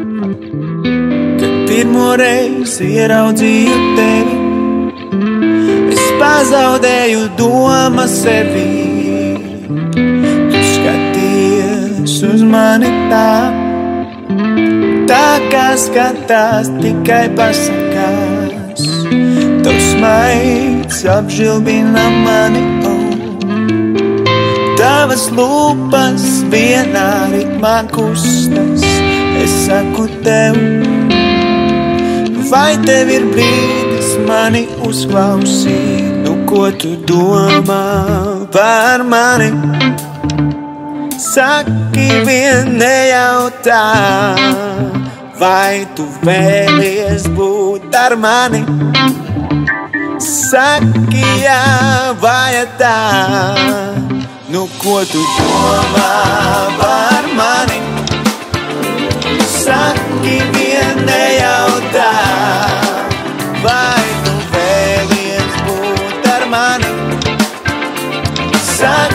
Kad 1.41 1.55
pirmo 1.69 2.11
reizi 2.21 2.91
ieraudzīju 2.99 3.79
tevi, 3.97 4.37
es 5.97 6.05
pazaudēju 6.21 7.25
domu 7.41 8.05
sevi. 8.11 8.69
Tu 10.53 10.61
skaties 10.75 12.19
uz 12.29 12.45
mani 12.45 12.93
tā, 13.09 13.27
tā 15.09 15.39
kā 15.51 15.65
skatās 15.79 16.69
tikai 16.81 17.25
pasakās. 17.37 18.85
Tavs 19.65 19.89
maigs 20.01 21.01
apžilbina 21.09 22.05
mani, 22.25 22.63
oh. 22.89 23.03
tavas 24.79 25.27
lūpas 25.33 26.25
vienā 26.53 27.09
ritmā 27.33 27.77
kustas. 27.93 28.85
Es 29.41 29.53
saku 29.65 30.07
tev, 30.25 30.57
vai 32.49 32.73
tev 32.85 33.11
ir 33.13 33.29
brīdis 33.33 34.15
mani 34.25 34.65
uzklausīt? 34.87 36.13
Nu, 36.25 36.39
ko 36.49 36.69
tu 36.73 36.95
domā 37.05 37.85
par 38.53 39.05
mani? 39.05 39.51
Saki, 41.35 42.05
vien 42.23 42.69
nejautā, 42.79 43.79
vai 45.35 45.83
tu 45.97 46.05
vēlies 46.23 47.25
būt 47.35 47.97
ar 47.99 48.15
mani? 48.15 48.61
Saki, 50.23 51.25
jā, 51.41 51.57
vai 52.23 52.63
tā, 52.79 52.93
nu 54.47 54.63
ko 54.79 55.01
tu 55.11 55.25
domā 55.35 56.13
par 56.79 57.27
mani? 57.35 57.81
Saki, 59.57 60.37
vien 60.55 61.03
nejautā, 61.11 62.07
vai 63.67 64.07
tu 64.23 64.39
vēlies 64.55 65.59
būt 65.67 66.31
ar 66.37 66.47
mani? 66.55 66.95
Saki, 68.77 69.14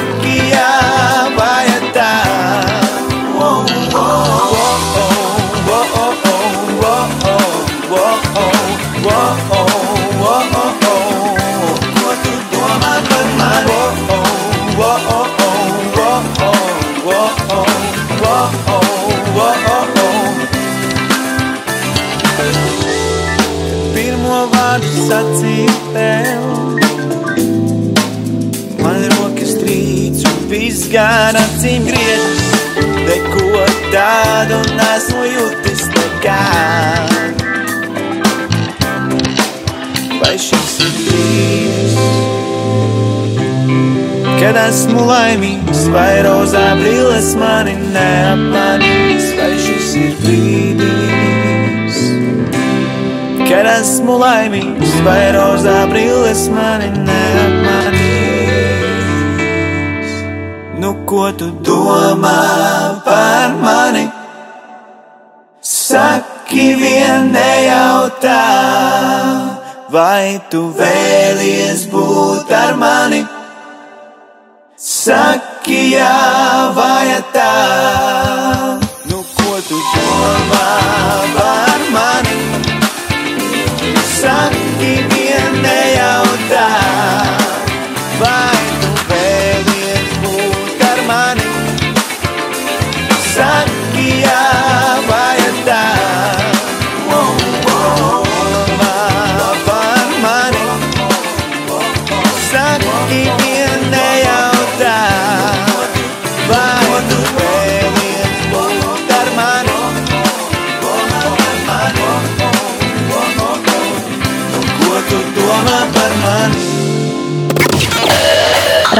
tev. 25.95 26.45
Man 28.81 29.01
rokas 29.17 29.53
trīc 29.61 30.25
un 30.31 30.39
viss 30.53 30.89
gan 30.93 31.35
acīm 31.41 31.83
griežas. 31.89 32.47
Neko 33.11 33.65
tādu 33.93 34.59
nesmu 34.79 35.23
jutis 35.27 35.83
nekad. 35.95 37.11
Vai 40.21 40.37
šis 40.39 40.73
ir 40.85 40.93
brīdis, 41.07 41.95
kad 44.39 44.59
esmu 44.67 45.01
laimīgs, 45.09 45.87
vai 45.95 46.21
rozā 46.27 46.67
brilles 46.79 47.33
mani 47.41 47.75
neapmanīs? 47.97 49.27
Vai 49.41 49.53
šis 49.65 49.89
ir 50.05 50.13
brīdis, 50.21 51.00
kad 53.51 53.67
esmu 53.67 54.15
laimīgs, 54.21 54.93
vai 55.03 55.33
rozā 55.35 55.81
brilles 55.91 56.45
mani 56.55 56.87
neapmanīs? 56.95 58.21
Nu, 60.79 60.93
ko 61.11 61.25
tu 61.35 61.49
domā 61.67 62.43
par 63.03 63.57
mani? 63.59 64.05
Saki, 65.67 66.67
vien 66.79 67.33
nejautā, 67.35 68.45
vai 69.91 70.39
tu 70.53 70.61
vēlies 70.79 71.89
būt 71.91 72.55
ar 72.55 72.79
mani? 72.79 73.25
Saki, 74.79 75.81
jā, 75.97 76.15
vai 76.79 77.19
tā, 77.35 77.51